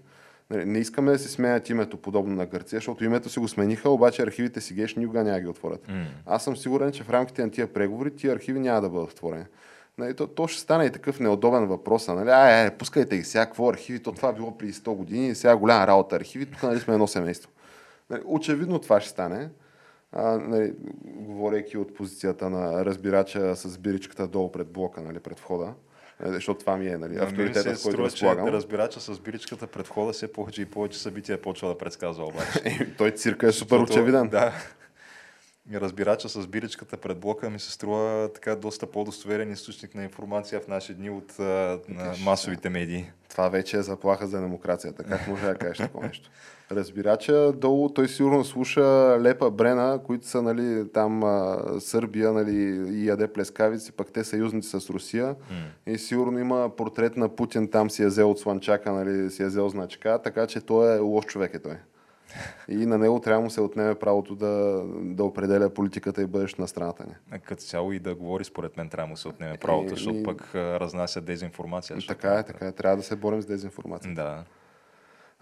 Нали, 0.49 0.65
Не 0.65 0.79
искаме 0.79 1.11
да 1.11 1.19
си 1.19 1.27
сменят 1.27 1.69
името 1.69 1.97
подобно 1.97 2.35
на 2.35 2.45
Гърция, 2.45 2.77
защото 2.77 3.03
името 3.03 3.29
си 3.29 3.39
го 3.39 3.47
смениха, 3.47 3.89
обаче 3.89 4.21
архивите 4.21 4.61
си 4.61 4.73
геш 4.73 4.95
никога 4.95 5.23
няма 5.23 5.39
ги 5.39 5.47
отворят. 5.47 5.87
М. 5.87 6.05
Аз 6.25 6.43
съм 6.43 6.57
сигурен, 6.57 6.91
че 6.91 7.03
в 7.03 7.09
рамките 7.09 7.43
на 7.43 7.51
тия 7.51 7.73
преговори 7.73 8.15
тия 8.15 8.33
архиви 8.33 8.59
няма 8.59 8.81
да 8.81 8.89
бъдат 8.89 9.11
отворени. 9.11 9.45
Нали, 9.97 10.15
то, 10.15 10.27
то 10.27 10.47
ще 10.47 10.61
стане 10.61 10.85
и 10.85 10.91
такъв 10.91 11.19
неудобен 11.19 11.65
въпрос. 11.65 12.09
а, 12.09 12.13
Нали? 12.13 12.29
Ай, 12.29 12.53
ай, 12.53 12.77
пускайте 12.77 13.17
ги 13.17 13.23
сега, 13.23 13.45
какво 13.45 13.69
архиви? 13.69 14.03
То 14.03 14.11
това 14.11 14.33
било 14.33 14.57
преди 14.57 14.73
100 14.73 14.95
години 14.95 15.35
сега 15.35 15.57
голяма 15.57 15.87
работа 15.87 16.15
архиви. 16.15 16.45
Тук 16.45 16.63
нали 16.63 16.79
сме 16.79 16.93
едно 16.93 17.07
семейство. 17.07 17.49
Нали, 18.09 18.21
очевидно 18.25 18.79
това 18.79 19.01
ще 19.01 19.09
стане. 19.09 19.49
А, 20.11 20.37
нали, 20.37 20.73
говорейки 21.05 21.77
от 21.77 21.95
позицията 21.95 22.49
на 22.49 22.85
разбирача 22.85 23.55
с 23.55 23.77
биричката 23.77 24.27
долу 24.27 24.51
пред 24.51 24.67
блока, 24.67 25.01
нали, 25.01 25.19
пред 25.19 25.39
входа. 25.39 25.73
Нали, 26.23 26.33
защото 26.33 26.59
това 26.59 26.77
ми 26.77 26.87
е 26.87 26.97
нали, 26.97 26.99
На 26.99 27.07
мен 27.07 27.11
ми 27.11 27.23
авторитетът, 27.23 27.63
се 27.63 27.83
който 27.83 27.95
струва, 27.95 28.09
че 28.09 28.13
разполагам. 28.13 28.45
да 28.45 28.51
разбирача 28.51 28.99
с 28.99 29.19
биричката 29.19 29.67
пред 29.67 29.87
входа 29.87 30.13
все 30.13 30.33
повече 30.33 30.61
и 30.61 30.65
повече 30.65 30.99
събития 30.99 31.41
почва 31.41 31.67
да 31.67 31.77
предсказва 31.77 32.25
обаче. 32.25 32.59
Е, 32.65 32.87
той 32.97 33.11
цирка 33.11 33.47
е 33.47 33.51
супер 33.51 33.77
очевиден. 33.77 34.27
Да. 34.27 34.53
Разбирача 35.73 36.29
с 36.29 36.47
биричката 36.47 36.97
пред 36.97 37.19
блока 37.19 37.49
ми 37.49 37.59
се 37.59 37.71
струва 37.71 38.29
така 38.33 38.55
доста 38.55 38.85
по-достоверен 38.85 39.51
източник 39.51 39.95
на 39.95 40.03
информация 40.03 40.61
в 40.61 40.67
наши 40.67 40.93
дни 40.93 41.09
от 41.09 41.39
а, 41.39 41.79
на 41.89 42.13
масовите 42.23 42.69
медии. 42.69 43.11
Това 43.29 43.49
вече 43.49 43.77
е 43.77 43.81
заплаха 43.81 44.27
за 44.27 44.41
демокрацията. 44.41 45.03
Как 45.03 45.27
може 45.27 45.45
да 45.45 45.55
кажеш 45.55 45.77
такова 45.77 46.07
нещо? 46.07 46.29
Разбирача, 46.71 47.51
долу 47.51 47.89
той 47.89 48.07
сигурно 48.07 48.45
слуша 48.45 48.81
Лепа 49.21 49.51
Брена, 49.51 49.99
които 50.03 50.27
са 50.27 50.41
нали, 50.41 50.91
там 50.93 51.23
а, 51.23 51.59
Сърбия 51.79 52.31
нали, 52.31 52.55
и 52.95 53.07
яде 53.07 53.27
плескавици, 53.27 53.91
пък 53.91 54.11
те 54.13 54.23
съюзници 54.23 54.69
с 54.69 54.89
Русия. 54.89 55.35
И 55.87 55.97
сигурно 55.97 56.39
има 56.39 56.75
портрет 56.77 57.17
на 57.17 57.29
Путин, 57.35 57.67
там 57.67 57.89
си 57.89 58.03
е 58.03 58.07
взел 58.07 58.31
от 58.31 58.39
слънчака, 58.39 58.91
нали, 58.91 59.29
си 59.31 59.43
е 59.43 59.45
взел 59.45 59.69
значка, 59.69 60.19
така 60.23 60.47
че 60.47 60.61
той 60.61 60.95
е 60.95 60.99
лош 60.99 61.25
човек 61.25 61.53
е 61.53 61.59
той. 61.59 61.75
И 62.67 62.85
на 62.85 62.97
него 62.97 63.19
трябва 63.19 63.43
му 63.43 63.49
се 63.49 63.61
отнеме 63.61 63.95
правото 63.95 64.35
да, 64.35 64.83
да 65.01 65.23
определя 65.23 65.69
политиката 65.69 66.21
и 66.21 66.25
бъдещето 66.25 66.61
на 66.61 66.67
страната 66.67 67.03
ни. 67.03 67.13
А 67.31 67.39
Като 67.39 67.61
цяло 67.61 67.93
и 67.93 67.99
да 67.99 68.15
говори, 68.15 68.43
според 68.43 68.77
мен, 68.77 68.89
трябва 68.89 69.07
му 69.07 69.17
се 69.17 69.27
отнеме 69.27 69.57
правото, 69.57 69.85
Е, 69.85 69.89
защото 69.89 70.17
и- 70.17 70.23
пък 70.23 70.55
разнася 70.55 71.21
дезинформация. 71.21 71.97
Така 72.07 72.33
е, 72.33 72.43
така 72.43 72.67
е. 72.67 72.71
Трябва 72.71 72.97
да 72.97 73.03
се 73.03 73.15
борим 73.15 73.41
с 73.41 73.45
дезинформация. 73.45 74.13
Да. 74.13 74.43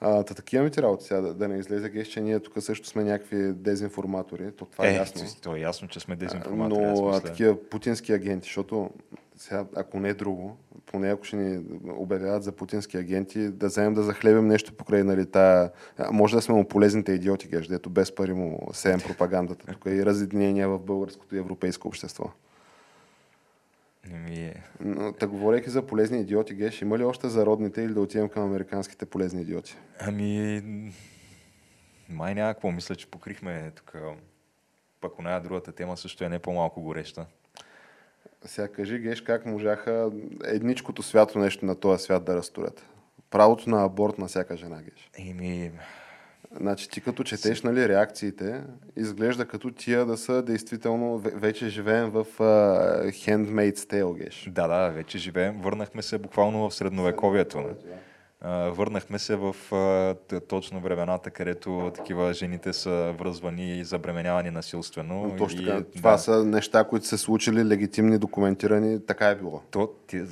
А, 0.01 0.23
та 0.23 0.33
такива 0.33 0.63
ми 0.63 0.71
ти 0.71 0.81
работи 0.81 1.05
сега, 1.05 1.21
да, 1.21 1.33
да 1.33 1.47
не 1.47 1.57
излезе 1.57 1.89
геш, 1.89 2.07
че 2.07 2.21
ние 2.21 2.39
тук 2.39 2.53
също 2.59 2.87
сме 2.87 3.03
някакви 3.03 3.53
дезинформатори. 3.53 4.51
То 4.51 4.65
това 4.65 4.87
е, 4.87 4.91
е, 4.91 4.95
ясно. 4.95 5.21
то 5.41 5.55
е 5.55 5.59
ясно, 5.59 5.87
че 5.87 5.99
сме 5.99 6.15
дезинформатори. 6.15 6.81
Но 6.85 7.21
такива 7.21 7.69
путински 7.69 8.13
агенти, 8.13 8.45
защото 8.45 8.89
сега, 9.35 9.65
ако 9.75 9.99
не 9.99 10.09
е 10.09 10.13
друго, 10.13 10.57
поне 10.91 11.11
ако 11.11 11.23
ще 11.23 11.35
ни 11.35 11.63
обявяват 11.89 12.43
за 12.43 12.51
путински 12.51 12.97
агенти, 12.97 13.49
да 13.49 13.67
вземем 13.67 13.93
да 13.93 14.03
захлебим 14.03 14.47
нещо 14.47 14.73
покрай 14.73 15.03
нали, 15.03 15.25
тая... 15.25 15.71
а, 15.97 16.11
Може 16.11 16.35
да 16.35 16.41
сме 16.41 16.55
му 16.55 16.67
полезните 16.67 17.11
идиоти, 17.11 17.47
геш, 17.47 17.67
дето 17.67 17.89
без 17.89 18.15
пари 18.15 18.33
му 18.33 18.69
сеем 18.73 18.99
пропагандата 18.99 19.65
тук 19.65 19.85
и 19.85 20.05
разединения 20.05 20.69
в 20.69 20.79
българското 20.79 21.35
и 21.35 21.39
европейско 21.39 21.87
общество. 21.87 22.31
Еми, 24.13 24.35
е. 24.35 24.63
Но, 24.79 25.13
Та 25.13 25.27
говорейки 25.27 25.69
за 25.69 25.81
полезни 25.81 26.21
идиоти, 26.21 26.53
геш, 26.53 26.81
има 26.81 26.97
ли 26.97 27.03
още 27.03 27.29
зародните 27.29 27.81
или 27.81 27.93
да 27.93 28.01
отидем 28.01 28.29
към 28.29 28.43
американските 28.43 29.05
полезни 29.05 29.41
идиоти? 29.41 29.77
Ами, 29.99 30.61
май 32.09 32.35
няма 32.35 32.53
какво. 32.53 32.71
Мисля, 32.71 32.95
че 32.95 33.11
покрихме 33.11 33.71
тук 33.75 33.95
пък 35.01 35.19
оная 35.19 35.41
другата 35.41 35.71
тема 35.71 35.97
също 35.97 36.23
е 36.23 36.29
не 36.29 36.39
по-малко 36.39 36.81
гореща. 36.81 37.25
Сега 38.45 38.67
кажи, 38.67 38.99
Геш, 38.99 39.21
как 39.21 39.45
можаха 39.45 40.11
едничкото 40.43 41.03
свято 41.03 41.39
нещо 41.39 41.65
на 41.65 41.75
този 41.75 42.03
свят 42.03 42.25
да 42.25 42.35
разтурят? 42.35 42.85
Правото 43.29 43.69
на 43.69 43.85
аборт 43.85 44.17
на 44.17 44.27
всяка 44.27 44.57
жена, 44.57 44.81
Геш. 44.81 45.09
Еми, 45.29 45.71
Значи 46.55 46.89
ти 46.89 47.01
като 47.01 47.23
четеш 47.23 47.63
нали, 47.63 47.89
реакциите, 47.89 48.63
изглежда 48.95 49.45
като 49.45 49.71
тия 49.71 50.05
да 50.05 50.17
са 50.17 50.41
действително, 50.41 51.19
ве- 51.19 51.35
вече 51.35 51.69
живеем 51.69 52.09
в 52.09 52.25
uh, 52.37 53.09
Handmaid's 53.09 53.75
Tale, 53.75 54.17
Геш. 54.17 54.49
да, 54.51 54.67
да, 54.67 54.89
вече 54.89 55.17
живеем. 55.17 55.61
Върнахме 55.61 56.01
се 56.01 56.17
буквално 56.17 56.69
в 56.69 56.75
средновековието. 56.75 57.61
не? 57.61 57.67
Върнахме 58.69 59.19
се 59.19 59.35
в 59.35 59.55
точно 60.47 60.79
времената, 60.79 61.29
където 61.29 61.91
такива 61.95 62.33
жените 62.33 62.73
са 62.73 63.13
връзвани 63.19 63.79
и 63.79 63.83
забременявани 63.83 64.51
насилствено. 64.51 65.23
Но 65.23 65.35
точно 65.35 65.61
и, 65.61 65.65
така, 65.65 65.83
това 65.95 66.11
да. 66.11 66.17
са 66.17 66.43
неща, 66.45 66.83
които 66.83 67.05
са 67.05 67.17
случили, 67.17 67.65
легитимни, 67.65 68.17
документирани, 68.17 69.05
така 69.05 69.27
е 69.27 69.35
било. 69.35 69.61
То, 69.71 69.91
ти, 70.07 70.23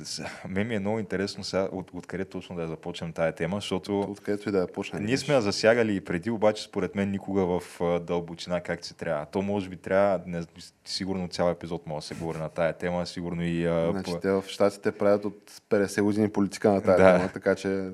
мен 0.48 0.68
ми 0.68 0.74
е 0.74 0.78
много 0.78 0.98
интересно 0.98 1.44
сега 1.44 1.68
от, 1.72 1.90
откъде 1.94 2.24
точно 2.24 2.56
да 2.56 2.62
я 2.62 2.68
започнем 2.68 3.12
тая 3.12 3.32
тема, 3.32 3.56
защото 3.56 4.00
Откъдето 4.00 4.48
и 4.48 4.52
да 4.52 4.58
я 4.58 4.66
почне. 4.66 5.00
ние 5.00 5.18
сме 5.18 5.34
я 5.34 5.40
засягали 5.40 5.94
и 5.96 6.00
преди, 6.00 6.30
обаче 6.30 6.62
според 6.62 6.94
мен 6.94 7.10
никога 7.10 7.46
в 7.46 7.62
дълбочина 8.00 8.60
как 8.60 8.84
се 8.84 8.94
трябва. 8.94 9.26
То 9.26 9.42
може 9.42 9.68
би 9.68 9.76
трябва, 9.76 10.20
не, 10.26 10.42
сигурно 10.84 11.28
цял 11.28 11.50
епизод 11.50 11.86
може 11.86 12.04
да 12.04 12.06
се 12.06 12.14
говори 12.14 12.38
на 12.38 12.48
тая 12.48 12.72
тема, 12.72 13.06
сигурно 13.06 13.42
и... 13.42 13.62
Значи 13.90 14.12
по- 14.12 14.20
те 14.20 14.30
в 14.30 14.44
Штатите 14.48 14.92
правят 14.92 15.24
от 15.24 15.52
50 15.70 16.02
години 16.02 16.28
политика 16.28 16.72
на 16.72 16.80
тази 16.82 17.02
Да. 17.02 17.16
тема, 17.16 17.30
така 17.32 17.54
че 17.54 17.88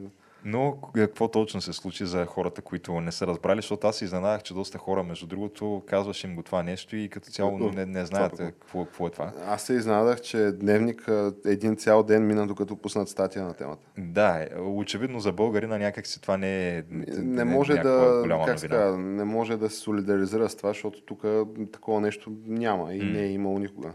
Но 0.44 0.78
какво 0.94 1.28
точно 1.28 1.60
се 1.60 1.72
случи 1.72 2.06
за 2.06 2.26
хората, 2.26 2.62
които 2.62 3.00
не 3.00 3.12
са 3.12 3.26
разбрали, 3.26 3.58
защото 3.58 3.86
аз 3.86 4.02
изненадах, 4.02 4.42
че 4.42 4.54
доста 4.54 4.78
хора, 4.78 5.02
между 5.02 5.26
другото, 5.26 5.82
казваш 5.86 6.24
им 6.24 6.36
го 6.36 6.42
това 6.42 6.62
нещо 6.62 6.96
и 6.96 7.08
като 7.08 7.30
цяло 7.30 7.58
не, 7.58 7.86
не 7.86 8.06
знаят 8.06 8.36
какво, 8.36 8.84
какво 8.84 9.06
е 9.06 9.10
това. 9.10 9.32
аз 9.46 9.62
се 9.62 9.74
изненадах, 9.74 10.20
че 10.20 10.52
дневник 10.52 11.08
един 11.44 11.76
цял 11.76 12.02
ден 12.02 12.26
мина, 12.26 12.46
докато 12.46 12.76
пуснат 12.76 13.08
статия 13.08 13.44
на 13.44 13.54
темата. 13.54 13.86
Да, 13.98 14.46
е, 14.50 14.60
очевидно 14.60 15.20
за 15.20 15.32
българина 15.32 15.78
някак 15.78 16.06
си 16.06 16.20
това 16.20 16.36
не 16.36 16.76
е 16.76 16.82
Не 17.18 17.44
може 17.44 17.72
някаква 17.72 18.06
да, 18.06 18.44
как 18.46 18.70
казва, 18.70 18.98
не 18.98 19.24
може 19.24 19.56
да 19.56 19.70
се 19.70 19.76
солидаризира 19.76 20.48
с 20.48 20.56
това, 20.56 20.70
защото 20.70 21.02
тук 21.02 21.24
такова 21.72 22.00
нещо 22.00 22.32
няма 22.46 22.94
и 22.94 23.12
не 23.12 23.20
е 23.20 23.32
имало 23.32 23.58
никога. 23.58 23.92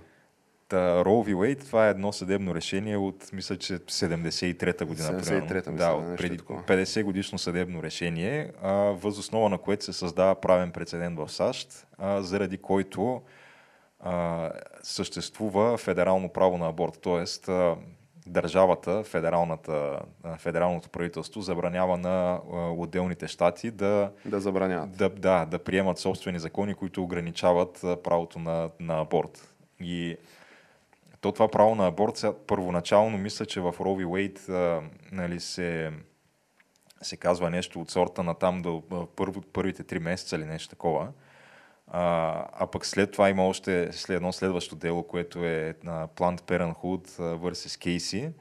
Та, 0.67 1.03
Roe 1.03 1.33
v. 1.33 1.35
Wade, 1.35 1.65
това 1.65 1.87
е 1.87 1.89
едно 1.89 2.13
съдебно 2.13 2.55
решение 2.55 2.97
от, 2.97 3.33
мисля, 3.33 3.57
че 3.57 3.73
73-та 3.73 4.85
година. 4.85 5.07
73-та, 5.07 5.47
примерно. 5.47 5.71
мисля, 5.71 5.85
да, 5.85 5.91
от 6.11 6.17
преди 6.17 6.37
такова. 6.37 6.63
50 6.63 7.03
годишно 7.03 7.37
съдебно 7.37 7.83
решение, 7.83 8.51
а, 8.61 8.71
възоснова 8.73 9.49
на 9.49 9.57
което 9.57 9.85
се 9.85 9.93
създава 9.93 10.35
правен 10.35 10.71
прецедент 10.71 11.19
в 11.19 11.29
САЩ, 11.29 11.87
а, 11.97 12.21
заради 12.21 12.57
който 12.57 13.21
а, 13.99 14.49
съществува 14.83 15.77
федерално 15.77 16.29
право 16.29 16.57
на 16.57 16.67
аборт. 16.69 16.99
Тоест, 17.01 17.49
а, 17.49 17.75
държавата, 18.27 19.03
федералната, 19.03 19.99
федералното 20.37 20.89
правителство 20.89 21.41
забранява 21.41 21.97
на 21.97 22.41
отделните 22.77 23.27
щати 23.27 23.71
да 23.71 24.11
Да 24.25 24.39
забраняват. 24.39 24.97
да, 24.97 25.09
да, 25.09 25.45
да 25.45 25.59
приемат 25.59 25.97
собствени 25.97 26.39
закони, 26.39 26.73
които 26.73 27.03
ограничават 27.03 27.79
правото 28.03 28.39
на, 28.39 28.69
на 28.79 29.01
аборт. 29.01 29.53
И 29.79 30.17
то 31.21 31.31
това 31.31 31.47
право 31.47 31.75
на 31.75 31.87
аборт, 31.87 32.17
сега, 32.17 32.33
първоначално 32.47 33.17
мисля, 33.17 33.45
че 33.45 33.61
в 33.61 33.75
Рови 33.79 34.05
Уейт 34.05 34.45
нали, 35.11 35.39
се, 35.39 35.91
се 37.01 37.17
казва 37.17 37.49
нещо 37.49 37.81
от 37.81 37.91
сорта 37.91 38.23
на 38.23 38.33
там 38.33 38.61
до 38.61 38.83
първо, 39.15 39.41
първите 39.41 39.83
три 39.83 39.99
месеца 39.99 40.35
или 40.35 40.45
нещо 40.45 40.69
такова. 40.69 41.07
А, 41.87 42.45
а 42.53 42.67
пък 42.67 42.85
след 42.85 43.11
това 43.11 43.29
има 43.29 43.47
още 43.47 43.93
след 43.93 44.15
едно 44.15 44.33
следващо 44.33 44.75
дело, 44.75 45.03
което 45.03 45.45
е 45.45 45.75
на 45.83 46.07
Planned 46.07 46.41
Parenthood 46.41 47.07
versus 47.17 47.97
Casey. 47.97 48.31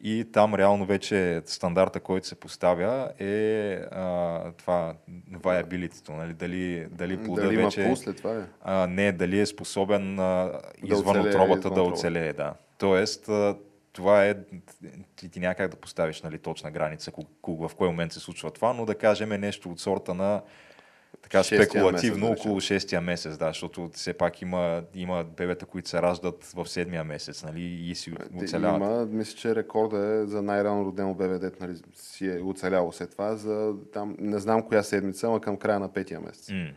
И 0.00 0.26
там 0.32 0.54
реално 0.54 0.86
вече 0.86 1.42
стандарта, 1.46 2.00
който 2.00 2.26
се 2.26 2.34
поставя 2.34 3.10
е 3.18 3.72
а, 3.74 4.52
това 4.52 4.94
viability, 5.32 6.08
нали? 6.08 6.34
дали, 6.34 6.86
дали 6.90 7.24
плода 7.24 7.42
Дали 7.42 7.54
има 7.54 7.64
вече... 7.64 7.84
пул 7.84 7.96
след 7.96 8.16
това 8.16 8.34
е? 8.34 8.42
А, 8.62 8.86
не, 8.86 9.12
дали 9.12 9.40
е 9.40 9.46
способен 9.46 10.18
а, 10.18 10.60
извън 10.82 11.16
оцелее 11.16 11.30
отробата 11.30 11.58
извън 11.58 11.74
да 11.74 11.82
оцелее, 11.82 12.32
да. 12.32 12.54
Тоест, 12.78 13.28
а, 13.28 13.56
това 13.92 14.26
е, 14.26 14.34
ти, 15.16 15.28
ти 15.28 15.40
няма 15.40 15.54
как 15.54 15.70
да 15.70 15.76
поставиш 15.76 16.22
нали, 16.22 16.38
точна 16.38 16.70
граница, 16.70 17.12
в 17.46 17.70
кой 17.76 17.88
момент 17.88 18.12
се 18.12 18.20
случва 18.20 18.50
това, 18.50 18.72
но 18.72 18.86
да 18.86 18.94
кажем 18.94 19.32
е 19.32 19.38
нещо 19.38 19.70
от 19.70 19.80
сорта 19.80 20.14
на 20.14 20.42
така 21.28 21.42
спекулативно 21.42 22.28
месец, 22.28 22.40
около 22.40 22.60
6-я 22.60 23.00
месец, 23.00 23.38
да, 23.38 23.46
защото 23.46 23.90
все 23.92 24.12
пак 24.12 24.42
има, 24.42 24.82
има 24.94 25.24
бебета, 25.36 25.66
които 25.66 25.88
се 25.88 26.02
раждат 26.02 26.44
в 26.44 26.64
7-я 26.64 27.04
месец, 27.04 27.44
нали, 27.44 27.62
и 27.62 27.94
си 27.94 28.12
Те 28.38 28.44
оцеляват. 28.44 28.80
Има, 28.80 29.06
мисля, 29.06 29.38
че 29.38 29.54
рекорда 29.54 29.98
е 29.98 30.26
за 30.26 30.42
най-рано 30.42 30.84
родено 30.84 31.14
бебе, 31.14 31.38
дет, 31.38 31.60
нали, 31.60 31.76
си 31.94 32.26
е 32.26 32.40
оцеляло 32.42 32.92
след 32.92 33.10
това, 33.10 33.36
за 33.36 33.74
там, 33.92 34.16
не 34.18 34.38
знам 34.38 34.62
коя 34.62 34.82
седмица, 34.82 35.26
ама 35.26 35.40
към 35.40 35.56
края 35.56 35.80
на 35.80 35.92
петия 35.92 36.20
месец. 36.20 36.50
М. 36.50 36.68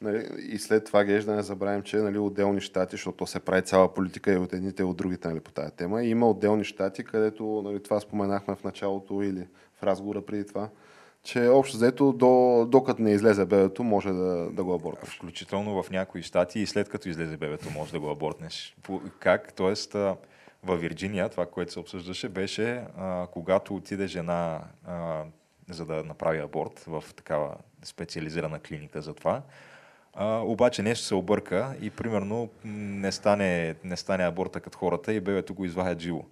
Нали, 0.00 0.28
и 0.38 0.58
след 0.58 0.84
това, 0.84 1.04
геш, 1.04 1.24
да 1.24 1.34
не 1.34 1.42
забравим, 1.42 1.82
че 1.82 1.96
нали, 1.96 2.18
отделни 2.18 2.60
щати, 2.60 2.90
защото 2.90 3.16
то 3.16 3.26
се 3.26 3.40
прави 3.40 3.62
цяла 3.62 3.94
политика 3.94 4.32
и 4.32 4.36
от 4.36 4.52
едните 4.52 4.82
и 4.82 4.86
от 4.86 4.96
другите 4.96 5.28
нали, 5.28 5.40
по 5.40 5.50
тази 5.50 5.72
тема. 5.72 6.02
И 6.02 6.10
има 6.10 6.30
отделни 6.30 6.64
щати, 6.64 7.04
където 7.04 7.62
нали, 7.64 7.82
това 7.82 8.00
споменахме 8.00 8.54
в 8.54 8.64
началото 8.64 9.22
или 9.22 9.46
в 9.74 9.82
разговора 9.82 10.22
преди 10.22 10.46
това, 10.46 10.68
че 11.22 11.48
общо 11.48 11.76
взето, 11.76 12.12
до, 12.12 12.66
докато 12.68 13.02
не 13.02 13.10
излезе 13.10 13.44
бебето, 13.46 13.84
може 13.84 14.08
да, 14.08 14.50
да 14.50 14.64
го 14.64 14.74
абортваш. 14.74 15.16
Включително 15.16 15.82
в 15.82 15.90
някои 15.90 16.22
щати 16.22 16.60
и 16.60 16.66
след 16.66 16.88
като 16.88 17.08
излезе 17.08 17.36
бебето, 17.36 17.70
може 17.70 17.92
да 17.92 18.00
го 18.00 18.10
абортнеш. 18.10 18.76
Как? 19.18 19.52
Тоест, 19.52 19.92
във 20.62 20.80
Вирджиния, 20.80 21.28
това, 21.28 21.46
което 21.46 21.72
се 21.72 21.80
обсъждаше, 21.80 22.28
беше 22.28 22.84
а, 22.96 23.26
когато 23.32 23.76
отиде 23.76 24.06
жена 24.06 24.60
а, 24.86 25.22
за 25.70 25.84
да 25.86 26.04
направи 26.04 26.38
аборт 26.38 26.84
в 26.86 27.04
такава 27.16 27.54
специализирана 27.82 28.60
клиника 28.60 29.02
за 29.02 29.14
това. 29.14 29.42
А, 30.14 30.38
обаче 30.38 30.82
нещо 30.82 31.06
се 31.06 31.14
обърка 31.14 31.74
и 31.80 31.90
примерно 31.90 32.48
не 32.64 33.12
стане, 33.12 33.74
не 33.84 33.96
стане 33.96 34.24
аборта 34.24 34.60
като 34.60 34.78
хората 34.78 35.12
и 35.12 35.20
бебето 35.20 35.54
го 35.54 35.64
извадят 35.64 36.00
живо. 36.00 36.22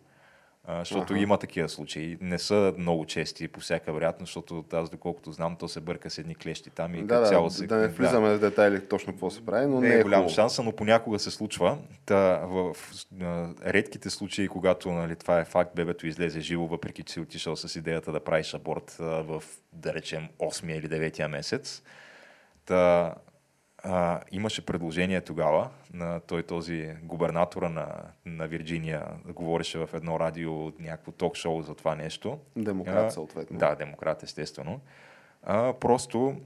А, 0.70 0.78
защото 0.78 1.12
Аха. 1.12 1.22
има 1.22 1.38
такива 1.38 1.68
случаи. 1.68 2.18
Не 2.20 2.38
са 2.38 2.74
много 2.78 3.04
чести 3.04 3.48
по 3.48 3.60
всяка 3.60 3.92
вероятност, 3.92 4.28
защото 4.28 4.64
аз 4.72 4.90
доколкото 4.90 5.32
знам, 5.32 5.56
то 5.56 5.68
се 5.68 5.80
бърка 5.80 6.10
с 6.10 6.18
едни 6.18 6.34
клещи 6.34 6.70
там 6.70 6.94
и 6.94 7.02
Да, 7.02 7.20
да, 7.20 7.26
цяло 7.26 7.50
се... 7.50 7.66
да 7.66 7.76
не 7.76 7.88
влизаме 7.88 8.34
в 8.34 8.38
детайли 8.38 8.88
точно 8.88 9.12
какво 9.12 9.30
се 9.30 9.46
прави, 9.46 9.66
но 9.66 9.80
не, 9.80 9.88
не, 9.88 9.94
е 9.94 9.98
е 9.98 10.02
голям 10.02 10.28
шанс, 10.28 10.58
но 10.58 10.72
понякога 10.72 11.18
се 11.18 11.30
случва. 11.30 11.78
Та, 12.06 12.38
в, 12.44 12.74
в 12.74 13.06
а, 13.22 13.48
редките 13.66 14.10
случаи, 14.10 14.48
когато 14.48 14.92
нали, 14.92 15.16
това 15.16 15.40
е 15.40 15.44
факт, 15.44 15.70
бебето 15.74 16.06
излезе 16.06 16.40
живо, 16.40 16.66
въпреки 16.66 17.02
че 17.02 17.12
си 17.12 17.20
отишъл 17.20 17.56
с 17.56 17.76
идеята 17.76 18.12
да 18.12 18.20
правиш 18.20 18.54
аборт 18.54 18.90
в, 19.00 19.42
да 19.72 19.94
речем, 19.94 20.28
8 20.38 20.78
или 20.78 20.88
9 20.88 21.26
месец, 21.26 21.82
та, 22.64 23.14
а, 23.82 24.20
имаше 24.32 24.66
предложение 24.66 25.20
тогава 25.20 25.70
на 25.94 26.20
той 26.20 26.42
този 26.42 26.94
губернатора 27.02 27.68
на, 27.68 27.86
на 28.26 28.46
Вирджиния, 28.46 29.04
говореше 29.26 29.78
в 29.78 29.90
едно 29.94 30.20
радио, 30.20 30.72
някакво 30.78 31.12
ток-шоу 31.12 31.62
за 31.62 31.74
това 31.74 31.94
нещо. 31.94 32.38
Демократ, 32.56 33.06
А, 33.06 33.10
съответно. 33.10 33.58
Да, 33.58 33.74
демократ, 33.74 34.22
естествено. 34.22 34.80
А, 35.42 35.72
просто 35.72 36.36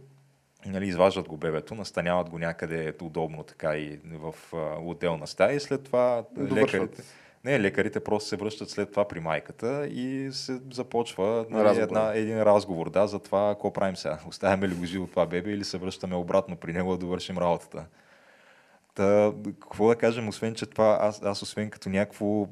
нали, 0.67 0.87
изваждат 0.87 1.29
го 1.29 1.37
бебето, 1.37 1.75
настаняват 1.75 2.31
го 2.31 2.39
някъде 2.39 2.95
удобно 3.03 3.43
така 3.43 3.77
и 3.77 4.01
в 4.05 4.35
а, 4.53 4.57
отделна 4.81 5.27
стая 5.27 5.57
и 5.57 5.61
след 5.61 5.85
това 5.85 6.25
Довършват. 6.37 6.73
лекарите, 6.73 7.03
не, 7.45 7.61
лекарите 7.61 8.01
просто 8.01 8.29
се 8.29 8.37
връщат 8.37 8.71
след 8.71 8.91
това 8.91 9.09
при 9.09 9.21
майката 9.21 9.87
и 9.87 10.29
се 10.33 10.61
започва 10.73 11.47
нали, 11.51 11.65
Разговор. 11.65 11.83
една, 11.83 12.13
един 12.15 12.43
разговор 12.43 12.91
да, 12.91 13.07
за 13.07 13.19
това 13.19 13.55
какво 13.55 13.73
правим 13.73 13.97
сега. 13.97 14.19
Оставяме 14.29 14.69
ли 14.69 14.75
го 14.75 14.85
живо 14.85 15.07
това 15.07 15.27
бебе 15.27 15.51
или 15.51 15.65
се 15.65 15.79
връщаме 15.79 16.17
обратно 16.17 16.57
при 16.57 16.73
него 16.73 16.93
да 16.93 16.99
довършим 16.99 17.39
работата. 17.39 17.87
Та, 18.95 19.33
какво 19.61 19.89
да 19.89 19.97
кажем, 19.97 20.29
освен, 20.29 20.55
че 20.55 20.67
това, 20.67 20.99
аз, 21.01 21.23
аз 21.23 21.43
освен 21.43 21.71
като 21.71 21.89
някакво 21.89 22.47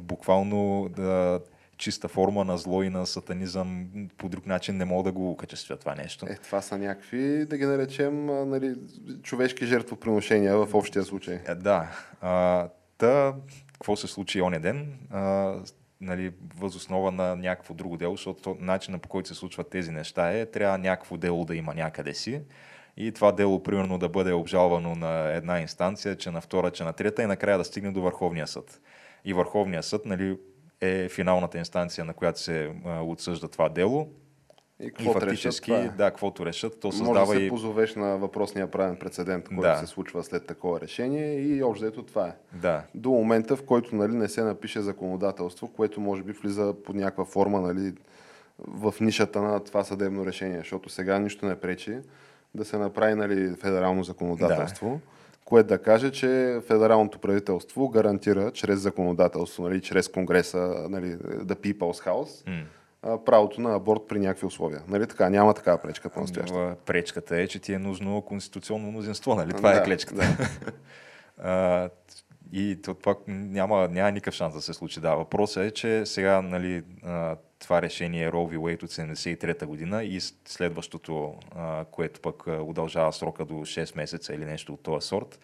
буквално 0.00 0.88
да, 0.96 1.40
чиста 1.76 2.08
форма 2.08 2.44
на 2.44 2.58
зло 2.58 2.82
и 2.82 2.88
на 2.88 3.06
сатанизъм, 3.06 3.86
по 4.18 4.28
друг 4.28 4.46
начин 4.46 4.76
не 4.76 4.84
мога 4.84 5.02
да 5.02 5.12
го 5.12 5.30
окачествя 5.30 5.76
това 5.76 5.94
нещо. 5.94 6.26
Е, 6.28 6.34
това 6.34 6.60
са 6.60 6.78
някакви, 6.78 7.44
да 7.44 7.58
ги 7.58 7.64
наречем, 7.64 8.26
нали, 8.26 8.74
човешки 9.22 9.66
жертвоприношения 9.66 10.56
в 10.56 10.74
общия 10.74 11.04
случай. 11.04 11.40
Е, 11.46 11.54
да. 11.54 11.88
А, 12.20 12.68
та, 12.98 13.34
какво 13.74 13.96
се 13.96 14.06
случи 14.06 14.42
оня 14.42 14.60
ден? 14.60 14.98
А, 15.10 15.54
нали, 16.00 16.32
възоснова 16.56 17.10
на 17.10 17.36
някакво 17.36 17.74
друго 17.74 17.96
дело, 17.96 18.16
защото 18.16 18.42
то- 18.42 18.56
начинът 18.60 19.02
по 19.02 19.08
който 19.08 19.28
се 19.28 19.34
случват 19.34 19.70
тези 19.70 19.90
неща 19.90 20.32
е, 20.32 20.46
трябва 20.46 20.78
някакво 20.78 21.16
дело 21.16 21.44
да 21.44 21.56
има 21.56 21.74
някъде 21.74 22.14
си. 22.14 22.40
И 22.96 23.12
това 23.12 23.32
дело, 23.32 23.62
примерно, 23.62 23.98
да 23.98 24.08
бъде 24.08 24.32
обжалвано 24.32 24.94
на 24.94 25.32
една 25.32 25.60
инстанция, 25.60 26.16
че 26.16 26.30
на 26.30 26.40
втора, 26.40 26.70
че 26.70 26.84
на 26.84 26.92
трета 26.92 27.22
и 27.22 27.26
накрая 27.26 27.58
да 27.58 27.64
стигне 27.64 27.90
до 27.90 28.02
Върховния 28.02 28.46
съд. 28.46 28.80
И 29.24 29.32
Върховния 29.32 29.82
съд 29.82 30.06
нали, 30.06 30.38
е 30.80 31.08
финалната 31.08 31.58
инстанция, 31.58 32.04
на 32.04 32.14
която 32.14 32.40
се 32.40 32.72
отсъжда 32.84 33.48
това 33.48 33.68
дело. 33.68 34.08
И, 34.80 34.90
И 35.00 35.12
фактически, 35.12 35.72
решат, 35.72 35.92
е. 35.94 35.96
да, 35.96 36.10
каквото 36.10 36.46
решат, 36.46 36.80
то 36.80 36.86
Може 36.88 36.96
създава 36.98 37.26
да 37.26 37.32
се 37.32 37.42
и... 37.42 37.48
позовеш 37.48 37.94
на 37.94 38.16
въпросния 38.16 38.70
правен 38.70 38.96
прецедент, 38.96 39.48
който 39.48 39.60
Да. 39.62 39.76
се 39.76 39.86
случва 39.86 40.24
след 40.24 40.46
такова 40.46 40.80
решение 40.80 41.40
и 41.40 41.62
общо 41.62 41.86
ето 41.86 42.02
това 42.02 42.28
е. 42.28 42.32
Да, 42.52 42.82
До 42.94 43.10
момента, 43.10 43.56
в 43.56 43.62
който 43.62 43.96
нали, 43.96 44.12
не 44.14 44.28
се 44.28 44.42
напише 44.42 44.80
законодателство, 44.80 45.68
което 45.68 46.00
може 46.00 46.22
би 46.22 46.32
влиза 46.32 46.74
под 46.84 46.96
някаква 46.96 47.24
форма 47.24 47.60
нали, 47.60 47.92
в 48.58 48.94
нишата 49.00 49.42
на 49.42 49.60
това 49.60 49.84
съдебно 49.84 50.26
решение, 50.26 50.58
защото 50.58 50.88
сега 50.88 51.18
нищо 51.18 51.46
не 51.46 51.54
пречи 51.60 51.98
да 52.54 52.64
се 52.64 52.78
направи 52.78 53.14
нали, 53.14 53.54
федерално 53.56 54.04
законодателство, 54.04 55.00
което 55.44 55.68
да 55.68 55.78
каже, 55.78 56.10
че 56.10 56.60
федералното 56.66 57.18
правителство 57.18 57.88
гарантира 57.88 58.50
чрез 58.50 58.78
законодателство, 58.78 59.62
нали, 59.62 59.80
чрез 59.80 60.08
Конгреса, 60.08 60.86
нали, 60.90 61.16
The 61.16 61.54
People's 61.54 62.06
House, 62.06 62.48
М. 62.50 62.62
правото 63.26 63.60
на 63.60 63.74
аборт 63.74 64.00
при 64.08 64.18
някакви 64.18 64.46
условия. 64.46 64.82
Нали 64.88 65.06
така? 65.06 65.30
Няма 65.30 65.54
такава 65.54 65.78
пречка 65.78 66.10
по-настоящем. 66.10 66.56
Но, 66.56 66.62
а, 66.62 66.76
пречката 66.76 67.36
е, 67.36 67.48
че 67.48 67.58
ти 67.58 67.72
е 67.72 67.78
нужно 67.78 68.22
конституционно 68.22 68.90
мнозинство, 68.90 69.34
нали? 69.34 69.52
Това 69.52 69.72
Да, 69.72 69.80
е 69.80 69.84
клечката. 69.84 70.16
да. 70.16 70.72
А, 71.38 71.90
и 72.52 72.82
то, 72.82 72.94
това 72.94 73.16
няма, 73.26 73.88
няма 73.88 74.10
никакъв 74.12 74.34
шанс 74.34 74.54
да 74.54 74.60
се 74.60 74.74
случи. 74.74 75.00
Да, 75.00 75.14
въпросът 75.14 75.64
е, 75.64 75.70
че 75.70 76.06
сега 76.06 76.42
нали, 76.42 76.82
това 77.58 77.82
решение 77.82 78.24
е 78.24 78.30
Roe 78.30 78.56
v. 78.56 78.58
Wade 78.58 78.82
от 78.84 78.90
73-та 78.90 79.66
година 79.66 80.04
и 80.04 80.20
следващото, 80.44 81.34
което 81.90 82.20
пък 82.20 82.46
удължава 82.46 83.12
срока 83.12 83.44
до 83.44 83.54
6 83.54 83.96
месеца 83.96 84.34
или 84.34 84.44
нещо 84.44 84.72
от 84.72 84.82
този 84.82 85.06
сорт. 85.06 85.40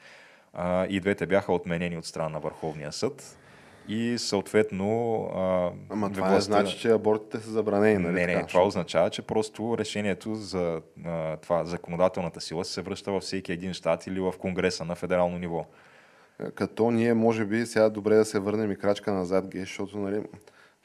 И 0.88 1.00
двете 1.00 1.26
бяха 1.26 1.52
отменени 1.52 1.98
от 1.98 2.06
страна 2.06 2.28
на 2.28 2.40
Върховния 2.40 2.92
съд. 2.92 3.36
И 3.90 4.18
съответно... 4.18 5.22
А, 5.34 5.70
Ама 5.90 6.12
това 6.12 6.28
не 6.28 6.34
властта- 6.34 6.40
значи, 6.40 6.78
че 6.78 6.90
абортите 6.90 7.38
са 7.38 7.50
забранени, 7.50 7.98
нали 7.98 8.12
не, 8.14 8.26
така? 8.26 8.38
не, 8.38 8.46
това 8.46 8.62
означава, 8.62 9.10
че 9.10 9.22
просто 9.22 9.78
решението 9.78 10.34
за 10.34 10.80
а, 11.06 11.36
това 11.36 11.64
законодателната 11.64 12.40
сила 12.40 12.64
се 12.64 12.82
връща 12.82 13.12
във 13.12 13.22
всеки 13.22 13.52
един 13.52 13.72
щат 13.72 14.06
или 14.06 14.20
в 14.20 14.34
Конгреса 14.38 14.84
на 14.84 14.94
федерално 14.94 15.38
ниво. 15.38 15.64
Като 16.54 16.90
ние, 16.90 17.14
може 17.14 17.44
би, 17.44 17.66
сега 17.66 17.88
добре 17.88 18.14
да 18.14 18.24
се 18.24 18.38
върнем 18.38 18.72
и 18.72 18.76
крачка 18.76 19.12
назад, 19.12 19.48
Геш, 19.48 19.68
защото 19.68 19.98
нали, 19.98 20.22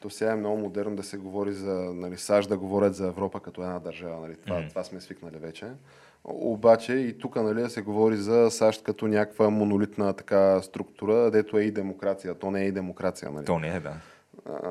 то 0.00 0.10
сега 0.10 0.32
е 0.32 0.36
много 0.36 0.56
модерно 0.56 0.96
да 0.96 1.02
се 1.02 1.16
говори 1.16 1.52
за 1.52 1.74
нали, 1.94 2.16
САЩ, 2.16 2.48
да 2.48 2.58
говорят 2.58 2.94
за 2.94 3.06
Европа 3.06 3.40
като 3.40 3.62
една 3.62 3.78
държава. 3.78 4.20
Нали. 4.20 4.36
Това, 4.36 4.58
Мгм. 4.58 4.68
това 4.68 4.84
сме 4.84 5.00
свикнали 5.00 5.36
вече. 5.36 5.66
Обаче 6.28 6.92
и 6.92 7.18
тук 7.18 7.36
нали, 7.36 7.70
се 7.70 7.82
говори 7.82 8.16
за 8.16 8.50
САЩ 8.50 8.82
като 8.82 9.06
някаква 9.06 9.50
монолитна 9.50 10.12
така 10.12 10.62
структура, 10.62 11.30
дето 11.30 11.58
е 11.58 11.62
и 11.62 11.70
демокрация. 11.70 12.34
То 12.34 12.50
не 12.50 12.62
е 12.62 12.66
и 12.66 12.72
демокрация. 12.72 13.30
Нали. 13.30 13.44
То 13.44 13.58
не 13.58 13.68
е, 13.68 13.80
да. 13.80 13.94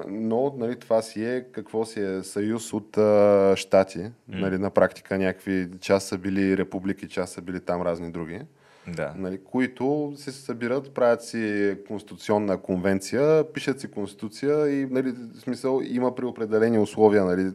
Но 0.07 0.55
нали, 0.57 0.79
това 0.79 1.01
си 1.01 1.25
е 1.25 1.45
какво 1.51 1.85
си 1.85 2.01
е 2.01 2.23
съюз 2.23 2.73
от 2.73 2.97
а, 2.97 3.53
щати. 3.55 4.11
Нали, 4.27 4.57
на 4.57 4.69
практика 4.69 5.17
някакви 5.17 5.69
част 5.81 6.07
са 6.07 6.17
били 6.17 6.57
републики, 6.57 7.09
част 7.09 7.33
са 7.33 7.41
били 7.41 7.59
там 7.59 7.81
разни 7.81 8.11
други 8.11 8.41
Да. 8.87 9.13
нали, 9.17 9.39
които 9.43 10.13
се 10.15 10.31
събират, 10.31 10.93
правят 10.93 11.23
си 11.23 11.75
конституционна 11.87 12.57
конвенция, 12.57 13.53
пишат 13.53 13.79
си 13.79 13.91
конституция 13.91 14.81
и 14.81 14.85
нали, 14.85 15.11
в 15.11 15.39
смисъл 15.39 15.81
има 15.83 16.15
при 16.15 16.25
определени 16.25 16.79
условия. 16.79 17.25
Нали, 17.25 17.51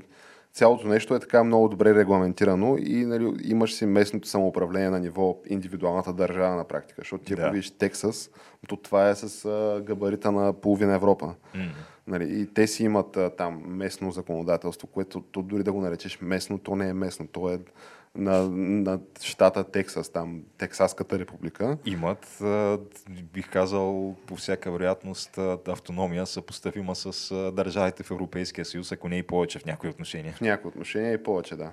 цялото 0.52 0.88
нещо 0.88 1.14
е 1.14 1.20
така 1.20 1.44
много 1.44 1.68
добре 1.68 1.94
регламентирано 1.94 2.76
и 2.78 3.04
нали, 3.04 3.32
имаш 3.44 3.74
си 3.74 3.86
местното 3.86 4.28
самоуправление 4.28 4.90
на 4.90 5.00
ниво 5.00 5.38
индивидуалната 5.46 6.12
държава 6.12 6.56
на 6.56 6.64
практика. 6.64 7.00
Защото 7.00 7.24
ти 7.24 7.34
Да. 7.34 7.42
ако 7.42 7.52
видиш 7.52 7.70
Тексас, 7.70 8.30
то 8.68 8.76
това 8.76 9.08
е 9.08 9.14
с 9.14 9.44
а, 9.44 9.82
габарита 9.86 10.32
на 10.32 10.52
половина 10.52 10.94
Европа. 10.94 11.34
М. 11.54 11.64
Нали, 12.06 12.40
и 12.40 12.46
те 12.46 12.66
си 12.66 12.84
имат 12.84 13.16
а, 13.16 13.30
там 13.30 13.62
местно 13.66 14.10
законодателство, 14.10 14.88
което 14.88 15.20
то, 15.20 15.42
дори 15.42 15.62
да 15.62 15.72
го 15.72 15.80
наречеш 15.80 16.20
местно, 16.20 16.58
то 16.58 16.76
не 16.76 16.88
е 16.88 16.94
местно. 16.94 17.26
То 17.26 17.50
е 17.50 17.58
на, 18.14 18.48
на 18.50 19.00
щата 19.22 19.64
Тексас, 19.64 20.08
там, 20.08 20.42
Тексаската 20.58 21.18
република. 21.18 21.78
Имат, 21.84 22.42
бих 23.32 23.50
казал, 23.50 24.16
по 24.26 24.36
всяка 24.36 24.70
вероятност, 24.70 25.38
автономия 25.68 26.26
съпоставима 26.26 26.94
с 26.94 27.34
държавите 27.52 28.02
в 28.02 28.10
Европейския 28.10 28.64
съюз, 28.64 28.92
ако 28.92 29.08
не 29.08 29.18
и 29.18 29.22
повече 29.22 29.58
в 29.58 29.66
някои 29.66 29.90
отношения. 29.90 30.32
В 30.32 30.40
някои 30.40 30.68
отношения 30.68 31.12
и 31.12 31.22
повече, 31.22 31.56
да. 31.56 31.72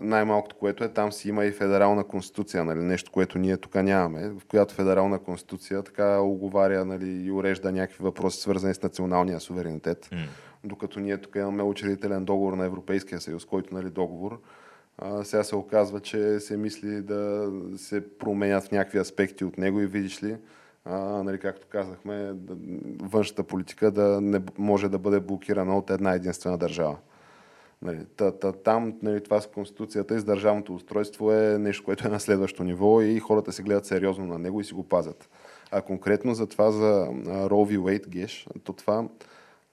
Най-малкото, 0.00 0.56
което 0.56 0.84
е, 0.84 0.88
там 0.88 1.12
си 1.12 1.28
има 1.28 1.44
и 1.44 1.52
федерална 1.52 2.04
конституция, 2.04 2.64
нали, 2.64 2.78
нещо, 2.78 3.12
което 3.12 3.38
ние 3.38 3.56
тук 3.56 3.74
нямаме, 3.74 4.28
в 4.28 4.42
която 4.48 4.74
федерална 4.74 5.18
конституция 5.18 5.82
така 5.82 6.18
оговаря 6.20 6.84
нали, 6.84 7.10
и 7.10 7.30
урежда 7.30 7.72
някакви 7.72 8.04
въпроси, 8.04 8.40
свързани 8.40 8.74
с 8.74 8.82
националния 8.82 9.40
суверенитет. 9.40 10.08
М. 10.12 10.18
Докато 10.64 11.00
ние 11.00 11.18
тук 11.18 11.36
имаме 11.36 11.62
учредителен 11.62 12.24
договор 12.24 12.52
на 12.52 12.64
Европейския 12.64 13.20
съюз, 13.20 13.44
който 13.44 13.74
нали, 13.74 13.90
договор 13.90 14.40
сега 15.22 15.44
се 15.44 15.56
оказва, 15.56 16.00
че 16.00 16.40
се 16.40 16.56
мисли 16.56 17.02
да 17.02 17.52
се 17.76 18.18
променят 18.18 18.64
в 18.64 18.70
някакви 18.70 18.98
аспекти 18.98 19.44
от 19.44 19.58
него 19.58 19.80
и 19.80 19.86
видиш 19.86 20.22
ли, 20.22 20.36
а, 20.84 20.98
нали, 20.98 21.38
както 21.38 21.66
казахме, 21.66 22.32
да, 22.34 22.56
външната 23.02 23.42
политика 23.42 23.90
да 23.90 24.20
не 24.20 24.40
може 24.58 24.88
да 24.88 24.98
бъде 24.98 25.20
блокирана 25.20 25.78
от 25.78 25.90
една 25.90 26.12
единствена 26.12 26.58
държава. 26.58 26.96
Нали, 27.82 27.98
та, 28.16 28.32
та, 28.32 28.52
там 28.52 28.94
нали, 29.02 29.22
това 29.22 29.40
с 29.40 29.46
Конституцията 29.46 30.16
и 30.16 30.18
с 30.18 30.24
държавното 30.24 30.74
устройство 30.74 31.32
е 31.32 31.58
нещо, 31.58 31.84
което 31.84 32.08
е 32.08 32.10
на 32.10 32.20
следващо 32.20 32.64
ниво 32.64 33.00
и 33.00 33.18
хората 33.18 33.52
се 33.52 33.62
гледат 33.62 33.86
сериозно 33.86 34.26
на 34.26 34.38
него 34.38 34.60
и 34.60 34.64
си 34.64 34.74
го 34.74 34.82
пазят. 34.82 35.28
А 35.70 35.82
конкретно 35.82 36.34
за 36.34 36.46
това 36.46 36.70
за 36.70 37.06
Roe 37.26 37.76
v. 37.76 37.78
Wade 37.78 38.08
Геш, 38.08 38.46
то 38.64 38.72
това 38.72 39.08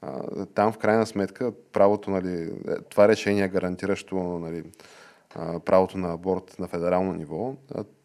а, 0.01 0.45
там 0.45 0.72
в 0.72 0.78
крайна 0.78 1.05
сметка 1.05 1.51
правото, 1.74 2.11
нали, 2.11 2.51
е, 2.67 2.76
това 2.89 3.07
решение 3.07 3.47
гарантиращо 3.47 4.15
нали, 4.15 4.63
правото 5.65 5.97
на 5.97 6.13
аборт 6.13 6.55
на 6.59 6.67
федерално 6.67 7.13
ниво, 7.13 7.53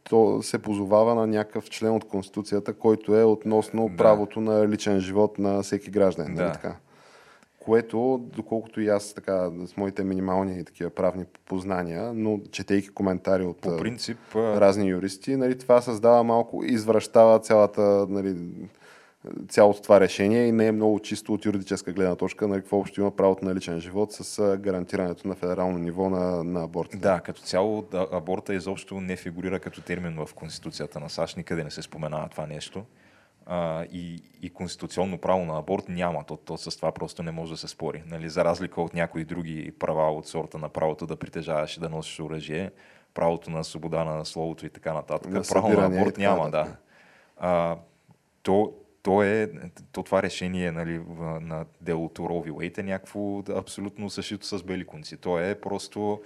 то 0.05 0.43
се 0.43 0.59
позовава 0.59 1.15
на 1.15 1.27
някакъв 1.27 1.71
член 1.71 1.95
от 1.95 2.05
Конституцията, 2.09 2.73
който 2.73 3.17
е 3.17 3.25
относно 3.25 3.89
Да. 3.89 3.97
правото 3.97 4.41
на 4.41 4.69
личен 4.69 5.01
живот 5.01 5.39
на 5.39 5.63
всеки 5.63 5.91
гражданин. 5.91 6.35
нали 6.35 6.47
Да. 6.47 6.53
така? 6.53 6.77
Което, 7.59 8.21
доколкото 8.37 8.81
и 8.81 8.89
аз 8.89 9.15
така, 9.15 9.51
с 9.67 9.77
моите 9.77 10.05
минимални 10.05 10.65
такива 10.65 10.91
правни 10.91 11.25
познания, 11.47 12.13
но 12.15 12.41
четейки 12.51 12.89
коментари 12.89 13.43
от 13.45 13.61
По 13.61 13.77
принцип, 13.77 14.19
разни 14.35 14.89
юристи, 14.89 15.37
нали, 15.37 15.59
това 15.59 15.81
създава 15.81 16.25
малко, 16.25 16.65
извръщава 16.65 17.39
цялата, 17.39 18.07
нали, 18.09 18.37
цялото 19.49 19.83
това 19.83 20.01
решение 20.01 20.47
и 20.47 20.53
не 20.53 20.67
е 20.67 20.73
много 20.73 21.01
чисто 21.01 21.35
от 21.35 21.45
юридическа 21.45 21.93
гледна 21.93 22.17
точка, 22.17 22.49
нали, 22.49 22.61
какво 22.61 22.79
общо 22.79 23.01
има 23.01 23.11
правото 23.11 23.45
на 23.45 23.55
личен 23.55 23.81
живот 23.81 24.13
с 24.13 24.57
гарантирането 24.57 25.29
на 25.29 25.35
федерално 25.35 25.79
ниво 25.79 26.11
на, 26.11 26.45
на 26.45 26.65
абортите. 26.65 26.99
Да, 26.99 27.21
като 27.21 27.43
цяло 27.43 27.85
аборта 28.13 28.55
изобщо 28.55 29.01
не 29.01 29.17
фигурира 29.17 29.61
като 29.61 29.81
термин 29.81 30.27
в 30.27 30.35
Конституцията 30.35 31.01
на 31.01 31.11
САЩ, 31.11 31.37
никъде 31.37 31.65
не 31.65 31.71
се 31.71 31.83
споменава 31.83 32.29
това 32.29 32.47
нещо. 32.47 32.85
А, 33.47 33.85
и, 33.85 34.23
и 34.43 34.51
конституционно 34.51 35.19
право 35.19 35.45
на 35.45 35.59
аборт 35.59 35.89
няма, 35.89 36.25
то, 36.25 36.37
то 36.37 36.57
с 36.57 36.77
това 36.77 36.93
просто 36.93 37.23
не 37.23 37.31
може 37.31 37.53
да 37.53 37.59
се 37.59 37.69
спори. 37.69 38.03
Нали, 38.07 38.29
за 38.29 38.45
разлика 38.45 38.83
от 38.83 38.95
някои 38.95 39.25
други 39.25 39.73
права 39.79 40.13
от 40.13 40.27
сорта 40.27 40.59
на 40.59 40.69
правото 40.69 41.07
да 41.07 41.17
притежаваш 41.17 41.77
и 41.77 41.81
да 41.81 41.89
носиш 41.89 42.21
оръжие, 42.21 42.71
правото 43.15 43.51
на 43.51 43.65
свобода 43.65 44.05
на 44.05 44.25
словото 44.25 44.67
и 44.67 44.71
така 44.71 44.93
нататък. 44.93 45.33
На 45.33 45.43
право 45.43 45.69
на 45.69 45.87
аборт 45.87 46.19
няма, 46.19 46.51
да. 46.51 46.77
А, 47.37 47.77
то, 48.43 48.73
то, 49.07 49.23
е, 49.23 49.51
то 49.93 50.03
това 50.03 50.23
решение 50.23 50.73
нали, 50.73 51.01
на 51.41 51.65
делото 51.81 52.29
Рови 52.29 52.51
Уейт 52.51 52.79
е 52.79 52.83
някакво 52.83 53.43
абсолютно 53.57 54.11
съшито 54.11 54.47
с 54.47 54.63
бели 54.63 54.87
конци. 54.87 55.17
То 55.17 55.39
е 55.41 55.55
просто... 55.55 56.23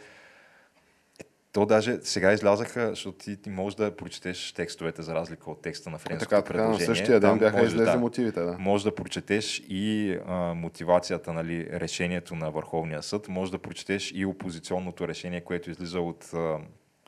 То 1.53 1.67
даже 1.67 1.99
сега 2.03 2.33
излязаха, 2.33 2.89
защото 2.89 3.19
ти, 3.19 3.43
ти 3.43 3.51
можеш 3.51 3.77
да 3.77 3.97
прочетеш 3.97 4.53
текстовете 4.53 5.03
за 5.03 5.15
разлика 5.15 5.51
от 5.51 5.63
текста 5.63 5.91
на 5.91 5.99
френското 5.99 6.31
така, 6.31 6.43
така, 6.43 6.59
на 6.59 6.65
предложение. 6.65 6.87
същия 6.87 7.21
ден 7.21 7.31
Там 7.31 7.39
бяха 7.39 7.63
излезли 7.63 7.93
да, 7.93 7.99
мотивите. 7.99 8.41
Да. 8.41 8.57
може 8.59 8.85
да 8.85 8.95
прочетеш 8.95 9.63
и 9.69 10.17
а, 10.27 10.55
мотивацията, 10.55 11.33
нали, 11.33 11.69
решението 11.73 12.35
на 12.35 12.51
Върховния 12.51 13.03
съд, 13.03 13.29
може 13.29 13.51
да 13.51 13.59
прочетеш 13.59 14.13
и 14.15 14.27
опозиционното 14.27 15.09
решение, 15.09 15.41
което 15.41 15.71
излиза 15.71 16.01
от 16.01 16.31
а, 16.35 16.59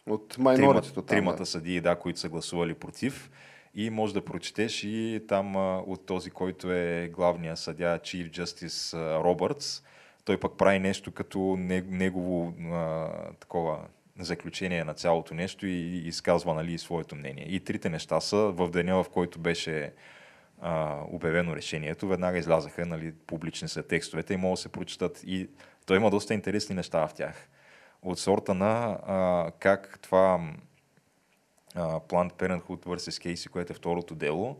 От 0.06 0.28
трима, 0.28 0.44
майноритето 0.44 0.94
там. 0.94 1.06
тримата 1.06 1.38
да. 1.38 1.46
съдии, 1.46 1.80
да, 1.80 1.96
които 1.96 2.20
са 2.20 2.28
гласували 2.28 2.74
против. 2.74 3.30
И 3.74 3.90
може 3.90 4.14
да 4.14 4.24
прочетеш 4.24 4.84
и 4.84 5.24
там 5.28 5.56
от 5.90 6.06
този, 6.06 6.30
който 6.30 6.72
е 6.72 7.10
главния 7.12 7.56
съдя, 7.56 7.98
Chief 8.02 8.30
Justice 8.30 8.96
Робъртс. 9.24 9.82
Той 10.24 10.40
пък 10.40 10.56
прави 10.58 10.78
нещо 10.78 11.12
като 11.12 11.56
не- 11.58 11.84
негово 11.88 12.54
а, 12.72 13.08
такова 13.40 13.78
заключение 14.18 14.84
на 14.84 14.94
цялото 14.94 15.34
нещо 15.34 15.66
и 15.66 16.02
изказва 16.08 16.54
нали, 16.54 16.78
своето 16.78 17.16
мнение. 17.16 17.46
И 17.48 17.60
трите 17.60 17.88
неща 17.88 18.20
са 18.20 18.36
в 18.36 18.70
деня, 18.70 19.02
в 19.04 19.08
който 19.10 19.38
беше 19.38 19.92
а, 20.60 21.00
обявено 21.10 21.56
решението, 21.56 22.08
веднага 22.08 22.38
излязаха, 22.38 22.86
нали, 22.86 23.12
публични 23.26 23.68
са 23.68 23.82
текстовете 23.82 24.34
и 24.34 24.36
могат 24.36 24.56
да 24.56 24.62
се 24.62 24.68
прочитат. 24.68 25.22
И 25.26 25.48
той 25.86 25.96
има 25.96 26.10
доста 26.10 26.34
интересни 26.34 26.74
неща 26.74 27.06
в 27.06 27.14
тях. 27.14 27.48
От 28.02 28.18
сорта 28.18 28.54
на 28.54 28.98
а, 29.06 29.50
как 29.58 29.98
това 30.02 30.40
а, 31.74 32.00
Planned 32.00 32.32
Parenthood 32.32 32.86
vs. 32.86 33.34
Casey, 33.34 33.48
което 33.48 33.72
е 33.72 33.76
второто 33.76 34.14
дело, 34.14 34.56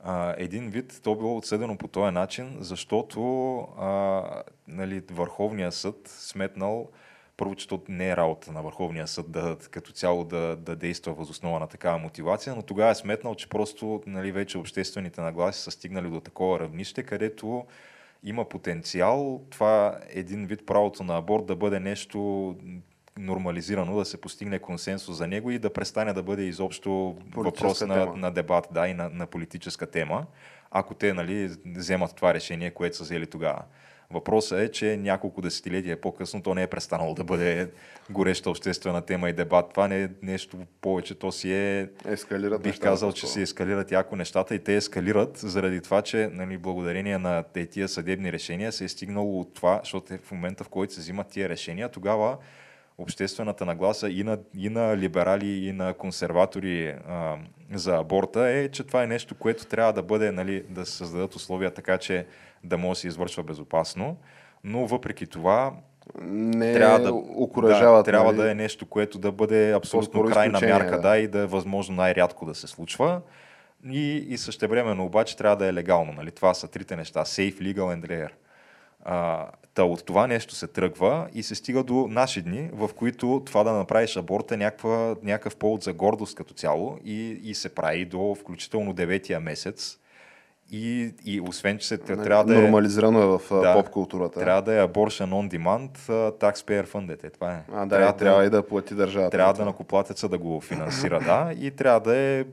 а, 0.00 0.34
един 0.38 0.70
вид 0.70 1.00
то 1.02 1.14
било 1.14 1.36
отсъдено 1.36 1.78
по 1.78 1.88
този 1.88 2.14
начин, 2.14 2.56
защото 2.60 3.58
а, 3.78 4.22
нали, 4.68 5.02
Върховният 5.10 5.74
съд 5.74 6.08
сметнал 6.08 6.88
първо, 7.36 7.54
че 7.54 7.68
то 7.68 7.82
не 7.88 8.08
е 8.08 8.16
работа 8.16 8.52
на 8.52 8.62
Върховния 8.62 9.06
съд 9.06 9.30
да, 9.30 9.56
като 9.70 9.92
цяло 9.92 10.24
да, 10.24 10.56
да 10.56 10.76
действа 10.76 11.14
възоснова 11.14 11.58
на 11.58 11.66
такава 11.66 11.98
мотивация, 11.98 12.54
но 12.54 12.62
тогава 12.62 12.90
е 12.90 12.94
сметнал, 12.94 13.34
че 13.34 13.48
просто 13.48 14.02
нали, 14.06 14.32
вече 14.32 14.58
обществените 14.58 15.20
нагласи 15.20 15.62
са 15.62 15.70
стигнали 15.70 16.10
до 16.10 16.20
такова 16.20 16.60
равнище, 16.60 17.02
където 17.02 17.66
има 18.22 18.48
потенциал 18.48 19.42
това 19.50 19.98
един 20.08 20.46
вид 20.46 20.66
правото 20.66 21.04
на 21.04 21.16
аборт 21.16 21.46
да 21.46 21.56
бъде 21.56 21.80
нещо 21.80 22.56
нормализирано, 23.18 23.96
да 23.96 24.04
се 24.04 24.20
постигне 24.20 24.58
консенсус 24.58 25.16
за 25.16 25.26
него 25.26 25.50
и 25.50 25.58
да 25.58 25.72
престане 25.72 26.12
да 26.12 26.22
бъде 26.22 26.42
изобщо 26.42 27.16
въпрос 27.34 27.80
на, 27.80 28.06
на 28.06 28.30
дебат 28.30 28.68
да, 28.70 28.88
и 28.88 28.94
на, 28.94 29.08
на 29.08 29.26
политическа 29.26 29.86
тема, 29.86 30.26
ако 30.70 30.94
те 30.94 31.14
нали, 31.14 31.56
вземат 31.66 32.16
това 32.16 32.34
решение, 32.34 32.70
което 32.70 32.96
са 32.96 33.02
взели 33.02 33.26
тогава. 33.26 33.62
Въпросът 34.10 34.58
е, 34.58 34.72
че 34.72 34.96
няколко 34.96 35.42
десетилетия 35.42 36.00
по-късно 36.00 36.42
то 36.42 36.54
не 36.54 36.62
е 36.62 36.66
престанало 36.66 37.14
да 37.14 37.24
бъде 37.24 37.70
гореща 38.10 38.50
обществена 38.50 39.02
тема 39.02 39.30
и 39.30 39.32
дебат. 39.32 39.70
Това 39.70 39.88
не 39.88 40.02
е 40.02 40.08
нещо 40.22 40.58
повече, 40.80 41.14
то 41.14 41.32
си 41.32 41.52
е... 41.52 41.88
Ескалират 42.08 42.62
Бих 42.62 42.80
казал, 42.80 43.12
че 43.12 43.26
си 43.26 43.40
ескалират 43.40 43.92
яко 43.92 44.16
нещата 44.16 44.54
и 44.54 44.58
те 44.58 44.76
ескалират 44.76 45.36
заради 45.36 45.80
това, 45.80 46.02
че 46.02 46.30
нали, 46.32 46.58
благодарение 46.58 47.18
на 47.18 47.44
тия 47.70 47.88
съдебни 47.88 48.32
решения 48.32 48.72
се 48.72 48.84
е 48.84 48.88
стигнало 48.88 49.40
от 49.40 49.54
това, 49.54 49.80
защото 49.82 50.14
е 50.14 50.18
в 50.18 50.32
момента, 50.32 50.64
в 50.64 50.68
който 50.68 50.94
се 50.94 51.00
взимат 51.00 51.28
тия 51.28 51.48
решения, 51.48 51.88
тогава 51.88 52.36
обществената 52.98 53.64
нагласа 53.64 54.10
и 54.10 54.22
на, 54.22 54.38
и 54.56 54.68
на 54.68 54.96
либерали, 54.96 55.66
и 55.66 55.72
на 55.72 55.94
консерватори 55.94 56.94
а, 57.08 57.36
за 57.74 57.96
аборта 57.96 58.48
е, 58.48 58.68
че 58.68 58.84
това 58.84 59.02
е 59.02 59.06
нещо, 59.06 59.34
което 59.34 59.66
трябва 59.66 59.92
да 59.92 60.02
бъде, 60.02 60.32
нали, 60.32 60.64
да 60.68 60.86
се 60.86 60.92
създадат 60.92 61.34
условия 61.34 61.70
така, 61.70 61.98
че 61.98 62.26
да 62.64 62.78
може 62.78 62.96
да 62.98 63.00
се 63.00 63.08
извършва 63.08 63.42
безопасно. 63.42 64.16
Но 64.64 64.86
въпреки 64.86 65.26
това, 65.26 65.72
не 66.22 66.72
трябва 66.72 66.98
да, 66.98 67.12
да, 67.62 68.02
трябва 68.02 68.32
нали? 68.32 68.36
да 68.36 68.50
е 68.50 68.54
нещо, 68.54 68.86
което 68.86 69.18
да 69.18 69.32
бъде 69.32 69.72
абсолютно 69.72 70.24
крайна 70.24 70.60
мярка, 70.60 70.90
да. 70.90 71.08
да, 71.08 71.18
и 71.18 71.28
да 71.28 71.38
е 71.38 71.46
възможно 71.46 71.94
най-рядко 71.96 72.46
да 72.46 72.54
се 72.54 72.66
случва. 72.66 73.20
И, 73.90 74.16
и 74.28 74.38
същевременно 74.38 75.04
обаче 75.04 75.36
трябва 75.36 75.56
да 75.56 75.66
е 75.66 75.72
легално. 75.72 76.12
Нали? 76.12 76.30
Това 76.30 76.54
са 76.54 76.68
трите 76.68 76.96
неща. 76.96 77.24
Safe, 77.24 77.60
legal 77.60 78.00
and 78.00 78.06
rare. 78.06 78.30
А, 79.06 79.46
Та 79.76 79.84
от 79.84 80.04
това 80.04 80.26
нещо 80.26 80.54
се 80.54 80.66
тръгва 80.66 81.28
и 81.34 81.42
се 81.42 81.54
стига 81.54 81.82
до 81.82 82.06
наши 82.10 82.42
дни, 82.42 82.70
в 82.72 82.90
които 82.96 83.42
това 83.46 83.64
да 83.64 83.72
направиш 83.72 84.16
аборт 84.16 84.52
е 84.52 84.56
някаква, 84.56 85.16
някакъв 85.22 85.56
повод 85.56 85.82
за 85.82 85.92
гордост 85.92 86.36
като 86.36 86.54
цяло 86.54 86.98
и, 87.04 87.40
и 87.44 87.54
се 87.54 87.74
прави 87.74 88.04
до 88.04 88.34
включително 88.40 88.92
деветия 88.92 89.40
месец. 89.40 89.98
И, 90.70 91.14
и 91.24 91.40
освен, 91.40 91.78
че 91.78 91.86
се 91.88 91.98
трябва 91.98 92.44
да 92.44 92.58
е... 92.58 92.62
Нормализирано 92.62 93.22
е 93.22 93.26
в 93.26 93.40
да, 93.50 93.74
поп 93.74 93.90
културата. 93.90 94.40
Трябва 94.40 94.62
да 94.62 94.74
е 94.74 94.86
abortion 94.86 95.30
on 95.30 95.58
demand, 95.58 95.98
taxpayer 96.30 96.86
funded. 96.86 97.24
Е, 97.24 97.30
това 97.30 97.52
е. 97.52 97.62
А, 97.72 97.86
да, 97.86 97.88
трябва, 97.88 98.10
и, 98.10 98.16
трябва 98.16 98.44
и 98.44 98.50
да 98.50 98.66
плати 98.66 98.94
държавата. 98.94 99.36
Трябва 99.36 99.54
да 99.54 99.64
накоплатеца 99.64 100.28
да 100.28 100.38
го 100.38 100.60
финансира, 100.60 101.20
да. 101.20 101.52
И 101.60 101.70
трябва 101.70 102.00
да 102.00 102.16
е 102.16 102.44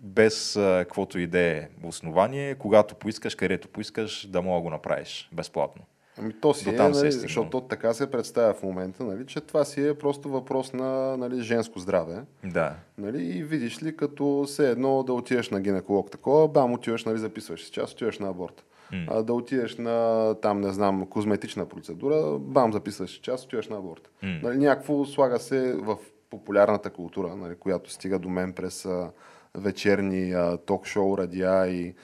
без 0.00 0.52
каквото 0.54 1.18
и 1.18 1.26
да 1.26 1.40
е 1.40 1.68
основание, 1.82 2.54
когато 2.54 2.94
поискаш, 2.94 3.34
където 3.34 3.68
поискаш, 3.68 4.26
да 4.26 4.42
мога 4.42 4.58
да 4.58 4.62
го 4.62 4.70
направиш 4.70 5.28
безплатно. 5.32 5.82
Ами 6.20 6.32
то 6.40 6.54
си 6.54 6.68
е, 6.68 6.72
нали, 6.72 7.06
е 7.06 7.10
защото 7.10 7.60
така 7.60 7.94
се 7.94 8.10
представя 8.10 8.54
в 8.54 8.62
момента, 8.62 9.04
нали, 9.04 9.26
че 9.26 9.40
това 9.40 9.64
си 9.64 9.88
е 9.88 9.94
просто 9.94 10.28
въпрос 10.28 10.72
на 10.72 11.16
нали, 11.16 11.42
женско 11.42 11.78
здраве. 11.78 12.22
Да. 12.44 12.74
Нали, 12.98 13.38
и 13.38 13.42
видиш 13.42 13.82
ли, 13.82 13.96
като 13.96 14.44
се 14.46 14.70
едно 14.70 15.02
да 15.02 15.12
отидеш 15.12 15.50
на 15.50 15.60
гинеколог 15.60 16.10
такова, 16.10 16.48
бам, 16.48 16.72
отиваш, 16.72 17.04
нали, 17.04 17.18
записваш 17.18 17.64
си 17.64 17.70
час, 17.70 17.92
отиваш 17.92 18.18
на 18.18 18.28
аборт. 18.28 18.64
Mm. 18.92 19.06
А, 19.10 19.22
да 19.22 19.32
отидеш 19.32 19.76
на, 19.76 20.34
там, 20.42 20.60
не 20.60 20.72
знам, 20.72 21.06
козметична 21.06 21.66
процедура, 21.66 22.38
бам, 22.38 22.72
записваш 22.72 23.10
си 23.10 23.20
час, 23.20 23.44
отиваш 23.44 23.68
на 23.68 23.76
аборт. 23.76 24.10
Mm. 24.24 24.42
Нали, 24.42 24.58
някакво 24.58 25.04
слага 25.04 25.38
се 25.38 25.72
в 25.72 25.96
популярната 26.30 26.90
култура, 26.90 27.36
нали, 27.36 27.54
която 27.54 27.90
стига 27.90 28.18
до 28.18 28.28
мен 28.28 28.52
през 28.52 28.86
а, 28.86 29.10
вечерни 29.54 30.34
ток-шоу, 30.66 31.18
радиа 31.18 31.66
и 31.66 31.94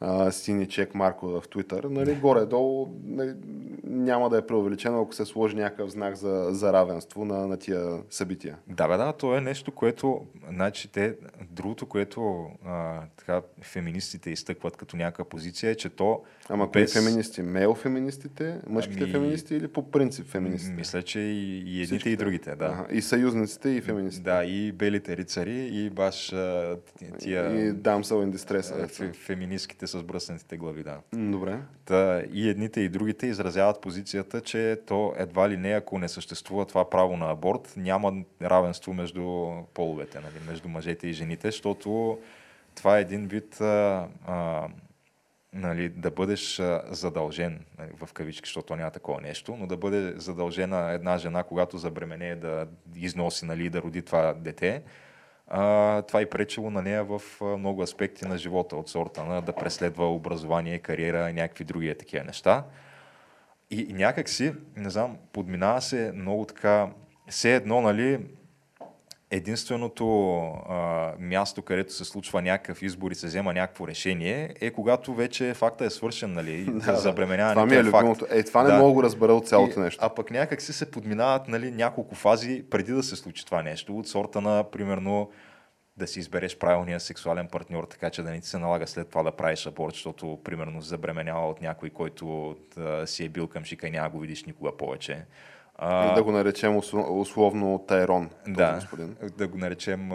а, 0.00 0.30
сини 0.30 0.68
чек 0.68 0.94
Марко 0.94 1.28
в 1.28 1.44
Твитър, 1.50 1.84
нали, 1.84 2.14
горе-долу 2.14 2.88
нали, 3.04 3.34
няма 3.84 4.30
да 4.30 4.38
е 4.38 4.46
преувеличено, 4.46 5.02
ако 5.02 5.14
се 5.14 5.24
сложи 5.24 5.56
някакъв 5.56 5.90
знак 5.90 6.16
за, 6.16 6.46
за 6.50 6.72
равенство 6.72 7.24
на, 7.24 7.46
на 7.46 7.56
тия 7.56 7.98
събития. 8.10 8.56
Да, 8.68 8.88
бе, 8.88 8.96
да, 8.96 9.12
то 9.12 9.36
е 9.36 9.40
нещо, 9.40 9.72
което, 9.72 10.26
значи, 10.48 10.88
те, 10.88 11.16
другото, 11.50 11.86
което 11.86 12.46
а, 12.64 13.00
така, 13.16 13.42
феминистите 13.62 14.30
изтъкват 14.30 14.76
като 14.76 14.96
някаква 14.96 15.24
позиция 15.24 15.70
е, 15.70 15.74
че 15.74 15.88
то 15.88 16.22
Ама 16.48 16.66
без... 16.66 16.92
кои 16.92 17.02
феминисти? 17.02 17.42
Мейл 17.42 17.74
феминистите, 17.74 18.60
мъжките 18.66 19.02
ами... 19.02 19.12
феминисти 19.12 19.54
или 19.54 19.68
по 19.68 19.90
принцип 19.90 20.26
феминистите? 20.26 20.74
Мисля, 20.74 21.02
че 21.02 21.20
и, 21.20 21.58
и 21.58 21.60
едните 21.60 21.84
Всичките. 21.84 22.10
и 22.10 22.16
другите, 22.16 22.56
да. 22.56 22.64
Ага. 22.64 22.86
И 22.90 23.02
съюзниците 23.02 23.68
и 23.68 23.80
феминистите. 23.80 24.30
Да, 24.30 24.44
и 24.44 24.72
белите 24.72 25.16
рицари, 25.16 25.68
и 25.72 25.90
баш 25.90 26.34
тия... 27.18 27.66
И 27.66 27.72
дамсъл 27.72 28.22
in 28.22 28.36
distress. 28.36 29.85
С 29.86 30.02
бръснатите 30.02 30.56
глави, 30.56 30.82
да. 30.82 31.00
Добре. 31.12 31.58
Та, 31.84 32.22
и 32.32 32.48
едните 32.48 32.80
и 32.80 32.88
другите 32.88 33.26
изразяват 33.26 33.80
позицията, 33.80 34.40
че 34.40 34.80
то 34.86 35.14
едва 35.16 35.48
ли 35.48 35.56
не, 35.56 35.72
ако 35.72 35.98
не 35.98 36.08
съществува 36.08 36.66
това 36.66 36.90
право 36.90 37.16
на 37.16 37.30
аборт, 37.30 37.74
няма 37.76 38.12
равенство 38.42 38.94
между 38.94 39.48
половете, 39.74 40.20
нали, 40.20 40.34
между 40.48 40.68
мъжете 40.68 41.08
и 41.08 41.12
жените, 41.12 41.50
защото 41.50 42.18
това 42.74 42.98
е 42.98 43.00
един 43.00 43.26
вид 43.26 43.60
а, 43.60 44.08
а, 44.26 44.68
нали, 45.52 45.88
да 45.88 46.10
бъдеш 46.10 46.62
задължен, 46.90 47.60
нали, 47.78 47.90
в 48.06 48.12
кавички, 48.12 48.48
защото 48.48 48.76
няма 48.76 48.90
такова 48.90 49.20
нещо, 49.20 49.56
но 49.56 49.66
да 49.66 49.76
бъде 49.76 50.14
задължена 50.16 50.92
една 50.92 51.18
жена, 51.18 51.42
когато 51.42 51.78
забремене 51.78 52.36
да 52.36 52.66
износи 52.96 53.44
нали, 53.44 53.70
да 53.70 53.82
роди 53.82 54.02
това 54.02 54.34
дете, 54.34 54.82
а, 55.46 56.02
това 56.02 56.22
и 56.22 56.30
пречело 56.30 56.70
на 56.70 56.82
нея 56.82 57.04
в 57.04 57.20
много 57.58 57.82
аспекти 57.82 58.24
на 58.26 58.38
живота, 58.38 58.76
от 58.76 58.88
сорта 58.88 59.24
на 59.24 59.42
да 59.42 59.52
преследва 59.52 60.10
образование, 60.10 60.78
кариера 60.78 61.30
и 61.30 61.32
някакви 61.32 61.64
други 61.64 61.94
такива 61.94 62.24
неща. 62.24 62.64
И, 63.70 63.80
и 63.80 63.92
някак 63.92 64.28
си, 64.28 64.52
не 64.76 64.90
знам, 64.90 65.16
подминава 65.32 65.80
се 65.80 66.12
много 66.14 66.44
така, 66.44 66.88
все 67.28 67.54
едно, 67.54 67.80
нали, 67.80 68.20
единственото 69.30 70.38
а, 70.68 71.12
място, 71.18 71.62
където 71.62 71.92
се 71.92 72.04
случва 72.04 72.42
някакъв 72.42 72.82
избор 72.82 73.10
и 73.10 73.14
се 73.14 73.26
взема 73.26 73.52
някакво 73.52 73.88
решение, 73.88 74.54
е 74.60 74.70
когато 74.70 75.14
вече 75.14 75.54
факта 75.54 75.84
е 75.84 75.90
свършен, 75.90 76.32
нали? 76.32 76.64
да, 76.86 76.96
забременяване. 76.96 77.54
Това 77.54 77.66
ми 77.66 77.74
е 77.74 77.84
любимото. 77.84 78.26
Е, 78.30 78.42
това 78.42 78.62
не 78.62 78.70
да. 78.70 78.78
мога 78.78 79.02
да 79.02 79.06
разбера 79.06 79.34
от 79.34 79.48
цялото 79.48 79.80
и, 79.80 79.82
нещо. 79.82 80.04
А 80.04 80.14
пък 80.14 80.30
някак 80.30 80.62
си 80.62 80.72
се 80.72 80.90
подминават 80.90 81.48
нали, 81.48 81.70
няколко 81.70 82.14
фази 82.14 82.64
преди 82.70 82.92
да 82.92 83.02
се 83.02 83.16
случи 83.16 83.46
това 83.46 83.62
нещо. 83.62 83.98
От 83.98 84.08
сорта 84.08 84.40
на, 84.40 84.64
примерно, 84.70 85.30
да 85.96 86.06
си 86.06 86.18
избереш 86.18 86.58
правилния 86.58 87.00
сексуален 87.00 87.48
партньор, 87.48 87.84
така 87.84 88.10
че 88.10 88.22
да 88.22 88.30
не 88.30 88.40
ти 88.40 88.48
се 88.48 88.58
налага 88.58 88.86
след 88.86 89.08
това 89.08 89.22
да 89.22 89.32
правиш 89.32 89.66
аборт, 89.66 89.94
защото, 89.94 90.38
примерно, 90.44 90.80
забременява 90.80 91.48
от 91.48 91.62
някой, 91.62 91.90
който 91.90 92.56
да, 92.76 93.06
си 93.06 93.24
е 93.24 93.28
бил 93.28 93.46
към 93.46 93.64
шика 93.64 93.86
и 93.86 93.90
няма 93.90 94.10
го 94.10 94.18
видиш 94.18 94.44
никога 94.44 94.76
повече. 94.76 95.24
А, 95.78 96.14
да 96.14 96.22
го 96.22 96.32
наречем 96.32 96.76
условно 96.94 97.84
Тайрон. 97.88 98.30
Да, 98.48 98.74
господин. 98.74 99.16
да 99.38 99.48
го 99.48 99.58
наречем 99.58 100.10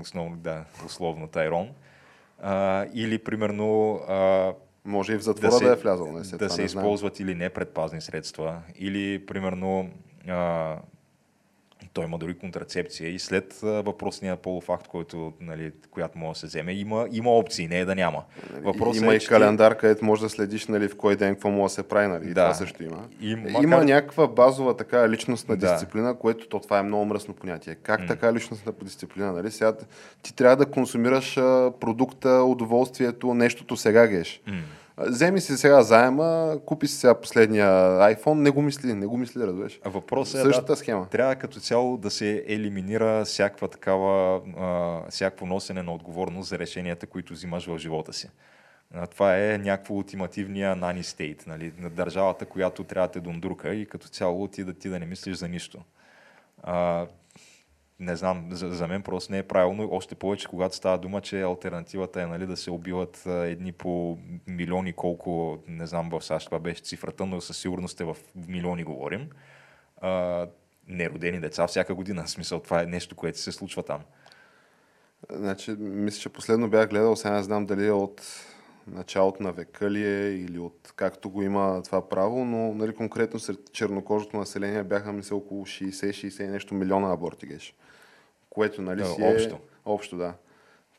основно, 0.00 0.36
да, 0.36 0.64
условно 0.86 1.28
Тайрон. 1.28 1.68
А, 2.42 2.86
или 2.94 3.18
примерно... 3.18 3.94
А, 4.08 4.52
Може 4.88 5.12
и 5.12 5.16
в 5.16 5.22
затвора 5.22 5.50
да, 5.50 5.58
се, 5.58 5.64
да 5.64 5.72
е 5.72 5.76
влязъл. 5.76 6.12
Не, 6.12 6.38
да 6.38 6.50
се 6.50 6.62
използват 6.62 7.20
или 7.20 7.34
не 7.34 7.48
предпазни 7.50 8.00
средства. 8.00 8.62
Или 8.78 9.26
примерно 9.26 9.90
а, 10.28 10.76
той 11.92 12.04
има 12.04 12.18
дори 12.18 12.38
контрацепция 12.38 13.10
и 13.10 13.18
след 13.18 13.58
въпросния 13.62 14.36
полуфакт, 14.36 14.88
който, 14.88 15.32
нали, 15.40 15.72
която 15.90 16.18
може 16.18 16.36
да 16.36 16.40
се 16.40 16.46
вземе, 16.46 16.72
има, 16.72 17.06
има 17.12 17.30
опции, 17.30 17.68
не 17.68 17.78
е 17.78 17.84
да 17.84 17.94
няма. 17.94 18.22
Въпросът 18.52 19.02
има 19.02 19.14
е, 19.14 19.16
и 19.16 19.20
календар, 19.20 19.72
ти... 19.72 19.78
където 19.78 20.04
може 20.04 20.22
да 20.22 20.28
следиш 20.28 20.66
нали, 20.66 20.88
в 20.88 20.96
кой 20.96 21.16
ден 21.16 21.34
какво 21.34 21.50
може 21.50 21.72
да 21.72 21.74
се 21.74 21.82
прави. 21.82 22.06
Нали, 22.06 22.26
да. 22.26 22.34
това 22.34 22.54
също 22.54 22.84
има. 22.84 23.08
И, 23.20 23.36
макар... 23.36 23.62
Има 23.62 23.84
някаква 23.84 24.26
базова 24.26 24.76
така 24.76 25.08
личностна 25.08 25.56
да. 25.56 25.72
дисциплина, 25.72 26.14
което 26.18 26.48
то, 26.48 26.60
това 26.60 26.78
е 26.78 26.82
много 26.82 27.04
мръсно 27.04 27.34
понятие. 27.34 27.74
Как 27.74 28.00
м 28.00 28.06
така 28.06 28.32
личностна 28.32 28.72
дисциплина? 28.82 29.32
Нали? 29.32 29.50
Сега 29.50 29.76
ти 30.22 30.34
трябва 30.34 30.56
да 30.56 30.66
консумираш 30.66 31.34
продукта, 31.80 32.30
удоволствието, 32.30 33.34
нещото 33.34 33.76
сега 33.76 34.06
геш. 34.06 34.42
М- 34.46 34.62
Вземи 34.98 35.40
си 35.40 35.56
сега 35.56 35.82
заема, 35.82 36.58
купи 36.66 36.86
си 36.86 36.96
сега 36.96 37.20
последния 37.20 37.66
iPhone, 37.98 38.34
не 38.34 38.50
го 38.50 38.62
мисли, 38.62 38.94
не 38.94 39.06
го 39.06 39.16
мисли, 39.16 39.40
разбираш. 39.40 39.80
А 39.84 39.88
въпросът 39.88 40.40
е, 40.40 40.42
Същата 40.42 40.72
да, 40.72 40.76
схема. 40.76 41.08
трябва 41.08 41.36
като 41.36 41.60
цяло 41.60 41.96
да 41.96 42.10
се 42.10 42.44
елиминира 42.48 43.24
всякаква 43.24 43.68
такава, 43.68 44.40
а, 44.58 45.10
всякакво 45.10 45.46
носене 45.46 45.82
на 45.82 45.94
отговорност 45.94 46.48
за 46.48 46.58
решенията, 46.58 47.06
които 47.06 47.32
взимаш 47.32 47.66
в 47.66 47.78
живота 47.78 48.12
си. 48.12 48.30
Това 49.10 49.38
е 49.38 49.58
някакво 49.58 49.94
ултимативния 49.94 50.76
нани 50.76 51.02
стейт, 51.02 51.44
нали, 51.46 51.72
на 51.78 51.90
държавата, 51.90 52.46
която 52.46 52.84
трябва 52.84 53.08
да 53.08 53.12
те 53.12 53.20
дундрука 53.20 53.74
и 53.74 53.86
като 53.86 54.08
цяло 54.08 54.48
ти 54.48 54.64
да, 54.64 54.74
ти 54.74 54.88
да 54.88 54.98
не 54.98 55.06
мислиш 55.06 55.36
за 55.36 55.48
нищо. 55.48 55.78
А, 56.62 57.06
не 58.00 58.16
знам, 58.16 58.48
за, 58.50 58.68
за 58.68 58.88
мен 58.88 59.02
просто 59.02 59.32
не 59.32 59.38
е 59.38 59.42
правилно. 59.42 59.88
Още 59.92 60.14
повече, 60.14 60.48
когато 60.48 60.76
става 60.76 60.98
дума, 60.98 61.20
че 61.20 61.42
альтернативата 61.42 62.22
е 62.22 62.26
нали, 62.26 62.46
да 62.46 62.56
се 62.56 62.70
убиват 62.70 63.26
едни 63.26 63.72
по 63.72 64.18
милиони, 64.46 64.92
колко, 64.92 65.58
не 65.68 65.86
знам 65.86 66.08
в 66.10 66.22
САЩ 66.24 66.46
това 66.46 66.58
беше 66.58 66.82
цифрата, 66.82 67.26
но 67.26 67.40
със 67.40 67.58
сигурност 67.58 68.00
е 68.00 68.04
в 68.04 68.16
милиони 68.48 68.84
говорим. 68.84 69.28
А, 70.00 70.46
неродени 70.88 71.40
деца 71.40 71.66
всяка 71.66 71.94
година. 71.94 72.22
В 72.26 72.30
смисъл, 72.30 72.60
това 72.60 72.82
е 72.82 72.86
нещо, 72.86 73.16
което 73.16 73.38
се 73.38 73.52
случва 73.52 73.82
там. 73.82 74.00
Значи, 75.30 75.70
мисля, 75.78 76.20
че 76.20 76.28
последно 76.28 76.70
бях 76.70 76.88
гледал, 76.88 77.16
сега 77.16 77.34
не 77.34 77.42
знам 77.42 77.66
дали 77.66 77.86
е 77.86 77.92
от 77.92 78.22
началото 78.86 79.42
на 79.42 79.52
века 79.52 79.90
ли 79.90 80.06
е 80.06 80.30
или 80.30 80.58
от 80.58 80.92
както 80.96 81.30
го 81.30 81.42
има 81.42 81.82
това 81.84 82.08
право, 82.08 82.44
но 82.44 82.74
нали, 82.74 82.94
конкретно 82.94 83.40
сред 83.40 83.72
чернокожото 83.72 84.36
население 84.36 84.82
бяха 84.82 85.12
ми 85.12 85.22
се 85.22 85.34
около 85.34 85.66
60-60 85.66 86.50
нещо 86.50 86.74
милиона 86.74 87.12
аборти 87.12 87.46
геш. 87.46 87.74
Което 88.50 88.82
нали 88.82 89.04
си 89.04 89.22
е... 89.22 89.32
Общо. 89.34 89.58
Общо, 89.84 90.16
да. 90.16 90.34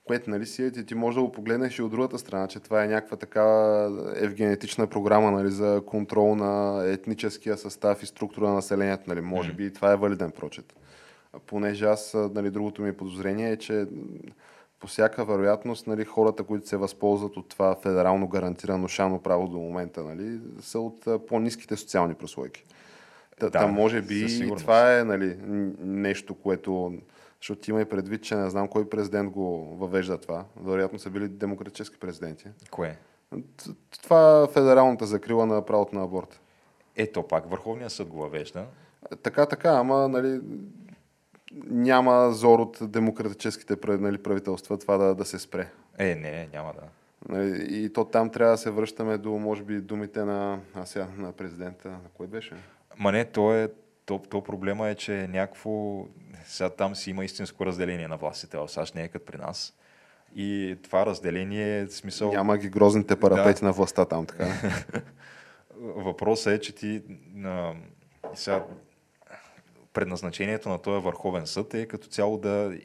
Което 0.04 0.30
нали 0.30 0.46
си 0.46 0.64
е, 0.64 0.72
ти, 0.72 0.86
ти 0.86 0.96
можеш 0.96 1.16
да 1.16 1.22
го 1.22 1.32
погледнеш 1.32 1.80
и 1.80 1.82
от 1.82 1.92
другата 1.92 2.20
страна, 2.20 2.48
че 2.48 2.60
това 2.60 2.84
е 2.84 2.88
някаква 2.88 3.18
такава 3.18 4.14
евгенетична 4.16 4.88
програма 4.88 5.32
нали, 5.32 5.52
за 5.52 5.82
контрол 5.86 6.36
на 6.36 6.84
етническия 6.86 7.58
състав 7.58 8.04
и 8.04 8.06
структура 8.06 8.48
на 8.48 8.54
населението. 8.54 9.04
Нали. 9.08 9.22
Може 9.22 9.54
би 9.54 9.66
и 9.66 9.74
това 9.74 9.92
е 9.92 9.96
валиден 9.96 10.32
прочет. 10.32 10.74
Понеже 11.46 11.86
аз, 11.86 12.16
нали, 12.34 12.50
другото 12.50 12.82
ми 12.82 12.98
подозрение 12.98 13.52
е, 13.52 13.58
че 13.58 13.86
по 14.80 14.88
всяка 14.88 15.26
вероятност 15.26 15.88
нали, 15.88 16.06
хората, 16.06 16.44
които 16.44 16.68
се 16.68 16.78
възползват 16.78 17.38
от 17.38 17.50
това 17.50 17.76
федерално 17.76 18.28
гарантирано 18.28 18.88
шано 18.88 19.22
право 19.22 19.48
до 19.48 19.58
момента, 19.58 20.04
нали, 20.04 20.40
са 20.62 20.80
от 20.80 21.28
по-низките 21.28 21.76
социални 21.76 22.14
прослойки. 22.14 22.64
Та, 23.40 23.46
Да, 23.46 23.52
та 23.52 23.68
може 23.68 24.02
би 24.02 24.50
това 24.58 25.00
е 25.00 25.04
нали, 25.04 25.38
нещо, 25.80 26.36
което... 26.36 26.94
Защото 27.42 27.70
има 27.70 27.82
и 27.82 27.86
предвид, 27.86 28.24
че 28.24 28.36
не 28.36 28.50
знам 28.50 28.68
кой 28.68 28.90
президент 28.90 29.32
го 29.32 29.76
въвежда 29.76 30.18
това. 30.18 30.46
Вероятно 30.64 31.00
са 31.00 31.10
били 31.10 31.28
демократически 31.28 32.00
президенти. 32.00 32.46
Кое? 32.72 32.98
Това 34.04 34.48
федералната 34.54 35.06
закрила 35.06 35.46
на 35.46 35.66
правото 35.66 35.96
на 35.96 36.04
аборт. 36.04 36.42
Ето 36.96 37.24
пак, 37.24 37.50
Върховният 37.50 37.92
съд 37.92 38.08
го 38.08 38.18
въвежда. 38.18 38.66
Така, 39.24 39.46
така, 39.46 39.70
ама 39.70 40.08
нали, 40.08 40.42
няма 41.54 42.32
зор 42.32 42.60
от 42.60 42.78
демократическите 42.82 43.76
нали, 43.88 44.18
правителства 44.18 44.78
това 44.78 44.98
да, 44.98 45.16
да 45.16 45.26
се 45.26 45.40
спре. 45.40 45.70
Е, 45.98 46.16
не, 46.16 46.50
няма 46.54 46.74
да. 46.74 46.82
Нали, 47.30 47.68
И 47.70 47.94
то 47.94 48.06
там 48.06 48.30
трябва 48.30 48.54
да 48.54 48.58
се 48.58 48.72
връщаме 48.72 49.18
до, 49.18 49.32
може 49.32 49.64
би, 49.64 49.82
думите 49.82 50.26
на, 50.26 50.60
а 50.76 50.86
сега, 50.86 51.08
на 51.18 51.32
президента. 51.32 51.90
На 51.90 52.10
кой 52.14 52.28
беше? 52.28 52.56
Ма 52.98 53.12
не, 53.12 53.26
то, 53.26 53.54
е, 53.54 53.70
то, 54.06 54.22
то 54.30 54.44
проблема 54.44 54.88
е, 54.88 54.96
че 54.96 55.20
е 55.20 55.28
някакво... 55.28 56.06
Сега 56.46 56.70
там 56.70 56.96
си 56.96 57.10
има 57.10 57.26
истинско 57.26 57.66
разделение 57.66 58.08
на 58.08 58.18
властите 58.18 58.58
в 58.58 58.70
САЩ, 58.70 58.96
не 58.96 59.04
е 59.04 59.08
като 59.08 59.26
при 59.26 59.38
нас. 59.38 59.74
И 60.36 60.78
това 60.84 61.06
разделение 61.06 61.80
е 61.80 61.88
смисъл... 61.88 62.32
Няма 62.32 62.58
ги 62.58 62.70
грозните 62.70 63.16
парапети 63.16 63.66
на 63.66 63.72
властта 63.72 64.06
там, 64.06 64.26
така. 64.26 64.48
Въпросът 65.80 66.54
е, 66.54 66.60
че 66.60 66.76
ти 66.76 67.04
на, 67.34 67.74
сега, 68.34 68.64
предназначението 69.94 70.70
на 70.70 70.78
този 70.78 71.04
Върховен 71.04 71.48
съд 71.48 71.74
е 71.74 71.86
като 71.86 72.08
цяло 72.08 72.38
да 72.38 72.78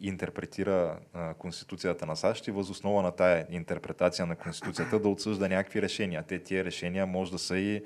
интерпретира 0.00 0.98
Конституцията 1.38 2.06
на 2.06 2.16
САЩ 2.16 2.46
и 2.46 2.50
възоснова 2.50 3.02
на 3.02 3.12
тая 3.12 3.46
интерпретация 3.50 4.26
на 4.26 4.36
Конституцията 4.36 4.98
да 4.98 5.08
отсъжда 5.08 5.48
някакви 5.48 5.82
решения. 5.82 6.22
Те 6.22 6.38
тия 6.38 6.64
решения 6.64 7.06
може 7.06 7.32
да 7.32 7.38
са 7.38 7.58
и 7.58 7.82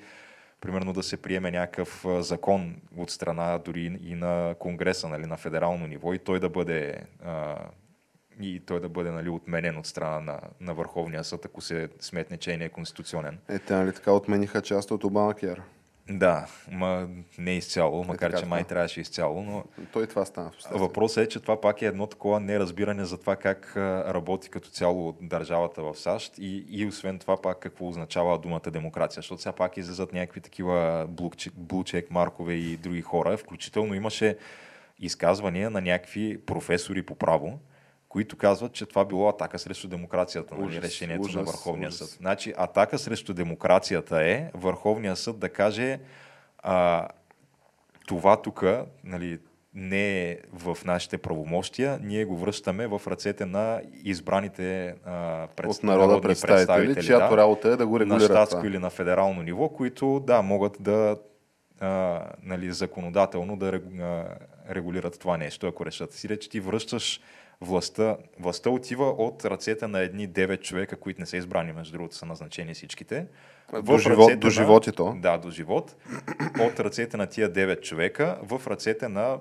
примерно 0.61 0.93
да 0.93 1.03
се 1.03 1.23
приеме 1.23 1.51
някакъв 1.51 2.07
закон 2.19 2.77
от 2.97 3.11
страна 3.11 3.59
дори 3.59 3.99
и 4.03 4.15
на 4.15 4.55
Конгреса, 4.59 5.09
нали, 5.09 5.27
на 5.27 5.37
федерално 5.37 5.87
ниво 5.87 6.15
и 6.15 6.19
той 6.19 6.41
да 6.41 6.49
бъде 6.49 7.01
а, 7.25 7.57
и 8.41 8.61
той 8.61 8.81
да 8.81 8.89
бъде 8.89 9.11
нали, 9.11 9.29
отменен 9.29 9.77
от 9.77 9.87
страна 9.87 10.21
на, 10.21 10.41
на 10.61 10.75
Върховния 10.75 11.25
съд, 11.25 11.45
ако 11.45 11.61
се 11.61 11.89
сметне, 12.01 12.37
че 12.37 12.53
е 12.53 12.69
конституционен. 12.69 13.39
Е, 13.49 13.59
те 13.59 13.75
нали 13.75 13.93
така 13.93 14.13
отмениха 14.13 14.63
част 14.63 14.91
от 14.91 15.05
Обама. 15.05 15.35
Да, 16.09 16.47
ма 16.71 17.09
не 17.39 17.57
изцяло, 17.57 18.05
макар 18.05 18.31
така, 18.31 18.43
че 18.43 18.47
май 18.49 18.65
трябваше 18.65 19.01
изцяло, 19.01 19.43
но 19.43 19.65
Той 19.93 20.07
това 20.07 20.25
стана. 20.25 20.51
въпросът 20.71 21.25
е, 21.25 21.29
че 21.29 21.41
това 21.41 21.61
пак 21.61 21.83
е 21.83 21.87
едно 21.87 22.07
такова 22.07 22.41
неразбиране 22.41 23.05
за 23.05 23.19
това 23.19 23.37
как 23.37 23.77
работи 23.77 24.51
като 24.51 24.71
цяло 24.71 25.17
държавата 25.21 25.83
в 25.83 25.95
САЩ 25.95 26.39
и, 26.39 26.65
и 26.69 26.87
освен 26.87 27.19
това 27.19 27.43
пак 27.43 27.59
какво 27.59 27.89
означава 27.89 28.39
думата 28.39 28.71
демокрация, 28.71 29.21
защото 29.21 29.43
сега 29.43 29.53
пак 29.53 29.77
излизат 29.77 30.13
някакви 30.13 30.41
такива 30.41 31.07
блучек 31.57 32.11
маркове 32.11 32.55
и 32.55 32.77
други 32.77 33.03
хора, 33.03 33.37
включително 33.37 33.95
имаше 33.95 34.37
изказвания 34.99 35.71
на 35.71 35.81
някакви 35.81 36.41
професори 36.47 37.03
по 37.03 37.15
право, 37.15 37.59
които 38.11 38.37
казват, 38.37 38.73
че 38.73 38.87
това 38.87 39.05
било 39.05 39.29
атака 39.29 39.59
срещу 39.59 39.89
демокрацията, 39.89 40.55
нали, 40.55 40.67
Ужас, 40.67 40.85
решението 40.85 41.23
ужас, 41.23 41.35
на 41.35 41.43
Върховния 41.43 41.89
ужас. 41.89 41.99
съд. 41.99 42.19
Значи, 42.19 42.55
атака 42.57 42.99
срещу 42.99 43.35
демокрацията 43.35 44.25
е 44.25 44.51
Върховния 44.55 45.17
съд 45.17 45.39
да 45.39 45.49
каже 45.49 45.99
а, 46.59 47.09
това 48.07 48.43
тук 48.43 48.65
нали, 49.05 49.39
не 49.75 50.31
е 50.31 50.39
в 50.53 50.79
нашите 50.85 51.19
правомощия, 51.19 51.99
ние 52.03 52.25
го 52.25 52.37
връщаме 52.37 52.87
в 52.87 53.03
ръцете 53.07 53.47
на 53.47 53.81
избраните 54.05 54.95
а, 55.05 55.47
пред, 55.57 55.71
от 55.71 55.83
народа 55.83 56.07
народни 56.07 56.23
представители, 56.23 57.05
чиято 57.05 57.37
работа 57.37 57.69
е 57.69 57.77
да 57.77 57.87
го 57.87 57.93
на 57.93 58.01
регулират 58.01 58.31
щатско 58.31 58.59
това. 58.59 58.69
или 58.69 58.79
на 58.79 58.91
федерално 58.91 59.43
ниво, 59.43 59.69
които 59.69 60.21
да, 60.21 60.43
могат 60.43 60.77
да 60.81 61.17
а, 61.81 62.23
нали, 62.43 62.73
законодателно 62.73 63.57
да 63.57 63.81
регулират 64.71 65.19
това 65.21 65.37
нещо, 65.37 65.67
ако 65.67 65.87
решат. 65.87 66.13
Си 66.13 66.29
реч, 66.29 66.49
ти 66.49 66.61
връщаш 66.61 67.21
властта. 67.61 68.17
Властта 68.39 68.71
отива 68.71 69.07
от 69.07 69.45
ръцете 69.45 69.87
на 69.87 70.01
едни 70.01 70.29
9 70.29 70.61
човека, 70.61 70.97
които 70.97 71.21
не 71.21 71.27
са 71.27 71.37
избрани, 71.37 71.73
между 71.73 71.93
другото 71.93 72.15
са 72.15 72.27
назначени 72.27 72.75
всичките. 72.75 73.27
До 73.73 73.83
в 73.83 73.99
живот- 73.99 74.37
до 74.37 74.51
живот 74.51 74.87
и 74.87 74.93
то. 74.93 75.15
Да, 75.17 75.39
до 75.39 75.51
живот. 75.51 75.97
От 76.61 76.81
ръцете 76.81 77.17
на 77.17 77.27
тия 77.27 77.53
9 77.53 77.81
човека 77.81 78.39
в 78.43 78.67
ръцете 78.67 79.09
на 79.09 79.39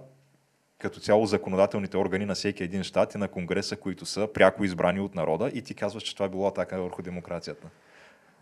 като 0.80 1.00
цяло 1.00 1.26
законодателните 1.26 1.98
органи 1.98 2.26
на 2.26 2.36
всеки 2.36 2.64
един 2.64 2.84
щат 2.84 3.16
и 3.16 3.18
на 3.18 3.28
Конгреса, 3.28 3.76
които 3.76 4.06
са 4.06 4.28
пряко 4.34 4.64
избрани 4.64 5.00
от 5.00 5.16
народа 5.16 5.52
и 5.54 5.62
ти 5.62 5.74
казваш, 5.74 6.04
че 6.04 6.14
това 6.14 6.26
е 6.26 6.30
било 6.30 6.48
атака 6.48 6.82
върху 6.82 7.02
демокрацията. 7.02 7.68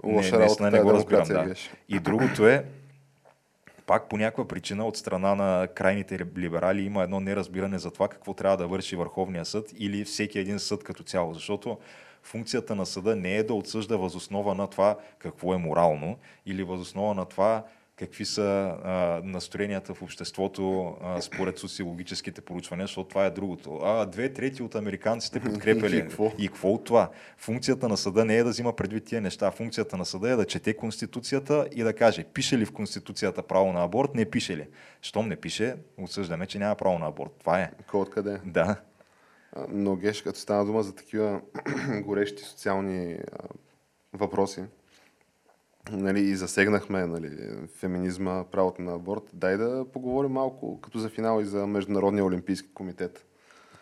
Лоша 0.04 0.32
Не, 0.32 0.44
работа 0.44 0.64
не 0.64 0.72
тая 0.72 0.84
го 0.84 0.94
разбирам, 0.94 1.28
да. 1.28 1.44
беше. 1.44 1.72
И 1.90 2.00
другото 2.00 2.48
е, 2.48 2.66
пак 3.88 4.10
по 4.10 4.18
някаква 4.18 4.48
причина 4.48 4.88
от 4.88 4.98
страна 4.98 5.36
на 5.36 5.68
крайните 5.76 6.20
либерали 6.38 6.82
има 6.82 7.04
едно 7.04 7.20
неразбиране 7.20 7.80
за 7.80 7.92
това 7.92 8.08
какво 8.08 8.34
трябва 8.34 8.58
да 8.58 8.68
върши 8.68 8.96
Върховния 8.96 9.46
съд 9.46 9.74
или 9.78 10.06
всеки 10.06 10.40
един 10.40 10.60
съд 10.60 10.84
като 10.84 11.04
цяло. 11.04 11.34
Защото 11.34 11.78
функцията 12.24 12.76
на 12.76 12.86
съда 12.86 13.16
не 13.16 13.36
е 13.36 13.44
да 13.44 13.54
отсъжда 13.54 13.98
възоснова 13.98 14.56
на 14.56 14.68
това 14.68 14.98
какво 15.20 15.54
е 15.54 15.58
морално 15.58 16.18
или 16.46 16.64
възоснова 16.64 17.14
на 17.14 17.26
това 17.26 17.64
какви 17.98 18.26
са 18.26 18.76
а, 18.84 19.22
настроенията 19.24 19.94
в 19.94 20.02
обществото 20.02 20.96
а, 21.02 21.22
според 21.22 21.58
социологическите 21.58 22.42
проучвания, 22.42 22.88
защото 22.88 23.10
това 23.10 23.26
е 23.26 23.30
другото. 23.30 23.80
А, 23.84 24.06
две 24.06 24.34
трети 24.34 24.64
от 24.64 24.76
американците 24.76 25.40
подкрепили. 25.40 25.98
И 25.98 26.02
какво? 26.02 26.32
И 26.38 26.48
какво 26.48 26.70
от 26.70 26.84
това? 26.84 27.10
Функцията 27.38 27.90
на 27.90 27.98
съда 27.98 28.26
не 28.26 28.38
е 28.38 28.44
да 28.44 28.50
взима 28.50 28.76
предвид 28.76 29.06
тия 29.06 29.22
неща. 29.22 29.52
Функцията 29.52 29.98
на 29.98 30.06
съда 30.06 30.30
е 30.30 30.36
да 30.36 30.46
чете 30.46 30.74
Конституцията 30.74 31.68
и 31.72 31.84
да 31.84 31.94
каже, 31.94 32.24
пише 32.24 32.58
ли 32.58 32.66
в 32.66 32.72
Конституцията 32.72 33.44
право 33.44 33.74
на 33.74 33.84
аборт, 33.84 34.16
не 34.16 34.26
пише 34.26 34.58
ли. 34.58 34.68
Щом 35.02 35.28
не 35.28 35.36
пише, 35.36 35.76
осъждаме, 35.98 36.46
че 36.46 36.60
няма 36.60 36.76
право 36.76 37.00
на 37.00 37.08
аборт. 37.08 37.32
Това 37.40 37.60
е. 37.60 37.72
Кой 37.92 38.02
откъде? 38.02 38.40
Да. 38.46 38.76
Но 39.70 39.96
Геш, 39.96 40.22
като 40.22 40.40
стана 40.40 40.66
дума 40.66 40.84
за 40.84 40.96
такива 40.96 41.42
горещи 42.02 42.44
социални 42.44 43.14
а, 43.14 43.20
въпроси, 44.14 44.64
нали, 45.92 46.20
и 46.20 46.36
засегнахме 46.36 47.06
нали, 47.06 47.30
феминизма, 47.80 48.44
правото 48.52 48.82
на 48.82 48.96
аборт, 48.96 49.24
дай 49.34 49.58
да 49.58 49.86
поговорим 49.94 50.32
малко 50.32 50.82
като 50.82 51.00
за 51.00 51.10
финал 51.10 51.42
и 51.42 51.46
за 51.46 51.68
Международния 51.68 52.26
олимпийски 52.26 52.74
комитет. 52.74 53.26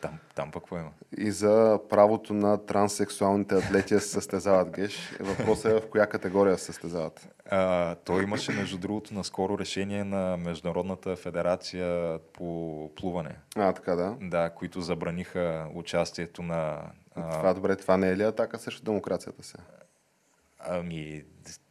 Там, 0.02 0.20
там 0.36 0.52
пък 0.52 0.64
има? 0.72 0.92
И 1.18 1.32
за 1.32 1.80
правото 1.90 2.34
на 2.34 2.66
транссексуалните 2.66 3.56
атлети 3.56 3.94
да 3.94 4.00
се 4.00 4.10
състезават, 4.10 4.72
Геш. 4.72 5.18
Въпросът 5.20 5.72
е 5.72 5.82
в 5.82 5.90
коя 5.90 6.08
категория 6.08 6.58
се 6.58 6.66
състезават. 6.66 7.28
А, 7.50 7.96
то 7.96 8.22
имаше, 8.22 8.52
между 8.52 8.78
другото, 8.78 9.14
наскоро 9.14 9.60
решение 9.60 10.04
на 10.04 10.38
Международната 10.38 11.16
федерация 11.16 12.20
по 12.34 12.90
плуване. 12.96 13.36
А, 13.56 13.74
така 13.74 13.96
да. 13.96 14.18
Да, 14.22 14.50
които 14.50 14.82
забраниха 14.82 15.68
участието 15.74 16.42
на... 16.42 16.82
А, 17.16 17.38
Това 17.38 17.54
добре, 17.54 17.76
това 17.76 17.98
не 17.98 18.10
е 18.10 18.18
ли 18.18 18.24
атака 18.24 18.60
срещу 18.60 18.84
демокрацията 18.84 19.44
се? 19.44 19.58
Ами, 20.70 21.24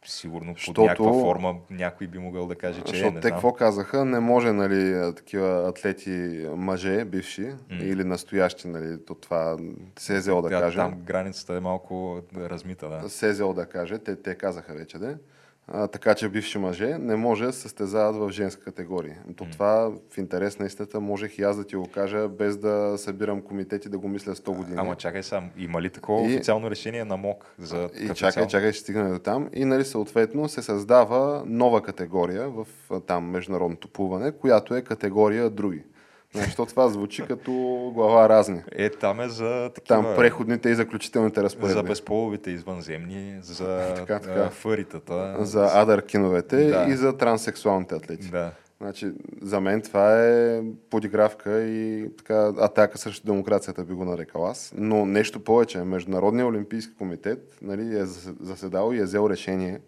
сигурно 0.05 0.53
под 0.53 0.57
Защото- 0.57 0.81
някаква 0.81 1.13
форма 1.13 1.55
някой 1.69 2.07
би 2.07 2.19
могъл 2.19 2.47
да 2.47 2.55
каже, 2.55 2.81
че 2.81 2.91
е, 2.91 2.93
Защото 2.93 3.13
не 3.13 3.19
те 3.19 3.29
какво 3.29 3.53
казаха? 3.53 4.05
Не 4.05 4.19
може, 4.19 4.51
нали, 4.51 4.93
а, 4.93 5.13
такива 5.15 5.69
атлети 5.69 6.45
мъже, 6.55 7.05
бивши, 7.05 7.51
или 7.71 8.03
настоящи, 8.03 8.67
нали, 8.67 9.05
то 9.05 9.15
това 9.15 9.57
СЗО 9.99 10.41
да 10.41 10.49
да, 10.49 10.59
каже. 10.61 10.77
Там 10.77 11.01
границата 11.03 11.53
е 11.55 11.59
малко 11.59 12.21
размита, 12.37 12.89
да. 12.89 13.09
СЗО 13.09 13.53
да 13.53 13.65
каже, 13.65 13.97
те, 13.97 14.15
те 14.15 14.35
казаха 14.35 14.73
вече, 14.73 14.97
да. 14.97 15.17
А, 15.67 15.87
така 15.87 16.15
че 16.15 16.29
бивши 16.29 16.57
мъже, 16.57 16.97
не 16.99 17.15
може 17.15 17.45
да 17.45 17.53
се 17.53 17.59
състезават 17.59 18.15
в 18.17 18.31
женска 18.31 18.63
категория. 18.63 19.17
То 19.35 19.43
М. 19.43 19.49
това 19.51 19.91
в 20.09 20.17
интерес 20.17 20.59
на 20.59 20.65
истината 20.65 20.99
можех 20.99 21.39
и 21.39 21.43
аз 21.43 21.57
да 21.57 21.63
ти 21.63 21.75
го 21.75 21.87
кажа, 21.87 22.27
без 22.29 22.57
да 22.57 22.93
събирам 22.97 23.41
комитет 23.41 23.85
и 23.85 23.89
да 23.89 23.97
го 23.97 24.07
мисля 24.07 24.31
100 24.31 24.51
години. 24.51 24.77
Ама 24.79 24.95
чакай 24.95 25.23
сам, 25.23 25.49
има 25.57 25.81
ли 25.81 25.89
такова 25.89 26.21
И- 26.21 26.25
официално 26.27 26.71
решение 26.71 27.05
на 27.05 27.17
МОК 27.17 27.55
за 27.59 27.89
И 27.95 28.07
чакай, 28.07 28.31
цяло? 28.31 28.47
чакай, 28.47 28.71
ще 28.71 28.81
стигнем 28.81 29.09
до 29.09 29.19
там. 29.19 29.49
И 29.53 29.65
нали 29.65 29.85
съответно 29.85 30.49
се 30.49 30.61
създава 30.61 31.43
нова 31.45 31.81
категория 31.81 32.49
в 32.49 32.65
а, 32.91 32.99
там 32.99 33.25
международното 33.25 33.87
плуване, 33.87 34.31
която 34.31 34.75
е 34.75 34.81
категория 34.81 35.49
други. 35.49 35.83
Защото 36.35 36.69
това 36.69 36.87
звучи 36.87 37.23
като 37.23 37.51
глава 37.93 38.29
разни. 38.29 38.61
Е, 38.71 38.89
там 38.89 39.21
е 39.21 39.29
за 39.29 39.69
такива... 39.75 39.95
Там 39.95 40.15
преходните 40.15 40.69
и 40.69 40.75
заключителните 40.75 41.39
За 41.39 41.43
разпоредби. 41.43 41.83
безполовите 41.83 42.51
извънземни, 42.51 43.37
за 43.41 43.93
Така, 43.95 44.19
така. 44.19 44.39
а, 44.39 44.49
фъритата. 44.49 45.35
За 45.39 45.69
адъркиновете 45.73 46.57
Да. 46.59 46.85
и 46.89 46.93
за 46.93 47.17
транссексуалните 47.17 47.95
атлети. 47.95 48.27
Да. 48.27 48.51
Значи, 48.77 49.11
за 49.41 49.61
мен 49.61 49.81
това 49.81 50.25
е 50.25 50.61
подигравка 50.89 51.61
и 51.61 52.09
така, 52.17 52.53
атака 52.57 52.97
срещу 52.97 53.25
демокрацията 53.25 53.83
би 53.83 53.93
го 53.93 54.05
нарекал 54.05 54.47
аз. 54.47 54.73
Но 54.77 55.05
нещо 55.05 55.39
повече. 55.39 55.77
Международният 55.77 56.49
олимпийски 56.49 56.95
комитет 56.95 57.57
нали, 57.61 57.81
е 57.81 58.03
зас- 58.03 58.35
заседал 58.41 58.93
и 58.93 58.99
е 58.99 59.03
взел 59.03 59.29
решение, 59.29 59.79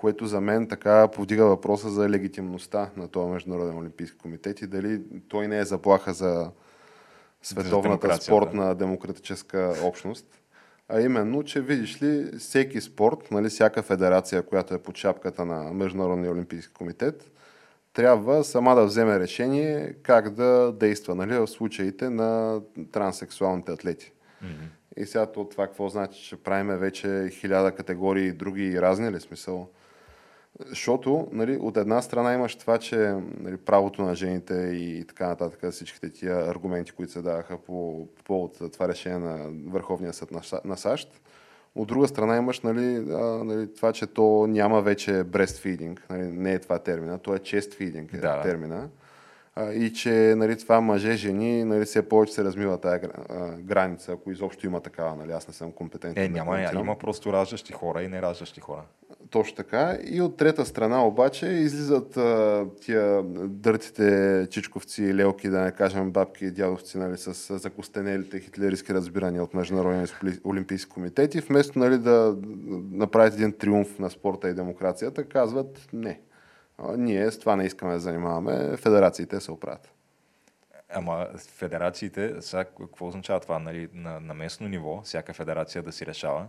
което 0.00 0.26
за 0.26 0.40
мен 0.40 0.68
така 0.68 1.08
повдига 1.08 1.46
въпроса 1.46 1.90
за 1.90 2.08
легитимността 2.08 2.90
на 2.96 3.08
този 3.08 3.30
Международен 3.30 3.78
олимпийски 3.78 4.18
комитет 4.18 4.62
и 4.62 4.66
дали 4.66 5.00
той 5.28 5.48
не 5.48 5.58
е 5.58 5.64
заплаха 5.64 6.12
за 6.12 6.50
световната 7.42 7.88
демокрацията. 7.88 8.24
спортна 8.24 8.74
демократическа 8.74 9.74
общност. 9.84 10.26
А 10.88 11.00
именно, 11.00 11.42
че 11.42 11.60
видиш 11.60 12.02
ли, 12.02 12.38
всеки 12.38 12.80
спорт, 12.80 13.30
нали, 13.30 13.48
всяка 13.48 13.82
федерация, 13.82 14.42
която 14.42 14.74
е 14.74 14.78
под 14.78 14.96
шапката 14.96 15.44
на 15.44 15.72
Международния 15.72 16.32
олимпийски 16.32 16.74
комитет, 16.74 17.30
трябва 17.92 18.44
сама 18.44 18.74
да 18.74 18.84
вземе 18.84 19.20
решение 19.20 19.94
как 20.02 20.30
да 20.30 20.72
действа 20.72 21.14
нали, 21.14 21.38
в 21.38 21.46
случаите 21.46 22.10
на 22.10 22.60
транссексуалните 22.92 23.72
атлети. 23.72 24.12
Мгм. 24.42 24.64
И 24.96 25.06
сега 25.06 25.26
то 25.26 25.44
това 25.44 25.66
какво 25.66 25.88
значи, 25.88 26.24
че 26.24 26.36
правиме 26.36 26.76
вече 26.76 27.28
хиляда 27.30 27.72
категории 27.72 28.32
други 28.32 28.64
и 28.64 28.80
разни 28.80 29.12
ли 29.12 29.20
смисъл? 29.20 29.68
Защото 30.66 31.28
нали, 31.32 31.56
от 31.56 31.76
една 31.76 32.02
страна 32.02 32.34
имаш 32.34 32.56
това, 32.56 32.78
че 32.78 33.14
нали, 33.40 33.56
правото 33.56 34.02
на 34.02 34.14
жените 34.14 34.54
и 34.54 35.04
така 35.08 35.26
нататък, 35.26 35.72
всичките 35.72 36.12
тия 36.12 36.50
аргументи, 36.50 36.92
които 36.92 37.12
се 37.12 37.22
даваха 37.22 37.58
по, 37.58 38.06
по 38.16 38.24
повод 38.24 38.72
това 38.72 38.88
решение 38.88 39.18
на 39.18 39.50
Върховния 39.66 40.12
съд 40.12 40.30
на, 40.30 40.40
на 40.64 40.76
САЩ. 40.76 41.20
От 41.74 41.88
друга 41.88 42.08
страна 42.08 42.36
имаш 42.36 42.60
нали, 42.60 42.96
а, 42.96 43.44
нали, 43.44 43.74
това, 43.74 43.92
че 43.92 44.06
то 44.06 44.46
няма 44.46 44.82
вече 44.82 45.10
breastfeeding, 45.10 45.98
нали, 46.10 46.22
не 46.22 46.52
е 46.52 46.58
това 46.58 46.78
термина, 46.78 47.18
то 47.18 47.34
е 47.34 47.38
chest 47.38 47.80
feeding 47.80 48.14
е 48.14 48.20
Да. 48.20 48.42
термина. 48.42 48.88
А, 49.54 49.72
и 49.72 49.92
че 49.92 50.34
нали, 50.36 50.58
това 50.58 50.80
мъже, 50.80 51.16
жени, 51.16 51.64
нали, 51.64 51.84
все 51.84 52.08
повече 52.08 52.32
се 52.32 52.44
размива 52.44 52.80
тази 52.80 53.06
граница, 53.58 54.12
ако 54.12 54.30
изобщо 54.30 54.66
има 54.66 54.80
такава, 54.80 55.16
нали, 55.16 55.32
аз 55.32 55.48
не 55.48 55.54
съм 55.54 55.72
компетентен. 55.72 56.24
Е, 56.24 56.28
да 56.28 56.34
няма, 56.34 56.50
коментирам. 56.50 56.82
има 56.84 56.98
просто 56.98 57.32
раждащи 57.32 57.72
хора 57.72 58.02
и 58.02 58.08
нераждащи 58.08 58.60
хора. 58.60 58.82
Точно 59.30 59.56
така. 59.56 59.98
И 60.04 60.20
от 60.20 60.36
трета 60.36 60.66
страна 60.66 61.06
обаче 61.06 61.46
излизат 61.46 62.16
а, 62.16 62.66
тия 62.80 63.22
дъртите 63.48 64.46
чичковци 64.50 65.14
лелки, 65.14 65.48
да 65.48 65.60
не 65.60 65.72
кажем 65.72 66.10
бабки 66.10 66.44
и 66.44 66.50
дядовци, 66.50 66.98
нали, 66.98 67.16
с 67.16 67.58
закостенелите 67.58 68.40
хитлеристски 68.40 68.94
разбирания 68.94 69.42
от 69.42 69.54
Международния 69.54 70.06
Олимпи- 70.06 70.40
олимпийски 70.44 70.90
комитет 70.90 71.34
и 71.34 71.40
вместо 71.40 71.78
нали, 71.78 71.98
да 71.98 72.36
направят 72.92 73.34
един 73.34 73.52
триумф 73.52 73.98
на 73.98 74.10
спорта 74.10 74.48
и 74.48 74.54
демокрацията, 74.54 75.24
казват 75.24 75.88
не. 75.92 76.20
Ние 76.96 77.30
с 77.30 77.38
това 77.38 77.56
не 77.56 77.64
искаме 77.64 77.92
да 77.92 78.00
занимаваме, 78.00 78.76
федерациите 78.76 79.40
се 79.40 79.52
оправят. 79.52 79.92
Ама 80.90 81.26
федерациите, 81.36 82.34
сега 82.40 82.64
какво 82.64 83.06
означава 83.06 83.40
това? 83.40 83.58
Нали, 83.58 83.88
на, 83.94 84.20
на 84.20 84.34
местно 84.34 84.68
ниво, 84.68 85.00
всяка 85.04 85.32
федерация 85.32 85.82
да 85.82 85.92
си 85.92 86.06
решава? 86.06 86.46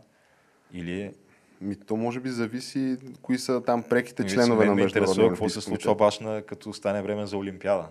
Или 0.73 1.13
Ми, 1.62 1.76
то 1.76 1.95
може 1.95 2.20
би 2.20 2.30
зависи 2.30 2.97
кои 3.22 3.38
са 3.38 3.64
там 3.66 3.84
преките 3.84 4.24
Виж, 4.24 4.34
членове 4.34 4.66
на 4.66 4.76
ме 4.76 4.82
Международния 4.82 5.14
интересува 5.14 5.30
какво 5.30 5.49
се 5.49 5.62
случва 5.62 5.95
комитет. 5.95 5.97
баш 5.97 6.20
на, 6.20 6.41
като 6.41 6.74
стане 6.74 7.01
време 7.01 7.26
за 7.26 7.38
Олимпиада. 7.38 7.88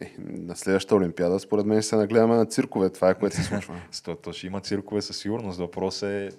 Е, 0.00 0.14
на 0.18 0.56
следващата 0.56 0.96
Олимпиада, 0.96 1.40
според 1.40 1.66
мен, 1.66 1.82
се 1.82 1.96
нагледаме 1.96 2.36
на 2.36 2.46
циркове. 2.46 2.90
Това 2.90 3.10
е 3.10 3.14
което 3.14 3.36
се 3.36 3.42
случва. 3.42 3.74
То, 4.04 4.16
то 4.16 4.32
ще 4.32 4.46
има 4.46 4.60
циркове 4.60 5.02
със 5.02 5.16
сигурност. 5.16 5.58
Въпрос 5.58 6.02
е 6.02 6.30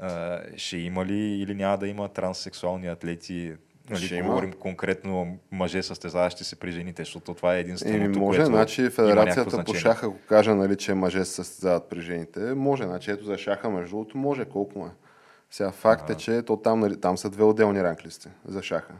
а, 0.00 0.40
ще 0.56 0.76
има 0.76 1.06
ли 1.06 1.18
или 1.18 1.54
няма 1.54 1.78
да 1.78 1.88
има 1.88 2.08
транссексуални 2.08 2.86
атлети. 2.86 3.52
Нали, 3.90 4.06
Ще 4.06 4.14
има. 4.14 4.28
говорим 4.28 4.52
конкретно 4.52 5.38
мъже 5.52 5.82
състезаващи 5.82 6.44
се 6.44 6.56
при 6.56 6.72
жените, 6.72 7.02
защото 7.02 7.34
това 7.34 7.56
е 7.56 7.60
единственото, 7.60 8.04
Еми, 8.04 8.18
може, 8.18 8.38
което 8.38 8.50
значи 8.50 8.80
има 8.80 8.90
Федерацията 8.90 9.64
по 9.64 9.74
шаха 9.74 10.10
го 10.10 10.18
каже, 10.28 10.54
нали, 10.54 10.76
че 10.76 10.94
мъже 10.94 11.24
се 11.24 11.32
състезават 11.32 11.88
при 11.88 12.00
жените. 12.00 12.40
Може, 12.40 12.82
значи 12.84 13.10
ето 13.10 13.24
за 13.24 13.38
шаха, 13.38 13.70
между 13.70 13.90
другото, 13.90 14.18
може, 14.18 14.44
колко 14.44 14.78
му 14.78 14.86
е. 14.86 14.90
Сега 15.54 15.70
факт 15.70 16.10
е, 16.10 16.14
че 16.14 16.42
то 16.42 16.56
там, 16.56 16.80
нали, 16.80 17.00
там 17.00 17.18
са 17.18 17.30
две 17.30 17.44
отделни 17.44 17.82
ранглисти 17.82 18.28
за 18.48 18.62
шаха. 18.62 18.94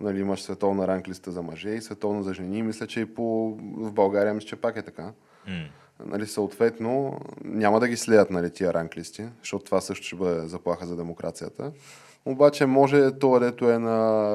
Нали, 0.00 0.20
имаш 0.20 0.42
световна 0.42 0.88
ранглиста 0.88 1.30
за 1.30 1.42
мъже 1.42 1.70
и 1.70 1.80
световна 1.80 2.22
за 2.22 2.34
жени. 2.34 2.62
Мисля, 2.62 2.86
че 2.86 3.00
и 3.00 3.14
по, 3.14 3.56
в 3.60 3.92
България 3.92 4.34
мисля, 4.34 4.48
че 4.48 4.56
пак 4.56 4.76
е 4.76 4.82
така. 4.82 5.12
М. 5.46 5.64
Нали, 6.04 6.26
съответно, 6.26 7.20
няма 7.44 7.80
да 7.80 7.88
ги 7.88 7.96
следят 7.96 8.30
нали, 8.30 8.50
тия 8.50 8.74
ранглисти, 8.74 9.24
защото 9.38 9.64
това 9.64 9.80
също 9.80 10.06
ще 10.06 10.16
бъде 10.16 10.48
заплаха 10.48 10.86
за 10.86 10.96
демокрацията. 10.96 11.72
Обаче 12.24 12.66
може 12.66 13.18
това, 13.18 13.38
дето 13.38 13.70
е 13.70 13.78
на 13.78 14.28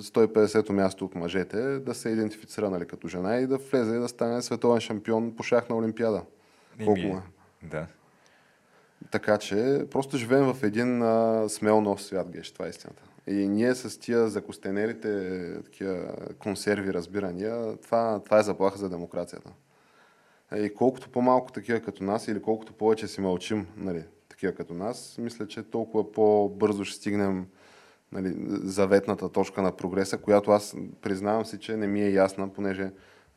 150-то 0.00 0.72
място 0.72 1.04
от 1.04 1.14
мъжете, 1.14 1.78
да 1.78 1.94
се 1.94 2.08
идентифицира 2.08 2.70
нали, 2.70 2.86
като 2.86 3.08
жена 3.08 3.36
и 3.36 3.46
да 3.46 3.58
влезе 3.58 3.96
и 3.96 3.98
да 3.98 4.08
стане 4.08 4.42
световен 4.42 4.80
шампион 4.80 5.36
по 5.36 5.42
шах 5.42 5.68
на 5.68 5.76
Олимпиада. 5.76 6.22
Колко 6.84 7.00
е? 7.00 7.22
Да. 7.62 7.86
Така 9.10 9.38
че 9.38 9.86
просто 9.90 10.16
живеем 10.16 10.52
в 10.52 10.62
един 10.62 11.02
а, 11.02 11.44
смел 11.48 11.80
нов 11.80 12.02
свят, 12.02 12.30
геш, 12.30 12.50
това 12.50 12.66
е 12.66 12.70
истината. 12.70 13.02
И 13.26 13.48
ние 13.48 13.74
с 13.74 14.00
тия 14.00 14.28
закостенелите 14.28 15.40
такива 15.64 16.14
консерви 16.38 16.94
разбирания, 16.94 17.76
това, 17.76 18.20
това 18.24 18.38
е 18.38 18.42
заплаха 18.42 18.78
за 18.78 18.88
демокрацията. 18.88 19.50
И 20.56 20.74
колкото 20.74 21.10
по-малко 21.10 21.52
такива 21.52 21.80
като 21.80 22.04
нас 22.04 22.28
или 22.28 22.42
колкото 22.42 22.72
повече 22.72 23.08
си 23.08 23.20
мълчим, 23.20 23.66
нали, 23.76 24.04
такива 24.28 24.52
като 24.52 24.74
нас, 24.74 25.16
мисля, 25.18 25.48
че 25.48 25.62
толкова 25.62 26.12
по-бързо 26.12 26.84
ще 26.84 26.96
стигнем 26.96 27.46
нали, 28.12 28.34
заветната 28.62 29.28
точка 29.28 29.62
на 29.62 29.76
прогреса, 29.76 30.18
която 30.18 30.50
аз 30.50 30.76
признавам 31.02 31.44
си, 31.44 31.58
че 31.58 31.76
не 31.76 31.86
ми 31.86 32.02
е 32.02 32.10
ясна, 32.10 32.52
понеже 32.52 32.90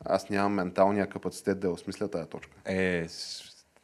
аз 0.04 0.30
нямам 0.30 0.52
менталния 0.52 1.06
капацитет 1.06 1.60
да 1.60 1.70
осмисля 1.70 2.08
тази 2.08 2.28
точка. 2.28 2.56
Е, 2.64 3.06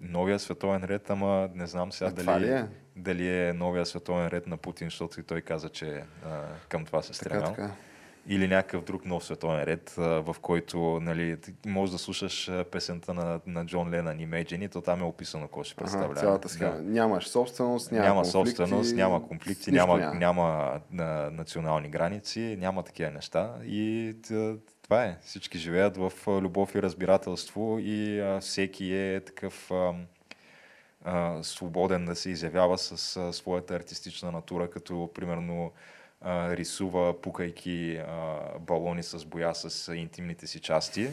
новия 0.04 0.38
световен 0.38 0.84
ред, 0.84 1.10
ама 1.10 1.48
не 1.54 1.66
знам 1.66 1.92
сега 1.92 2.10
А 2.10 2.12
дали, 2.24 2.46
ли 2.46 2.50
е? 2.50 2.66
дали 2.96 3.28
е 3.48 3.52
новия 3.52 3.86
световен 3.86 4.28
ред 4.28 4.46
на 4.46 4.56
Путин, 4.56 4.86
защото 4.86 5.20
и 5.20 5.22
той 5.22 5.40
каза, 5.40 5.68
че 5.68 6.02
а, 6.26 6.42
към 6.68 6.84
това 6.84 7.02
се 7.02 7.08
Така, 7.08 7.16
стремял. 7.18 7.48
така. 7.50 7.70
Или 8.28 8.48
някакъв 8.48 8.84
друг 8.84 9.04
нов 9.04 9.24
световен 9.24 9.62
ред, 9.62 9.94
а, 9.98 10.02
в 10.02 10.36
който 10.42 10.98
нали, 11.02 11.36
можеш 11.66 11.92
да 11.92 11.98
слушаш 11.98 12.50
песента 12.70 13.14
на, 13.14 13.40
на 13.46 13.66
Джон 13.66 13.90
Ленън 13.90 14.18
Imagine 14.18 14.64
и 14.64 14.68
то 14.68 14.80
там 14.80 15.00
е 15.00 15.04
описано 15.04 15.46
какво 15.46 15.64
ще 15.64 15.74
представлява. 15.74 16.12
Ага, 16.12 16.20
цялата 16.20 16.48
схема. 16.48 16.72
Да. 16.76 16.82
Нямаш 16.82 17.28
собственост, 17.28 17.92
няма, 17.92 18.04
Няма, 18.04 18.22
конфликти, 18.22 18.50
собственост, 18.50 18.94
няма 18.94 19.28
конфликти, 19.28 19.72
няма, 19.72 19.98
няма. 19.98 20.14
няма 20.14 20.80
на, 20.92 21.30
национални 21.30 21.88
граници, 21.88 22.56
няма 22.60 22.82
такива 22.82 23.10
неща. 23.10 23.54
И 23.64 24.14
това 24.84 25.04
е. 25.04 25.16
Всички 25.22 25.58
живеят 25.58 25.96
в 25.96 26.12
любов 26.26 26.74
и 26.74 26.82
разбирателство 26.82 27.78
и 27.80 28.20
а, 28.20 28.40
всеки 28.40 28.94
е 28.94 29.20
такъв 29.26 29.70
а, 29.70 29.94
а, 31.04 31.42
свободен 31.42 32.04
да 32.04 32.16
се 32.16 32.30
изявява 32.30 32.78
с 32.78 33.16
а, 33.16 33.32
своята 33.32 33.74
артистична 33.74 34.32
натура, 34.32 34.70
като 34.70 35.10
примерно 35.14 35.72
а, 36.20 36.56
рисува, 36.56 37.20
пукайки 37.20 37.96
а, 37.96 38.38
балони 38.60 39.02
с 39.02 39.24
боя 39.24 39.54
с 39.54 39.94
интимните 39.94 40.46
си 40.46 40.60
части. 40.60 41.10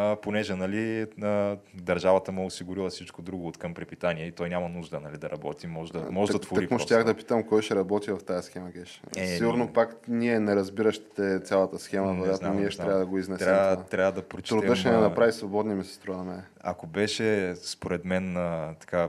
А, 0.00 0.16
понеже 0.16 0.54
нали, 0.54 1.06
а, 1.22 1.56
държавата 1.74 2.32
му 2.32 2.42
е 2.42 2.46
осигурила 2.46 2.90
всичко 2.90 3.22
друго 3.22 3.48
от 3.48 3.58
към 3.58 3.74
препитание 3.74 4.26
и 4.26 4.32
той 4.32 4.48
няма 4.48 4.68
нужда 4.68 5.00
нали, 5.00 5.18
да 5.18 5.30
работи, 5.30 5.66
може 5.66 5.92
да, 5.92 6.10
може 6.10 6.32
да 6.32 6.38
Так- 6.38 6.42
твори 6.42 6.60
Так 6.60 6.70
му 6.70 6.78
щях 6.78 7.04
да 7.04 7.14
питам 7.14 7.42
кой 7.42 7.62
ще 7.62 7.74
работи 7.74 8.10
в 8.10 8.18
тази 8.18 8.46
схема, 8.46 8.70
Геш. 8.70 9.02
Е, 9.16 9.26
Сигурно 9.26 9.64
ми- 9.64 9.72
пак 9.72 9.96
ние 10.08 10.40
не 10.40 10.56
разбиращите 10.56 11.40
цялата 11.40 11.78
схема, 11.78 12.12
Не 12.14 12.20
вероятно 12.20 12.54
ние 12.54 12.64
не 12.64 12.70
ще 12.70 12.82
трябва 12.82 12.98
да 12.98 13.06
го 13.06 13.18
изнесем 13.18 13.46
Трябва, 13.46 13.76
това. 13.76 13.86
трябва 13.86 14.12
да 14.12 14.22
прочетем. 14.22 14.60
Труда 14.60 14.76
ще 14.76 14.90
не 14.90 14.96
направи 14.96 15.32
свободни, 15.32 15.74
ми 15.74 15.84
се 15.84 15.94
струва 15.94 16.18
на 16.18 16.24
мен. 16.24 16.42
Ако 16.60 16.86
беше, 16.86 17.54
според 17.56 18.04
мен, 18.04 18.36
а, 18.36 18.74
така 18.80 19.08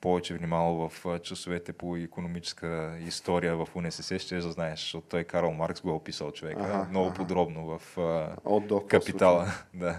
повече 0.00 0.34
внимавал 0.34 0.88
в 0.88 1.20
часовете 1.20 1.72
по 1.72 1.96
економическа 1.96 2.98
история 3.06 3.56
в 3.56 3.68
УНСС, 3.74 4.18
ще 4.18 4.34
да 4.34 4.52
знаеш, 4.52 4.80
защото 4.80 5.06
той 5.08 5.24
Карл 5.24 5.52
Маркс 5.52 5.80
го 5.80 5.90
е 5.90 5.92
описал 5.92 6.30
човека 6.30 6.62
Аха, 6.62 6.86
много 6.90 7.06
аха. 7.06 7.16
подробно 7.16 7.78
в 7.78 7.98
От 8.44 8.66
до 8.66 8.80
капитала. 8.80 9.46
да. 9.74 9.96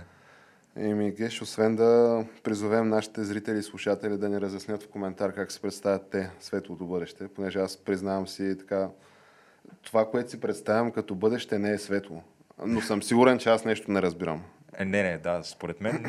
Еми, 0.75 1.11
Геш, 1.11 1.41
освен 1.41 1.75
да 1.75 2.25
призовем 2.43 2.89
нашите 2.89 3.23
зрители 3.23 3.57
и 3.57 3.63
слушатели 3.63 4.17
да 4.17 4.29
ни 4.29 4.41
разяснят 4.41 4.83
в 4.83 4.87
коментар 4.87 5.33
как 5.33 5.51
се 5.51 5.61
представят 5.61 6.09
те 6.09 6.31
светлото 6.39 6.85
бъдеще, 6.85 7.27
понеже 7.27 7.59
аз 7.59 7.77
признавам 7.77 8.27
си 8.27 8.57
така, 8.57 8.89
това, 9.81 10.09
което 10.09 10.29
си 10.29 10.39
представям 10.39 10.91
като 10.91 11.15
бъдеще 11.15 11.59
не 11.59 11.71
е 11.71 11.77
светло. 11.77 12.23
Но 12.65 12.81
съм 12.81 13.03
сигурен, 13.03 13.39
че 13.39 13.49
аз 13.49 13.65
нещо 13.65 13.91
не 13.91 14.01
разбирам. 14.01 14.43
Е, 14.77 14.85
не, 14.85 15.03
не, 15.03 15.17
да, 15.17 15.43
според 15.43 15.81
мен 15.81 16.05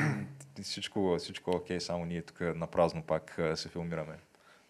всичко, 0.63 1.17
всичко 1.19 1.51
е 1.51 1.57
окей, 1.57 1.81
само 1.81 2.05
ние 2.05 2.23
тук 2.23 2.41
на 2.41 2.67
празно 2.67 3.03
пак 3.03 3.41
се 3.55 3.69
филмираме. 3.69 4.15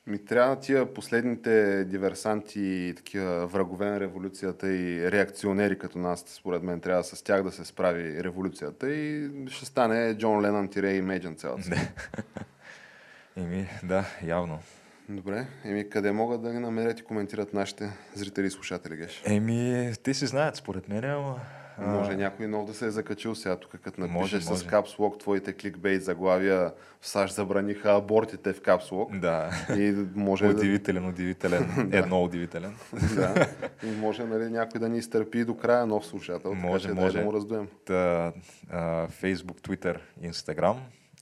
Ми 0.06 0.24
трябва 0.24 0.60
тия 0.60 0.94
последните 0.94 1.84
диверсанти, 1.84 2.92
такива 2.96 3.46
врагове 3.46 3.90
на 3.90 4.00
революцията 4.00 4.72
и 4.72 5.10
реакционери 5.10 5.78
като 5.78 5.98
нас, 5.98 6.24
според 6.28 6.62
мен, 6.62 6.80
трябва 6.80 7.04
с 7.04 7.22
тях 7.22 7.42
да 7.42 7.52
се 7.52 7.64
справи 7.64 8.24
революцията 8.24 8.92
и 8.92 9.30
ще 9.48 9.66
стане 9.66 10.14
Джон 10.14 10.40
Ленън 10.40 10.68
тире 10.68 10.94
и 10.94 11.02
Мейджан 11.02 11.36
цялата. 11.36 11.62
си. 11.62 11.72
Еми, 13.36 13.68
да, 13.82 14.04
явно. 14.24 14.58
Добре, 15.08 15.46
еми 15.64 15.90
къде 15.90 16.12
могат 16.12 16.42
да 16.42 16.52
ни 16.52 16.58
намерят 16.58 17.00
и 17.00 17.04
коментират 17.04 17.54
нашите 17.54 17.90
зрители 18.14 18.46
и 18.46 18.50
слушатели, 18.50 18.96
Геш? 18.96 19.22
Еми, 19.26 19.92
те 20.02 20.14
си 20.14 20.26
знаят, 20.26 20.56
според 20.56 20.88
мен, 20.88 21.04
ама... 21.04 21.40
Може 21.80 22.16
някой 22.16 22.46
нов 22.46 22.66
да 22.66 22.74
се 22.74 22.86
е 22.86 22.90
закачил 22.90 23.34
сега 23.34 23.56
тук, 23.56 23.70
като 23.84 24.00
Може, 24.00 24.12
напишеш 24.12 24.42
с 24.42 24.50
може. 24.50 24.66
капслок 24.66 25.18
твоите 25.18 25.52
кликбейт 25.52 26.04
заглавия 26.04 26.72
в 27.00 27.08
САЩ 27.08 27.34
забраниха 27.34 27.92
абортите 27.92 28.52
в 28.52 28.62
капслок 28.62 29.16
Да. 29.18 29.50
и 29.76 29.94
може 30.14 30.46
Удивителен, 30.48 31.08
удивителен. 31.08 31.90
Едно 31.92 32.24
удивителен. 32.24 32.76
да, 33.16 33.48
и 33.86 33.90
може 33.90 34.24
нали, 34.24 34.50
някой 34.50 34.80
да 34.80 34.88
ни 34.88 34.98
изтърпи 34.98 35.44
до 35.44 35.56
края 35.56 35.86
нов 35.86 36.06
слушател, 36.06 36.54
Може, 36.54 36.88
така 36.88 36.98
че 36.98 37.04
може. 37.04 37.18
да 37.18 37.24
му 37.24 37.32
раздуем. 37.32 37.68
Та, 37.84 38.32
а, 38.70 39.08
Facebook, 39.08 39.60
Twitter, 39.60 39.98
Instagram 40.22 40.76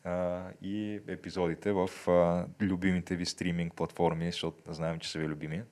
а, 0.05 0.41
и 0.63 1.01
епизодите 1.09 1.73
в 1.73 1.91
а, 2.09 2.45
любимите 2.61 3.17
ви 3.17 3.27
стриминг 3.27 3.75
платформи, 3.75 4.27
защото 4.27 4.73
знаем, 4.73 4.99
че 4.99 5.11
са 5.11 5.19
ви 5.19 5.29
любими. 5.29 5.63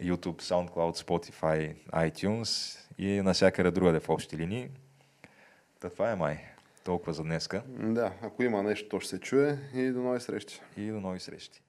YouTube, 0.00 0.42
SoundCloud, 0.42 1.04
Spotify, 1.04 1.74
iTunes 1.92 2.78
и 2.98 3.22
навсякъде 3.22 3.70
другаде 3.70 4.00
в 4.00 4.08
общи 4.08 4.36
линии. 4.36 4.70
Та 5.80 5.90
това 5.90 6.10
е 6.10 6.16
май. 6.16 6.38
Толкова 6.84 7.12
за 7.12 7.22
днеска 7.22 7.62
Да, 7.68 8.12
ако 8.22 8.42
има 8.42 8.62
нещо, 8.62 8.88
то 8.88 9.00
ще 9.00 9.10
се 9.10 9.20
чуе 9.20 9.58
и 9.74 9.90
до 9.90 10.00
нови 10.00 10.20
срещи. 10.20 10.60
и 10.76 10.90
до 10.90 11.00
нови 11.00 11.20
срещи. 11.20 11.62